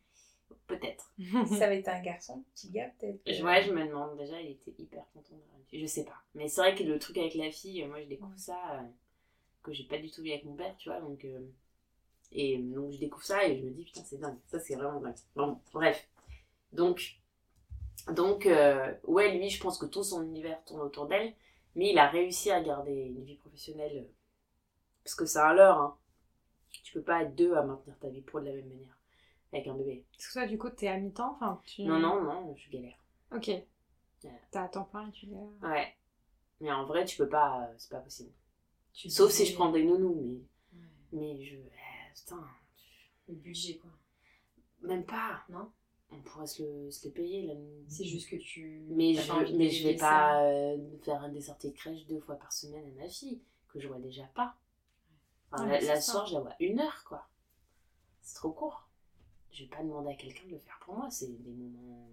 Peut-être. 0.66 1.12
Ça 1.58 1.66
avait 1.66 1.80
été 1.80 1.90
un 1.90 2.02
garçon, 2.02 2.44
petit 2.54 2.70
gars, 2.70 2.90
peut-être. 2.98 3.22
que- 3.24 3.32
Je, 3.32 3.42
ouais, 3.44 3.62
je 3.64 3.72
me 3.72 3.86
demande 3.86 4.16
déjà, 4.18 4.40
il 4.40 4.50
était 4.52 4.74
hyper 4.78 5.04
content 5.12 5.36
de 5.36 5.40
la 5.52 5.64
fille. 5.66 5.80
Je 5.80 5.86
sais 5.86 6.04
pas. 6.04 6.16
Mais 6.34 6.48
c'est 6.48 6.60
vrai 6.60 6.74
que 6.74 6.82
le 6.82 6.98
truc 6.98 7.16
avec 7.18 7.34
la 7.34 7.50
fille, 7.50 7.84
moi 7.86 8.00
je 8.02 8.08
découvre 8.08 8.36
ça, 8.36 8.80
euh, 8.80 8.82
que 9.62 9.72
j'ai 9.72 9.84
pas 9.84 9.98
du 9.98 10.10
tout 10.10 10.22
vu 10.22 10.30
avec 10.30 10.44
mon 10.44 10.54
père, 10.54 10.76
tu 10.76 10.88
vois. 10.88 11.00
Donc, 11.00 11.24
euh, 11.24 11.40
et 12.32 12.58
donc 12.58 12.92
je 12.92 12.98
découvre 12.98 13.24
ça 13.24 13.46
et 13.46 13.58
je 13.58 13.64
me 13.64 13.70
dis, 13.70 13.84
putain, 13.84 14.02
c'est 14.04 14.18
dingue. 14.18 14.38
Ça, 14.46 14.58
c'est 14.60 14.74
vraiment 14.74 15.00
dingue. 15.00 15.14
Bon, 15.36 15.60
bref. 15.72 16.08
Donc, 16.72 17.18
donc 18.12 18.46
euh, 18.46 18.94
ouais, 19.04 19.36
lui, 19.36 19.50
je 19.50 19.60
pense 19.60 19.78
que 19.78 19.86
tout 19.86 20.02
son 20.04 20.22
univers 20.24 20.62
tourne 20.64 20.80
autour 20.80 21.06
d'elle. 21.06 21.34
Mais 21.74 21.90
il 21.90 21.98
a 21.98 22.08
réussi 22.08 22.50
à 22.50 22.62
garder 22.62 22.92
une 22.92 23.22
vie 23.24 23.36
professionnelle. 23.36 23.96
euh, 23.98 24.12
Parce 25.04 25.14
que 25.14 25.26
c'est 25.26 25.38
un 25.40 25.52
leurre, 25.54 25.78
hein. 25.80 25.98
Tu 26.82 26.92
peux 26.94 27.02
pas 27.02 27.22
être 27.22 27.34
deux 27.34 27.54
à 27.54 27.62
maintenir 27.62 27.98
ta 27.98 28.08
vie 28.08 28.22
pro 28.22 28.40
de 28.40 28.46
la 28.46 28.52
même 28.52 28.68
manière. 28.68 28.96
Avec 29.52 29.66
un 29.66 29.74
bébé. 29.74 30.04
Est-ce 30.18 30.28
que 30.28 30.32
toi, 30.34 30.46
du 30.46 30.56
coup, 30.58 30.70
t'es 30.70 30.88
à 30.88 30.98
mi-temps 30.98 31.34
enfin, 31.36 31.60
tu... 31.66 31.82
Non, 31.82 31.98
non, 31.98 32.22
non, 32.22 32.54
je 32.56 32.70
galère. 32.70 32.96
Ok. 33.34 33.50
T'as 34.50 34.64
à 34.64 34.68
temps 34.68 34.84
plein 34.84 35.08
et 35.08 35.12
tu 35.12 35.26
galères. 35.26 35.48
Ouais. 35.62 35.94
Mais 36.60 36.72
en 36.72 36.84
vrai, 36.86 37.04
tu 37.04 37.16
peux 37.16 37.28
pas, 37.28 37.62
euh, 37.68 37.74
c'est 37.78 37.90
pas 37.90 38.00
possible. 38.00 38.32
Tu 38.92 39.10
Sauf 39.10 39.30
si 39.30 39.44
je 39.46 39.54
prends 39.54 39.70
des 39.70 39.84
nounous, 39.84 40.14
mais, 40.72 40.78
Ouais. 40.78 41.36
mais 41.36 41.44
je. 41.44 41.56
euh, 41.56 41.68
putain, 42.14 42.44
Le 43.28 43.34
budget, 43.34 43.76
quoi. 43.78 43.90
même 44.82 45.04
pas. 45.04 45.42
Non? 45.48 45.70
On 46.12 46.20
pourrait 46.20 46.46
se, 46.46 46.62
le, 46.62 46.90
se 46.90 47.04
les 47.04 47.10
payer, 47.10 47.46
là. 47.46 47.54
C'est 47.88 48.04
juste 48.04 48.30
que 48.30 48.36
tu. 48.36 48.84
Mais 48.88 49.14
je, 49.14 49.32
envie 49.32 49.54
mais 49.56 49.70
je 49.70 49.88
vais 49.88 49.96
pas 49.96 50.44
euh, 50.44 50.78
faire 51.02 51.28
des 51.30 51.40
sorties 51.40 51.70
de 51.70 51.76
crèche 51.76 52.06
deux 52.06 52.20
fois 52.20 52.36
par 52.36 52.52
semaine 52.52 52.84
à 52.86 53.02
ma 53.02 53.08
fille, 53.08 53.40
que 53.68 53.80
je 53.80 53.88
vois 53.88 53.98
déjà 53.98 54.24
pas. 54.34 54.54
Enfin, 55.50 55.66
la, 55.66 55.80
la 55.80 55.80
c'est 55.80 56.00
ça. 56.00 56.12
soir, 56.12 56.26
je 56.26 56.34
la 56.34 56.40
vois 56.40 56.54
une 56.60 56.80
heure, 56.80 57.04
quoi. 57.04 57.26
C'est 58.22 58.36
trop 58.36 58.50
court. 58.50 58.88
Je 59.52 59.62
vais 59.64 59.68
pas 59.68 59.82
demander 59.82 60.10
à 60.10 60.14
quelqu'un 60.14 60.46
de 60.46 60.52
le 60.52 60.58
faire 60.58 60.78
pour 60.84 60.96
moi, 60.96 61.08
c'est 61.10 61.26
des 61.42 61.50
moments. 61.52 62.08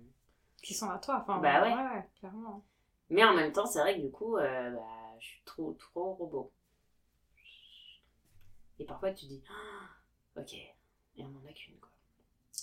Qui 0.62 0.73
sont 0.73 0.89
à 0.89 0.97
toi, 0.97 1.19
enfin. 1.21 1.39
Bah 1.39 1.62
ouais. 1.62 1.73
Ouais, 1.73 1.97
ouais, 1.97 2.10
clairement. 2.19 2.63
Mais 3.10 3.23
en 3.23 3.34
même 3.34 3.51
temps, 3.51 3.65
c'est 3.65 3.79
vrai 3.79 3.97
que 3.97 4.01
du 4.01 4.10
coup, 4.12 4.38
euh, 4.38 4.71
bah, 4.71 5.15
je 5.19 5.25
suis 5.25 5.41
trop, 5.43 5.73
trop 5.73 6.13
robot. 6.13 6.51
Et 8.79 8.86
parfois, 8.86 9.12
tu 9.12 9.25
dis, 9.25 9.43
ok, 10.38 10.53
et 10.53 10.73
on 11.23 11.27
en 11.27 11.49
a 11.49 11.53
qu'une, 11.53 11.77
quoi. 11.79 11.89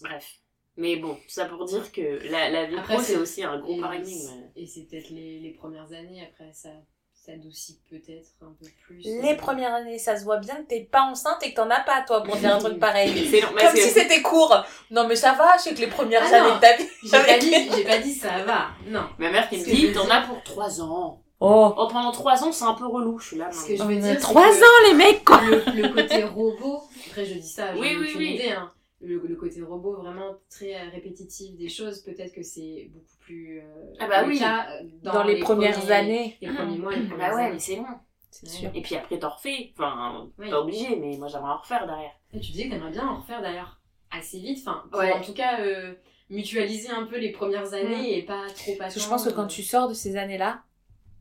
Bref. 0.03 0.41
Mais 0.81 0.97
bon, 0.97 1.15
tout 1.15 1.21
ça 1.29 1.45
pour 1.45 1.65
dire 1.67 1.93
que 1.93 2.27
la, 2.31 2.49
la 2.51 2.65
vie 2.67 2.77
Après, 2.79 2.95
pro, 2.95 3.03
c'est- 3.03 3.17
aussi 3.17 3.45
un 3.45 3.59
gros 3.59 3.79
paradigme. 3.81 4.31
Et 4.57 4.67
c'est 4.67 4.83
peut-être 4.89 5.11
les, 5.11 5.39
les 5.41 5.51
premières 5.51 5.93
années, 5.93 6.27
après 6.33 6.51
ça, 6.55 6.71
ça 7.13 7.33
s'adoucit 7.33 7.81
peut-être 7.91 8.29
un 8.41 8.55
peu 8.59 8.67
plus. 8.87 9.03
Les 9.05 9.33
euh, 9.35 9.37
premières 9.37 9.75
années, 9.75 9.99
ça 9.99 10.17
se 10.19 10.25
voit 10.25 10.39
bien 10.39 10.55
que 10.57 10.69
t'es 10.69 10.89
pas 10.91 11.03
enceinte 11.03 11.37
et 11.43 11.51
que 11.51 11.57
t'en 11.57 11.69
as 11.69 11.81
pas, 11.81 12.03
toi, 12.07 12.23
pour 12.23 12.35
dire 12.37 12.55
un 12.57 12.59
truc 12.59 12.79
pareil. 12.79 13.29
C'est 13.31 13.43
long, 13.43 13.49
mais 13.55 13.61
Comme 13.61 13.71
c'est- 13.77 13.83
si 13.83 13.91
c'était 13.91 14.23
court. 14.23 14.57
Non, 14.91 15.07
mais 15.07 15.17
ça 15.17 15.35
va, 15.35 15.55
je 15.59 15.65
sais 15.65 15.75
que 15.75 15.81
les 15.81 15.87
premières 15.89 16.23
Ah 16.25 16.39
non. 16.41 16.47
années 16.47 16.55
de 16.57 16.61
ta 16.61 16.77
vie. 16.77 16.89
J'ai 17.03 17.11
pas 17.11 17.39
dit, 17.39 17.77
j'ai 17.77 17.85
pas 17.85 17.99
dit 17.99 18.15
ça 18.15 18.43
va. 18.45 18.69
Non. 18.87 19.05
Ma 19.19 19.31
mère 19.31 19.49
qui 19.51 19.59
me 19.59 19.65
dit, 19.65 19.93
t'en 19.93 20.09
as 20.09 20.23
pour 20.23 20.43
3 20.43 20.81
ans. 20.81 21.23
Oh. 21.43 21.75
Oh, 21.77 21.89
pendant 21.91 22.11
3 22.13 22.43
ans, 22.45 22.53
c'est 22.53 22.65
un 22.65 22.75
peu 22.75 22.87
relou, 22.87 23.19
je 23.19 23.27
suis 23.29 23.37
là. 23.37 23.51
Ce 23.53 23.67
que 23.67 23.75
je 23.75 23.79
maman. 23.83 23.91
veux 23.91 24.01
dire, 24.01 24.13
c'est 24.15 24.21
Trois 24.21 24.49
que 24.49 24.57
ans, 24.63 24.89
les 24.89 24.95
mecs, 24.95 25.25
quoi. 25.25 25.41
Le, 25.43 25.63
le 25.83 25.89
côté 25.89 26.23
robot, 26.25 26.83
après 27.11 27.25
je 27.27 27.35
dis 27.35 27.49
ça, 27.49 27.75
j'en 27.75 27.81
Oui, 27.81 27.97
oui, 28.01 28.13
oui. 28.17 28.27
idée, 28.35 28.51
hein. 28.53 28.71
Le, 29.03 29.19
le 29.19 29.37
côté 29.37 29.63
robot 29.63 29.95
vraiment 29.97 30.35
très 30.51 30.75
euh, 30.75 30.91
répétitif 30.93 31.57
des 31.57 31.69
choses, 31.71 32.01
peut-être 32.03 32.35
que 32.35 32.43
c'est 32.43 32.91
beaucoup 32.93 33.17
plus. 33.21 33.61
euh, 33.61 33.95
Ah 33.99 34.07
bah 34.07 34.25
oui. 34.27 34.39
cas, 34.39 34.67
euh, 34.73 34.83
Dans, 35.03 35.23
les, 35.25 35.39
premières 35.39 35.79
premiers- 35.79 35.93
années. 35.93 36.37
Les 36.43 36.49
premiers 36.53 36.77
mois, 36.79 36.95
les 36.95 37.07
premières 37.07 37.31
Bah 37.31 37.35
ouais, 37.37 37.43
années. 37.45 37.53
mais 37.55 37.59
c'est 37.59 37.77
long. 37.77 37.87
C'est 38.31 38.47
sûr. 38.49 38.71
Et 38.75 38.83
puis 38.83 38.95
après, 38.97 39.19
t'en 39.19 39.31
refais. 39.31 39.73
Enfin, 39.77 40.29
Oui. 40.39 40.51
pas 40.51 40.61
obligé, 40.61 40.97
mais 40.97 41.17
moi 41.17 41.29
j'aimerais 41.29 41.51
en 41.53 41.57
refaire 41.57 41.87
derrière. 41.87 42.13
Et 42.35 42.41
tu 42.41 42.53
disais 42.53 42.65
que 42.67 42.71
t'aimerais 42.75 42.91
bien 42.91 43.07
en 43.09 43.21
refaire 43.21 43.41
d'ailleurs 43.41 43.81
assez 44.11 44.39
vite, 44.39 44.59
enfin, 44.67 44.85
Ouais. 44.93 45.13
en 45.13 45.21
tout 45.23 45.33
cas 45.33 45.61
euh, 45.61 45.95
mutualiser 46.29 46.91
un 46.91 47.07
peu 47.07 47.17
les 47.19 47.33
premières 47.33 47.73
années 47.73 48.19
et 48.19 48.23
pas 48.23 48.47
trop 48.55 48.73
que 48.77 49.01
je 49.01 49.09
pense 49.09 49.25
que 49.25 49.31
quand 49.33 49.47
tu 49.47 49.63
sors 49.63 49.89
de 49.89 49.95
ces 49.95 50.17
années-là, 50.17 50.63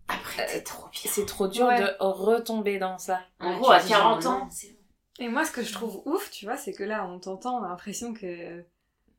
Après, 0.08 0.48
c'est 0.50 0.64
trop 0.64 0.88
bien. 0.92 1.00
c'est 1.06 1.26
trop 1.26 1.48
dur 1.48 1.68
Ouais. 1.68 1.80
de 1.80 1.88
retomber 2.00 2.78
dans 2.78 2.98
ça. 2.98 3.22
En 3.40 3.52
Ouais, 3.54 3.58
gros, 3.60 3.72
à 3.72 3.80
dis 3.80 3.88
genre, 3.90 4.00
40 4.20 4.24
non. 4.26 4.30
ans, 4.32 4.48
c'est 4.52 4.76
Et 5.20 5.28
moi, 5.28 5.44
ce 5.46 5.52
que 5.52 5.64
je 5.64 5.72
trouve 5.74 6.02
ouf, 6.06 6.32
tu 6.32 6.46
vois, 6.46 6.58
c'est 6.58 6.74
que 6.74 6.84
là, 6.84 7.06
on 7.06 7.20
t'entend, 7.20 7.60
on 7.60 7.64
a 7.64 7.70
l'impression 7.70 8.14
que. 8.14 8.64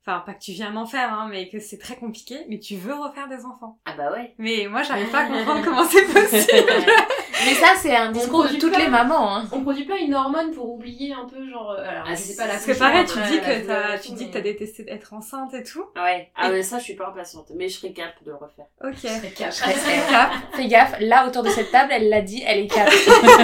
Enfin, 0.02 0.20
pas 0.20 0.32
que 0.32 0.40
tu 0.40 0.52
viens 0.52 0.72
d'en 0.72 0.86
faire, 0.86 1.12
hein, 1.12 1.28
mais 1.30 1.50
que 1.50 1.60
c'est 1.60 1.76
très 1.76 1.94
compliqué, 1.96 2.46
mais 2.48 2.58
tu 2.58 2.76
veux 2.76 2.94
refaire 2.94 3.28
des 3.28 3.44
enfants. 3.44 3.78
Ah 3.84 3.92
bah 3.92 4.10
ouais. 4.10 4.34
Mais 4.38 4.66
moi, 4.66 4.82
j'arrive 4.82 5.10
pas 5.10 5.20
à 5.20 5.26
comprendre 5.26 5.62
comment 5.62 5.84
c'est 5.84 6.06
possible. 6.06 6.72
Mais 7.46 7.54
ça, 7.54 7.68
c'est 7.76 7.94
un 7.94 8.10
discours 8.12 8.40
de 8.42 8.48
produit 8.48 8.58
toutes 8.60 8.72
pas. 8.72 8.78
les 8.78 8.88
mamans. 8.88 9.36
Hein. 9.36 9.44
On 9.52 9.62
produit 9.62 9.84
pas 9.84 9.96
une 9.98 10.14
hormone 10.14 10.50
pour 10.52 10.70
oublier 10.72 11.12
un 11.12 11.26
peu, 11.26 11.48
genre. 11.50 11.70
euh, 11.72 11.82
Alors, 11.88 12.04
Ah, 12.08 12.14
je 12.14 12.20
sais 12.20 12.36
pas 12.36 12.46
la 12.46 12.52
Parce 12.54 12.66
que 12.66 12.72
pareil, 12.78 13.04
tu 13.06 13.18
dis 13.30 13.40
que 13.40 13.66
t'as, 13.66 13.98
tu 13.98 14.12
dis 14.12 14.16
que 14.16 14.24
mais- 14.24 14.30
t'as 14.32 14.40
détesté 14.40 14.84
d'être 14.84 15.12
enceinte 15.12 15.54
et 15.54 15.62
tout. 15.62 15.84
Ouais. 15.96 16.30
Ah 16.36 16.50
ouais, 16.50 16.62
ça, 16.62 16.78
je 16.78 16.84
suis 16.84 16.94
pas 16.96 17.08
impatiente. 17.08 17.46
Mais 17.54 17.68
je 17.68 17.78
serais 17.78 17.92
capable 17.92 18.24
de 18.24 18.30
le 18.30 18.36
refaire. 18.36 18.66
Ok. 18.84 18.94
Je 18.94 19.08
serais 19.08 19.30
cap- 19.30 20.10
cap. 20.10 20.30
Fais 20.52 20.66
gaffe, 20.68 20.96
là, 21.00 21.26
autour 21.26 21.42
de 21.42 21.50
cette 21.50 21.70
table, 21.70 21.90
elle 21.92 22.08
l'a 22.08 22.20
dit, 22.22 22.42
elle 22.46 22.60
est 22.60 22.66
cap. 22.68 22.88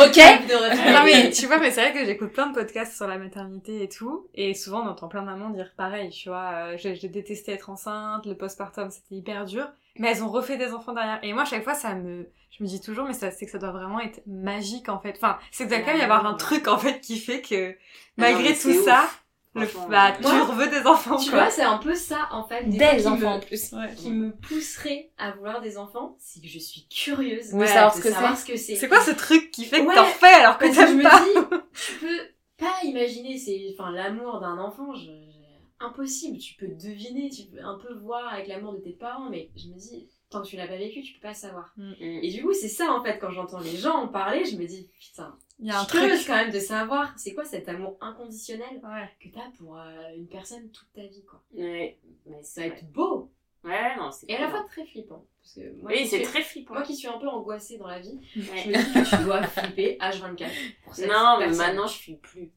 ok 0.00 0.12
cap 0.12 0.46
de 0.46 0.54
refaire. 0.54 0.92
Non 0.92 1.04
mais 1.04 1.30
tu 1.30 1.46
vois, 1.46 1.58
mais 1.58 1.70
c'est 1.70 1.80
vrai 1.82 1.92
que 1.92 2.04
j'écoute 2.04 2.32
plein 2.32 2.46
de 2.48 2.54
podcasts 2.54 2.96
sur 2.96 3.06
la 3.06 3.18
maternité 3.18 3.82
et 3.82 3.88
tout, 3.88 4.26
et 4.34 4.54
souvent 4.54 4.82
on 4.84 4.88
entend 4.88 5.08
plein 5.08 5.20
de 5.22 5.26
mamans 5.26 5.50
dire 5.50 5.70
pareil, 5.76 6.10
tu 6.10 6.28
vois, 6.28 6.50
euh, 6.54 6.76
j'ai 6.76 7.08
détesté 7.08 7.52
être 7.52 7.70
enceinte, 7.70 8.26
le 8.26 8.34
postpartum 8.34 8.90
c'était 8.90 9.14
hyper 9.16 9.44
dur, 9.44 9.66
mais 9.98 10.08
elles 10.10 10.22
ont 10.22 10.28
refait 10.30 10.56
des 10.56 10.72
enfants 10.72 10.92
derrière. 10.92 11.18
Et 11.22 11.32
moi, 11.32 11.42
à 11.42 11.46
chaque 11.46 11.64
fois, 11.64 11.74
ça 11.74 11.94
me, 11.94 12.28
je 12.50 12.62
me 12.62 12.68
dis 12.68 12.80
toujours, 12.80 13.06
mais 13.06 13.12
ça, 13.12 13.30
c'est 13.30 13.46
que 13.46 13.52
ça 13.52 13.58
doit 13.58 13.72
vraiment 13.72 14.00
être 14.00 14.20
magique 14.26 14.88
en 14.88 14.98
fait. 15.00 15.14
Enfin, 15.16 15.38
c'est 15.50 15.64
que 15.64 15.68
doit 15.70 15.80
quand 15.80 15.92
même 15.92 15.98
y 15.98 16.02
avoir 16.02 16.24
un 16.26 16.34
truc 16.34 16.68
en 16.68 16.78
fait 16.78 17.00
qui 17.00 17.18
fait 17.18 17.40
que 17.42 17.74
malgré 18.16 18.54
tout 18.56 18.72
ça, 18.84 19.04
ouf. 19.04 19.24
le, 19.54 19.66
bah, 19.90 20.12
tu 20.20 20.26
reveux 20.26 20.68
des 20.68 20.86
enfants. 20.86 21.16
Tu 21.16 21.30
quoi. 21.30 21.40
vois, 21.44 21.50
c'est 21.50 21.62
un 21.62 21.78
peu 21.78 21.94
ça 21.94 22.28
en 22.30 22.44
fait. 22.44 22.64
Des 22.68 22.78
Des 22.78 23.06
enfants 23.06 23.34
en 23.36 23.40
plus. 23.40 23.72
Ouais. 23.72 23.94
qui 23.96 24.10
me 24.10 24.30
pousserait 24.32 25.10
à 25.18 25.32
vouloir 25.32 25.60
des 25.60 25.78
enfants, 25.78 26.16
c'est 26.20 26.40
que 26.40 26.48
je 26.48 26.58
suis 26.58 26.86
curieuse 26.88 27.52
de 27.52 27.64
savoir 27.66 27.94
ce 27.94 28.00
que 28.00 28.56
c'est. 28.56 28.74
ce 28.74 28.80
c'est. 28.80 28.88
Quoi 28.88 29.00
ce 29.00 29.10
truc 29.12 29.50
qui 29.50 29.64
fait 29.64 29.80
que 29.82 29.86
Ouais, 29.88 29.94
t'en 29.94 30.04
fais 30.04 30.26
alors 30.34 30.58
que 30.58 30.64
Parce 30.66 30.76
que 30.76 30.82
je 30.82 30.86
t'aimes 30.86 30.98
me 30.98 31.02
pas 31.02 31.20
dis, 31.20 31.62
tu 31.74 31.92
peux 31.94 32.20
pas 32.58 32.74
imaginer, 32.84 33.38
c'est, 33.38 33.74
enfin, 33.78 33.90
l'amour 33.92 34.40
d'un 34.40 34.58
enfant, 34.58 34.92
je, 34.94 35.02
je- 35.06 35.38
impossible. 35.80 36.38
Tu 36.38 36.54
peux 36.54 36.68
deviner, 36.68 37.30
tu 37.30 37.44
peux 37.46 37.62
un 37.62 37.78
peu 37.78 37.94
voir 37.94 38.32
avec 38.32 38.46
l'amour 38.48 38.72
de 38.74 38.78
tes 38.78 38.92
parents, 38.92 39.28
mais 39.30 39.50
je 39.56 39.68
me 39.68 39.74
dis, 39.74 40.08
tant 40.30 40.42
que 40.42 40.46
tu 40.48 40.56
l'as 40.56 40.66
pas 40.68 40.76
vécu, 40.76 41.02
tu 41.02 41.14
peux 41.14 41.20
pas 41.20 41.34
savoir. 41.34 41.72
Mm. 41.76 41.92
Et 42.00 42.30
du 42.30 42.42
coup, 42.42 42.52
c'est 42.52 42.68
ça 42.68 42.92
en 42.92 43.02
fait, 43.02 43.18
quand 43.18 43.30
j'entends 43.30 43.60
les 43.60 43.76
gens 43.76 43.94
en 43.96 44.08
parler, 44.08 44.44
je 44.44 44.56
me 44.56 44.66
dis, 44.66 44.90
putain, 45.00 45.36
Il 45.60 45.66
y 45.66 45.70
a 45.70 45.74
je 45.74 45.78
un 45.78 45.82
suis 45.84 45.92
curieuse 45.92 46.16
truc. 46.18 46.26
quand 46.28 46.36
même 46.36 46.52
de 46.52 46.60
savoir, 46.60 47.12
c'est 47.18 47.34
quoi 47.34 47.44
cet 47.44 47.68
amour 47.68 47.96
inconditionnel 48.00 48.80
Ouais. 48.82 49.08
que 49.20 49.28
t'as 49.34 49.50
pour 49.58 49.78
euh, 49.78 50.14
une 50.16 50.26
personne 50.28 50.70
toute 50.70 50.92
ta 50.92 51.02
vie, 51.06 51.24
quoi. 51.24 51.42
Ouais. 51.54 51.98
Mais 52.26 52.42
Ça 52.42 52.62
c'est 52.62 52.68
va 52.68 52.76
être 52.76 52.92
beau 52.92 53.30
Ouais, 53.64 53.96
non, 53.96 54.12
c'est 54.12 54.30
et 54.30 54.36
à 54.36 54.42
la 54.42 54.50
fois 54.50 54.62
très 54.68 54.86
flippant. 54.86 55.26
Parce 55.42 55.54
que 55.54 55.72
moi, 55.80 55.90
Oui, 55.90 55.98
qui 56.02 56.06
c'est 56.08 56.16
suis- 56.18 56.26
très 56.26 56.42
flippant. 56.42 56.74
moi 56.74 56.82
qui 56.84 56.94
suis 56.94 57.08
un 57.08 57.18
peu 57.18 57.26
angoissée 57.28 57.76
dans 57.76 57.88
la 57.88 57.98
vie, 57.98 58.18
Ouais. 58.36 58.42
je 58.64 58.68
me 58.70 58.74
dis 58.76 58.92
que 59.10 59.16
tu 59.16 59.24
dois 59.24 59.42
flipper 59.42 59.98
H24 60.00 60.48
pour 60.84 60.94
cette 60.94 61.08
Non, 61.10 61.38
mais 61.40 61.48
maintenant 61.48 61.86
je 61.88 61.94
suis 61.94 62.14
plus. 62.16 62.52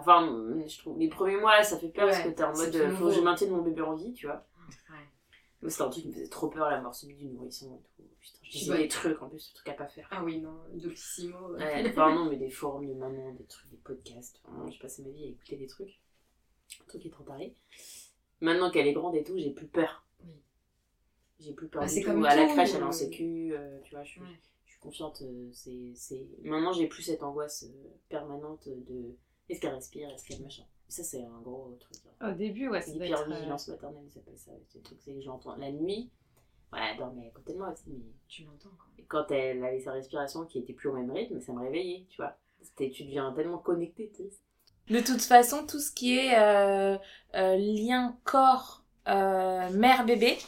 Enfin, 0.00 0.64
je 0.66 0.78
trouve 0.78 0.98
les 0.98 1.08
premiers 1.08 1.36
mois 1.38 1.62
ça 1.62 1.78
fait 1.78 1.88
peur 1.88 2.08
parce 2.08 2.22
que 2.22 2.28
t'es 2.30 2.42
en 2.42 2.52
mode 2.52 2.74
euh, 2.74 2.90
faut 2.96 3.06
que 3.08 3.12
je 3.14 3.20
maintienne 3.20 3.50
mon 3.50 3.62
bébé 3.62 3.82
en 3.82 3.94
vie, 3.94 4.12
tu 4.12 4.26
vois. 4.26 4.46
Ouais. 4.68 4.96
Moi 5.62 5.70
c'était 5.70 5.82
un 5.82 5.90
truc 5.90 6.02
qui 6.02 6.08
me 6.08 6.14
faisait 6.14 6.28
trop 6.28 6.48
peur 6.48 6.70
la 6.70 6.80
mort 6.80 6.94
subite 6.94 7.18
du 7.18 7.26
nourrisson 7.26 7.74
et 7.76 7.82
tout. 7.96 8.02
Putain, 8.20 8.38
je 8.42 8.50
disais 8.58 8.76
des 8.78 8.88
trucs 8.88 9.20
en 9.22 9.28
plus, 9.28 9.48
des 9.48 9.54
trucs 9.54 9.68
à 9.68 9.74
pas 9.74 9.86
faire. 9.88 10.08
Ah 10.10 10.22
oui, 10.24 10.40
non, 10.40 10.54
Doctissimo. 10.74 11.36
euh. 11.54 11.58
Ouais, 11.58 11.88
enfin 11.90 12.14
non, 12.14 12.24
mais 12.28 12.36
des 12.36 12.50
forums 12.50 12.86
de 12.86 12.94
maman, 12.94 13.32
des 13.34 13.44
trucs, 13.44 13.70
des 13.70 13.76
podcasts. 13.78 14.40
Enfin, 14.44 14.70
je 14.70 14.78
passais 14.78 15.02
ma 15.02 15.08
vie 15.10 15.24
à 15.24 15.28
écouter 15.28 15.56
des 15.56 15.66
trucs. 15.66 16.00
Un 16.82 16.84
truc 16.88 17.04
étant 17.06 17.24
taré. 17.24 17.54
Maintenant 18.40 18.70
qu'elle 18.70 18.86
est 18.86 18.92
grande 18.92 19.14
et 19.16 19.22
tout, 19.24 19.36
j'ai 19.38 19.50
plus 19.50 19.66
peur. 19.66 20.04
Oui. 20.24 20.32
J'ai 21.40 21.52
plus 21.52 21.68
peur 21.68 21.82
Bah, 21.82 21.88
c'est 21.88 22.00
tout. 22.02 22.08
comme 22.10 22.24
À 22.24 22.34
la 22.36 22.46
crèche, 22.46 22.70
elle 22.74 22.80
est 22.80 22.84
en 22.84 22.88
euh, 22.88 22.92
sécu, 22.92 23.52
euh, 23.54 23.78
tu 23.84 23.94
vois, 23.94 24.04
je 24.04 24.10
suis, 24.10 24.20
Ouais. 24.20 24.26
je 24.66 24.70
suis 24.72 24.80
confiante. 24.80 25.22
euh, 25.22 25.48
c'est. 25.52 26.26
Maintenant, 26.42 26.72
j'ai 26.72 26.86
plus 26.86 27.02
cette 27.02 27.22
angoisse 27.22 27.64
euh, 27.64 27.88
permanente 28.08 28.68
de 28.68 29.14
est-ce 29.50 29.60
qu'elle 29.60 29.74
respire, 29.74 30.08
est-ce 30.10 30.24
qu'elle 30.24 30.42
machin. 30.42 30.62
Ça, 30.88 31.02
c'est 31.02 31.22
un 31.22 31.40
gros 31.40 31.76
truc. 31.78 32.02
Au 32.20 32.32
début, 32.32 32.68
ouais, 32.68 32.82
ça 32.82 32.92
doit 32.92 33.06
être, 33.06 33.12
euh, 33.12 33.24
L'hypervigilance 33.24 33.68
maternelle, 33.68 34.04
ils 34.12 34.18
appellent 34.18 34.38
ça. 34.38 34.52
C'est 34.68 34.78
le 34.78 34.84
truc, 34.84 34.98
c'est 35.00 35.14
que 35.14 35.20
j'entends 35.20 35.56
la 35.56 35.70
nuit. 35.70 36.10
Ouais, 36.72 36.80
elle 36.92 36.98
dormait 36.98 37.28
à 37.28 37.30
côté 37.30 37.52
de 37.52 37.58
moi 37.58 37.72
aussi, 37.72 37.84
mais 37.88 38.04
Tu 38.28 38.44
l'entends 38.44 38.70
quand 38.78 38.90
et 38.96 39.04
quand 39.04 39.30
elle 39.30 39.64
avait 39.64 39.80
sa 39.80 39.92
respiration 39.92 40.44
qui 40.46 40.58
était 40.58 40.72
plus 40.72 40.88
au 40.88 40.94
même 40.94 41.10
rythme, 41.10 41.40
ça 41.40 41.52
me 41.52 41.60
réveillait, 41.60 42.06
tu 42.08 42.16
vois. 42.16 42.36
C'était, 42.62 42.90
tu 42.90 43.04
deviens 43.04 43.32
tellement 43.32 43.58
connecté, 43.58 44.12
tu 44.14 44.22
sais. 44.22 44.30
De 44.88 45.00
toute 45.00 45.22
façon, 45.22 45.66
tout 45.66 45.78
ce 45.78 45.92
qui 45.92 46.16
est 46.18 46.38
euh, 46.38 46.96
euh, 47.34 47.56
lien 47.56 48.18
corps 48.24 48.84
euh, 49.08 49.70
mère-bébé, 49.70 50.38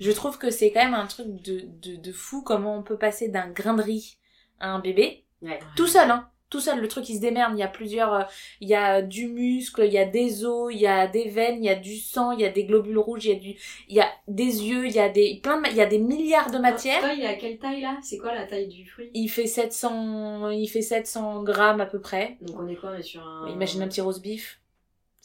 je 0.00 0.10
trouve 0.12 0.38
que 0.38 0.50
c'est 0.50 0.72
quand 0.72 0.84
même 0.84 0.94
un 0.94 1.06
truc 1.06 1.26
de, 1.42 1.60
de, 1.66 1.96
de 1.96 2.12
fou 2.12 2.42
comment 2.42 2.76
on 2.76 2.82
peut 2.82 2.98
passer 2.98 3.28
d'un 3.28 3.48
grain 3.50 3.74
de 3.74 3.82
riz 3.82 4.18
à 4.60 4.70
un 4.70 4.78
bébé. 4.78 5.26
Ouais. 5.42 5.58
Tout 5.76 5.86
seul, 5.88 6.10
hein. 6.10 6.30
Tout 6.52 6.60
seul, 6.60 6.80
le 6.80 6.86
truc 6.88 7.08
il 7.08 7.16
se 7.16 7.20
démerde. 7.22 7.54
Il 7.56 7.60
y 7.60 7.62
a 7.62 7.68
plusieurs. 7.68 8.12
euh, 8.12 8.22
il 8.60 8.68
y 8.68 8.74
a 8.74 9.00
du 9.00 9.26
muscle, 9.26 9.84
il 9.86 9.92
y 9.92 9.96
a 9.98 10.04
des 10.04 10.44
os, 10.44 10.70
il 10.70 10.78
y 10.80 10.86
a 10.86 11.06
des 11.06 11.28
veines, 11.30 11.64
il 11.64 11.66
y 11.66 11.70
a 11.70 11.74
du 11.74 11.96
sang, 11.96 12.32
il 12.32 12.40
y 12.40 12.44
a 12.44 12.50
des 12.50 12.64
globules 12.64 12.98
rouges, 12.98 13.24
il 13.24 13.30
y 13.30 13.34
a 13.34 13.38
du. 13.38 13.54
Il 13.88 13.96
y 13.96 14.00
a 14.00 14.08
des 14.28 14.44
yeux, 14.68 14.84
il 14.86 14.92
y 14.92 15.00
a 15.00 15.08
des. 15.08 15.40
plein 15.42 15.60
de. 15.62 15.68
Il 15.70 15.76
y 15.76 15.80
a 15.80 15.86
des 15.86 15.98
milliards 15.98 16.50
de 16.50 16.58
matières. 16.58 17.00
Toi, 17.00 17.14
il 17.14 17.22
est 17.22 17.26
à 17.26 17.34
quelle 17.36 17.58
taille 17.58 17.80
là 17.80 17.96
C'est 18.02 18.18
quoi 18.18 18.34
la 18.34 18.44
taille 18.46 18.68
du 18.68 18.86
fruit 18.86 19.10
Il 19.14 19.28
fait 19.28 19.46
700. 19.46 20.50
Il 20.50 20.68
fait 20.68 20.82
700 20.82 21.42
grammes 21.42 21.80
à 21.80 21.86
peu 21.86 22.00
près. 22.00 22.36
Donc 22.42 22.60
on 22.60 22.68
est 22.68 22.76
quoi 22.76 22.90
On 22.94 22.98
est 22.98 23.02
sur 23.02 23.26
un. 23.26 23.48
Imagine 23.48 23.80
un 23.82 23.88
petit 23.88 24.02
roast 24.02 24.22
beef. 24.22 24.58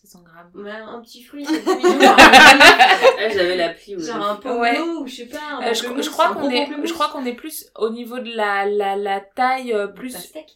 700 0.03 0.19
grammes. 0.23 0.51
Ouais, 0.65 0.71
un 0.71 1.01
petit 1.01 1.23
fruit, 1.23 1.43
c'est 1.45 1.65
mignon. 1.75 1.99
genre 1.99 2.15
Ah, 2.19 3.29
j'avais 3.33 3.57
l'appli 3.57 3.99
genre 3.99 4.25
un 4.25 4.35
pomelo 4.35 4.61
Ouais. 4.61 4.79
ou 5.01 5.07
je 5.07 5.15
sais 5.15 5.25
pas. 5.25 5.39
Un 5.59 5.67
Euh, 5.67 5.73
je, 5.73 6.01
je 6.01 6.09
crois 6.09 6.33
qu'on 6.33 6.49
est, 6.49 6.69
je 6.85 6.93
crois 6.93 7.09
qu'on 7.09 7.25
est 7.25 7.33
plus 7.33 7.69
au 7.75 7.89
niveau 7.89 8.19
de 8.19 8.31
la, 8.33 8.65
la, 8.65 8.95
la 8.95 9.19
taille 9.19 9.73
euh, 9.73 9.87
plus. 9.87 10.13
Pastèque 10.13 10.55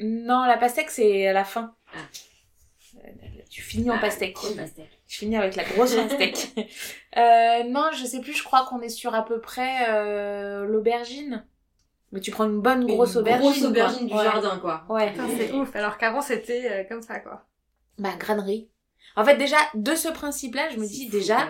Non, 0.00 0.44
la 0.44 0.56
pastèque 0.56 0.90
c'est 0.90 1.26
à 1.26 1.32
la 1.32 1.44
fin. 1.44 1.74
Ah. 1.94 1.98
Tu 3.50 3.62
finis 3.62 3.90
en 3.90 3.94
Ah, 3.96 3.98
pastèque. 3.98 4.34
grosse 4.34 4.54
pastèque. 4.54 4.90
Je 5.06 5.16
finis 5.18 5.36
avec 5.36 5.56
la 5.56 5.64
grosse 5.64 5.94
pastèque. 5.94 6.48
euh, 7.16 7.64
non, 7.64 7.90
je 7.96 8.04
sais 8.04 8.20
plus. 8.20 8.34
Je 8.34 8.44
crois 8.44 8.66
qu'on 8.68 8.80
est 8.82 8.88
sur 8.90 9.14
à 9.14 9.24
peu 9.24 9.40
près 9.40 9.88
euh, 9.88 10.64
l'aubergine. 10.66 11.46
Mais 12.12 12.20
tu 12.20 12.30
prends 12.30 12.44
une 12.46 12.60
bonne 12.60 12.86
grosse 12.86 13.14
Une 13.14 13.20
aubergine. 13.20 13.42
Grosse 13.42 13.58
quoi. 13.60 13.68
aubergine 13.68 14.06
du 14.06 14.14
Ouais. 14.14 14.24
jardin, 14.24 14.58
quoi. 14.58 14.84
Ouais. 14.88 15.12
C'est 15.36 15.52
ouf. 15.52 15.74
Alors 15.76 15.96
qu'avant, 15.98 16.20
c'était 16.20 16.70
euh, 16.70 16.84
comme 16.84 17.02
ça, 17.02 17.20
quoi. 17.20 17.46
Bah 17.98 18.14
granerie. 18.18 18.68
En 19.16 19.24
fait, 19.24 19.36
déjà 19.36 19.56
de 19.74 19.94
ce 19.94 20.08
principe-là, 20.08 20.68
je 20.70 20.76
me 20.78 20.86
dis 20.86 21.08
déjà, 21.08 21.48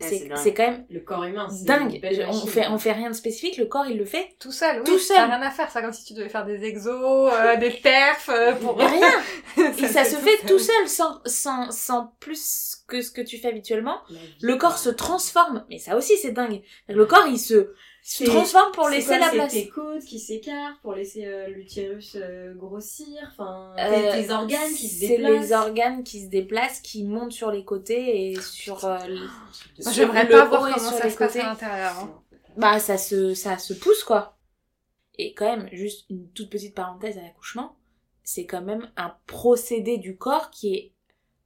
c'est 0.00 0.28
c'est 0.36 0.54
quand 0.54 0.70
même 0.70 0.84
Le 0.90 1.00
corps 1.00 1.24
humain, 1.24 1.48
c'est 1.50 1.64
dingue. 1.64 2.00
On 2.28 2.46
fait, 2.46 2.68
on 2.68 2.78
fait 2.78 2.92
rien 2.92 3.10
de 3.10 3.14
spécifique. 3.14 3.56
Le 3.56 3.66
corps, 3.66 3.86
il 3.86 3.98
le 3.98 4.04
fait. 4.04 4.36
Tout 4.38 4.52
seul, 4.52 4.78
oui. 4.78 4.84
Tout 4.84 4.98
seul. 4.98 5.16
Ça 5.16 5.26
n'a 5.26 5.36
rien 5.36 5.46
à 5.46 5.50
faire. 5.50 5.68
C'est 5.70 5.82
comme 5.82 5.92
si 5.92 6.04
tu 6.04 6.14
devais 6.14 6.28
faire 6.28 6.44
des 6.44 6.64
exos, 6.64 7.32
euh, 7.32 7.56
des 7.60 7.70
perfs, 7.70 8.28
euh, 8.28 8.54
pour... 8.54 8.78
Rien. 8.78 9.10
Et 9.78 9.86
ça 9.88 10.04
se 10.04 10.14
tout 10.14 10.22
fait 10.22 10.36
seul. 10.38 10.48
tout 10.48 10.58
seul, 10.58 10.88
sans, 10.88 11.20
sans, 11.24 11.70
sans 11.72 12.14
plus 12.20 12.76
que 12.86 13.02
ce 13.02 13.10
que 13.10 13.20
tu 13.20 13.38
fais 13.38 13.48
habituellement. 13.48 13.98
Le 14.40 14.56
corps 14.56 14.78
se 14.78 14.90
transforme. 14.90 15.64
Mais 15.68 15.78
ça 15.78 15.96
aussi, 15.96 16.16
c'est 16.16 16.32
dingue. 16.32 16.62
Le 16.88 17.04
corps, 17.04 17.26
il 17.26 17.38
se, 17.38 17.72
se 18.10 18.24
C'est- 18.24 18.30
transforme 18.30 18.72
pour 18.72 18.86
C'est 18.86 18.94
laisser 18.96 19.06
quoi, 19.08 19.18
la 19.18 19.30
c'est 19.30 19.36
place. 19.36 19.52
tes 19.52 19.68
côtes 19.68 20.04
qui 20.04 20.18
s'écartent 20.18 20.80
pour 20.80 20.94
laisser 20.94 21.26
euh, 21.26 21.48
l'utérus 21.48 22.16
euh, 22.18 22.54
grossir, 22.54 23.06
enfin 23.30 23.74
Euh, 23.78 24.12
tes, 24.12 24.30
organes 24.30 24.72
qui 24.74 24.88
se 24.88 25.00
C'est 25.00 25.08
déplacent. 25.18 25.32
les 25.42 25.52
organes 25.52 26.02
qui 26.04 26.22
se 26.24 26.28
déplacent, 26.28 26.80
qui 26.80 27.04
montent 27.04 27.32
sur 27.32 27.50
les 27.50 27.64
côtés 27.64 28.30
et 28.32 28.40
sur. 28.40 28.82
euh, 28.84 28.98
le- 29.06 29.16
Moi, 29.26 29.28
sur 29.80 29.92
j'aimerais 29.92 30.26
pas 30.28 30.44
voir 30.46 30.62
comment 30.74 30.78
sur 30.90 30.98
ça 30.98 31.04
les 31.04 31.10
se 31.10 31.18
passe 31.18 31.32
côtés. 31.32 31.40
à 31.44 31.48
l'intérieur. 31.50 31.98
hein. 31.98 32.22
Bah, 32.56 32.78
ça 32.80 32.96
se, 32.98 33.34
ça 33.34 33.58
se 33.58 33.74
pousse, 33.74 34.02
quoi. 34.04 34.38
Et 35.18 35.34
quand 35.34 35.44
même, 35.56 35.68
juste 35.72 36.06
une 36.10 36.28
toute 36.32 36.48
petite 36.50 36.74
parenthèse 36.74 37.18
à 37.18 37.22
l'accouchement, 37.22 37.76
c'est 38.24 38.46
quand 38.46 38.62
même 38.62 38.90
un 38.96 39.14
procédé 39.26 39.98
du 39.98 40.16
corps 40.16 40.50
qui 40.50 40.74
est 40.74 40.92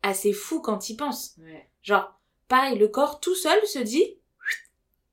assez 0.02 0.32
fou 0.32 0.60
quand 0.60 0.88
il 0.90 0.96
pense. 0.96 1.34
Ouais. 1.40 1.68
Genre, 1.82 2.18
pareil, 2.48 2.78
le 2.78 2.88
corps 2.88 3.18
tout 3.20 3.34
seul 3.34 3.58
se 3.66 3.78
dit 3.80 4.16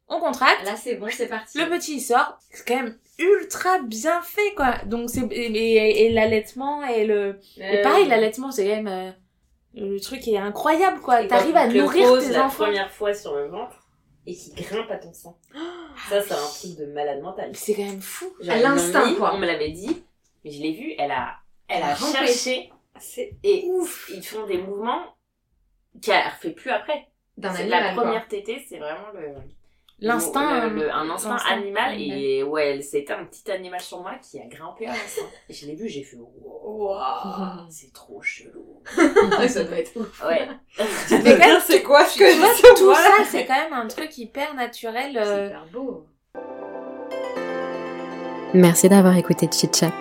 on 0.09 0.19
contracte. 0.19 0.65
Là, 0.65 0.75
c'est 0.75 0.95
bon, 0.95 1.07
c'est 1.11 1.27
parti. 1.27 1.57
Le 1.59 1.69
petit 1.69 1.95
il 1.95 2.01
sort, 2.01 2.37
c'est 2.51 2.67
quand 2.67 2.75
même 2.75 2.97
ultra 3.19 3.79
bien 3.81 4.21
fait 4.21 4.53
quoi. 4.55 4.75
Donc 4.85 5.09
c'est 5.09 5.21
et, 5.31 5.45
et- 5.51 6.05
et 6.05 6.09
l'allaitement 6.11 6.83
et 6.83 7.05
le 7.05 7.39
et 7.57 7.79
Euh, 7.79 7.83
pareil 7.83 8.07
l'allaitement 8.07 8.51
c'est 8.51 8.63
quand 8.67 8.81
même 8.81 8.87
euh, 8.87 9.11
le 9.75 9.99
truc 9.99 10.27
est 10.27 10.37
incroyable 10.37 10.99
quoi. 11.01 11.21
Et 11.21 11.27
T'arrives 11.27 11.55
à 11.55 11.67
nourrir 11.67 12.07
pose 12.07 12.25
tes 12.27 12.33
la 12.33 12.45
enfants. 12.45 12.63
première 12.65 12.91
fois 12.91 13.13
sur 13.13 13.35
le 13.35 13.47
ventre 13.47 13.87
et 14.25 14.33
qui 14.35 14.51
grimpe 14.51 14.89
à 14.91 14.97
ton 14.97 15.11
sein. 15.13 15.33
Ça, 16.09 16.21
c'est 16.21 16.33
un 16.33 16.37
truc 16.37 16.77
de 16.77 16.85
malade 16.93 17.21
mental. 17.21 17.51
C'est 17.55 17.73
quand 17.73 17.83
même 17.85 18.01
fou. 18.01 18.31
Genre, 18.41 18.55
À 18.55 18.59
l'instinct, 18.59 19.13
quoi. 19.15 19.33
On 19.33 19.37
me 19.39 19.45
l'avait 19.47 19.71
dit, 19.71 20.03
mais 20.45 20.51
je 20.51 20.61
l'ai 20.61 20.73
vu, 20.73 20.93
elle 20.99 21.11
a, 21.11 21.35
elle 21.67 21.81
a 21.83 21.95
Rampé. 21.95 22.17
cherché 22.27 22.69
C'est 22.99 23.33
et 23.43 23.65
ouf, 23.67 24.09
ils 24.13 24.23
font 24.23 24.45
des 24.45 24.57
mouvements 24.59 25.01
qu'elle 26.01 26.23
refait 26.27 26.51
plus 26.51 26.69
après. 26.69 27.07
D'un 27.37 27.53
C'est 27.53 27.61
animal, 27.61 27.83
la 27.83 27.93
quoi. 27.93 28.03
première 28.03 28.27
tétée, 28.27 28.63
c'est 28.67 28.77
vraiment 28.77 29.09
le 29.13 29.35
L'instinct 30.01 30.67
le- 30.69 30.75
le- 30.75 30.91
un 30.93 31.09
instinct 31.09 31.35
animal 31.49 31.91
animal. 31.93 32.17
et 32.17 32.43
ouais, 32.43 32.81
c'était 32.81 33.11
un 33.13 33.25
petit 33.25 33.51
animal 33.51 33.81
sur 33.81 34.01
moi 34.01 34.13
qui 34.21 34.39
a 34.39 34.45
grimpé 34.45 34.85
à 34.87 34.91
l'instinct. 34.91 35.25
Et 35.49 35.53
je 35.53 35.65
l'ai 35.65 35.75
vu, 35.75 35.89
j'ai 35.89 36.03
fait 36.03 36.17
wow, 36.17 36.95
c'est 37.69 37.91
trop 37.91 38.21
chelou. 38.21 38.81
ça 39.47 39.63
doit 39.65 39.77
être 39.77 39.91
ouf. 39.97 40.23
Ouais. 40.25 40.47
Mais 41.11 41.31
quand 41.37 41.47
même, 41.47 41.61
c'est 41.65 41.83
quoi 41.83 42.05
ce 42.05 42.17
que 42.17 42.37
vois, 42.39 42.53
je 42.55 42.75
tout 42.79 42.85
vois 42.85 42.93
là 43.01 43.09
ça 43.17 43.23
c'est 43.29 43.45
quand 43.45 43.55
même 43.55 43.73
un 43.73 43.87
truc 43.87 44.17
hyper 44.17 44.53
naturel. 44.55 45.11
C'est 45.13 45.19
euh, 45.27 45.47
hyper 45.47 45.65
beau. 45.73 46.05
Merci 48.53 48.89
d'avoir 48.89 49.15
écouté 49.17 49.47
Chit 49.51 49.69
Chat. 49.75 49.91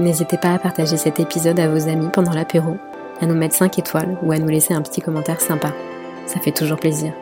N'hésitez 0.00 0.38
pas 0.38 0.54
à 0.54 0.58
partager 0.58 0.96
cet 0.96 1.20
épisode 1.20 1.60
à 1.60 1.68
vos 1.68 1.86
amis 1.88 2.08
pendant 2.12 2.32
l'apéro, 2.32 2.76
à 3.20 3.26
nous 3.26 3.34
mettre 3.36 3.54
5 3.54 3.78
étoiles 3.78 4.18
ou 4.22 4.32
à 4.32 4.38
nous 4.38 4.48
laisser 4.48 4.74
un 4.74 4.82
petit 4.82 5.00
commentaire 5.00 5.40
sympa. 5.40 5.72
Ça 6.26 6.40
fait 6.40 6.50
toujours 6.50 6.78
plaisir. 6.80 7.12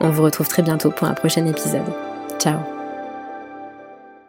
On 0.00 0.10
vous 0.10 0.22
retrouve 0.22 0.48
très 0.48 0.62
bientôt 0.62 0.90
pour 0.90 1.08
un 1.08 1.14
prochain 1.14 1.46
épisode. 1.46 1.86
Ciao 2.38 2.75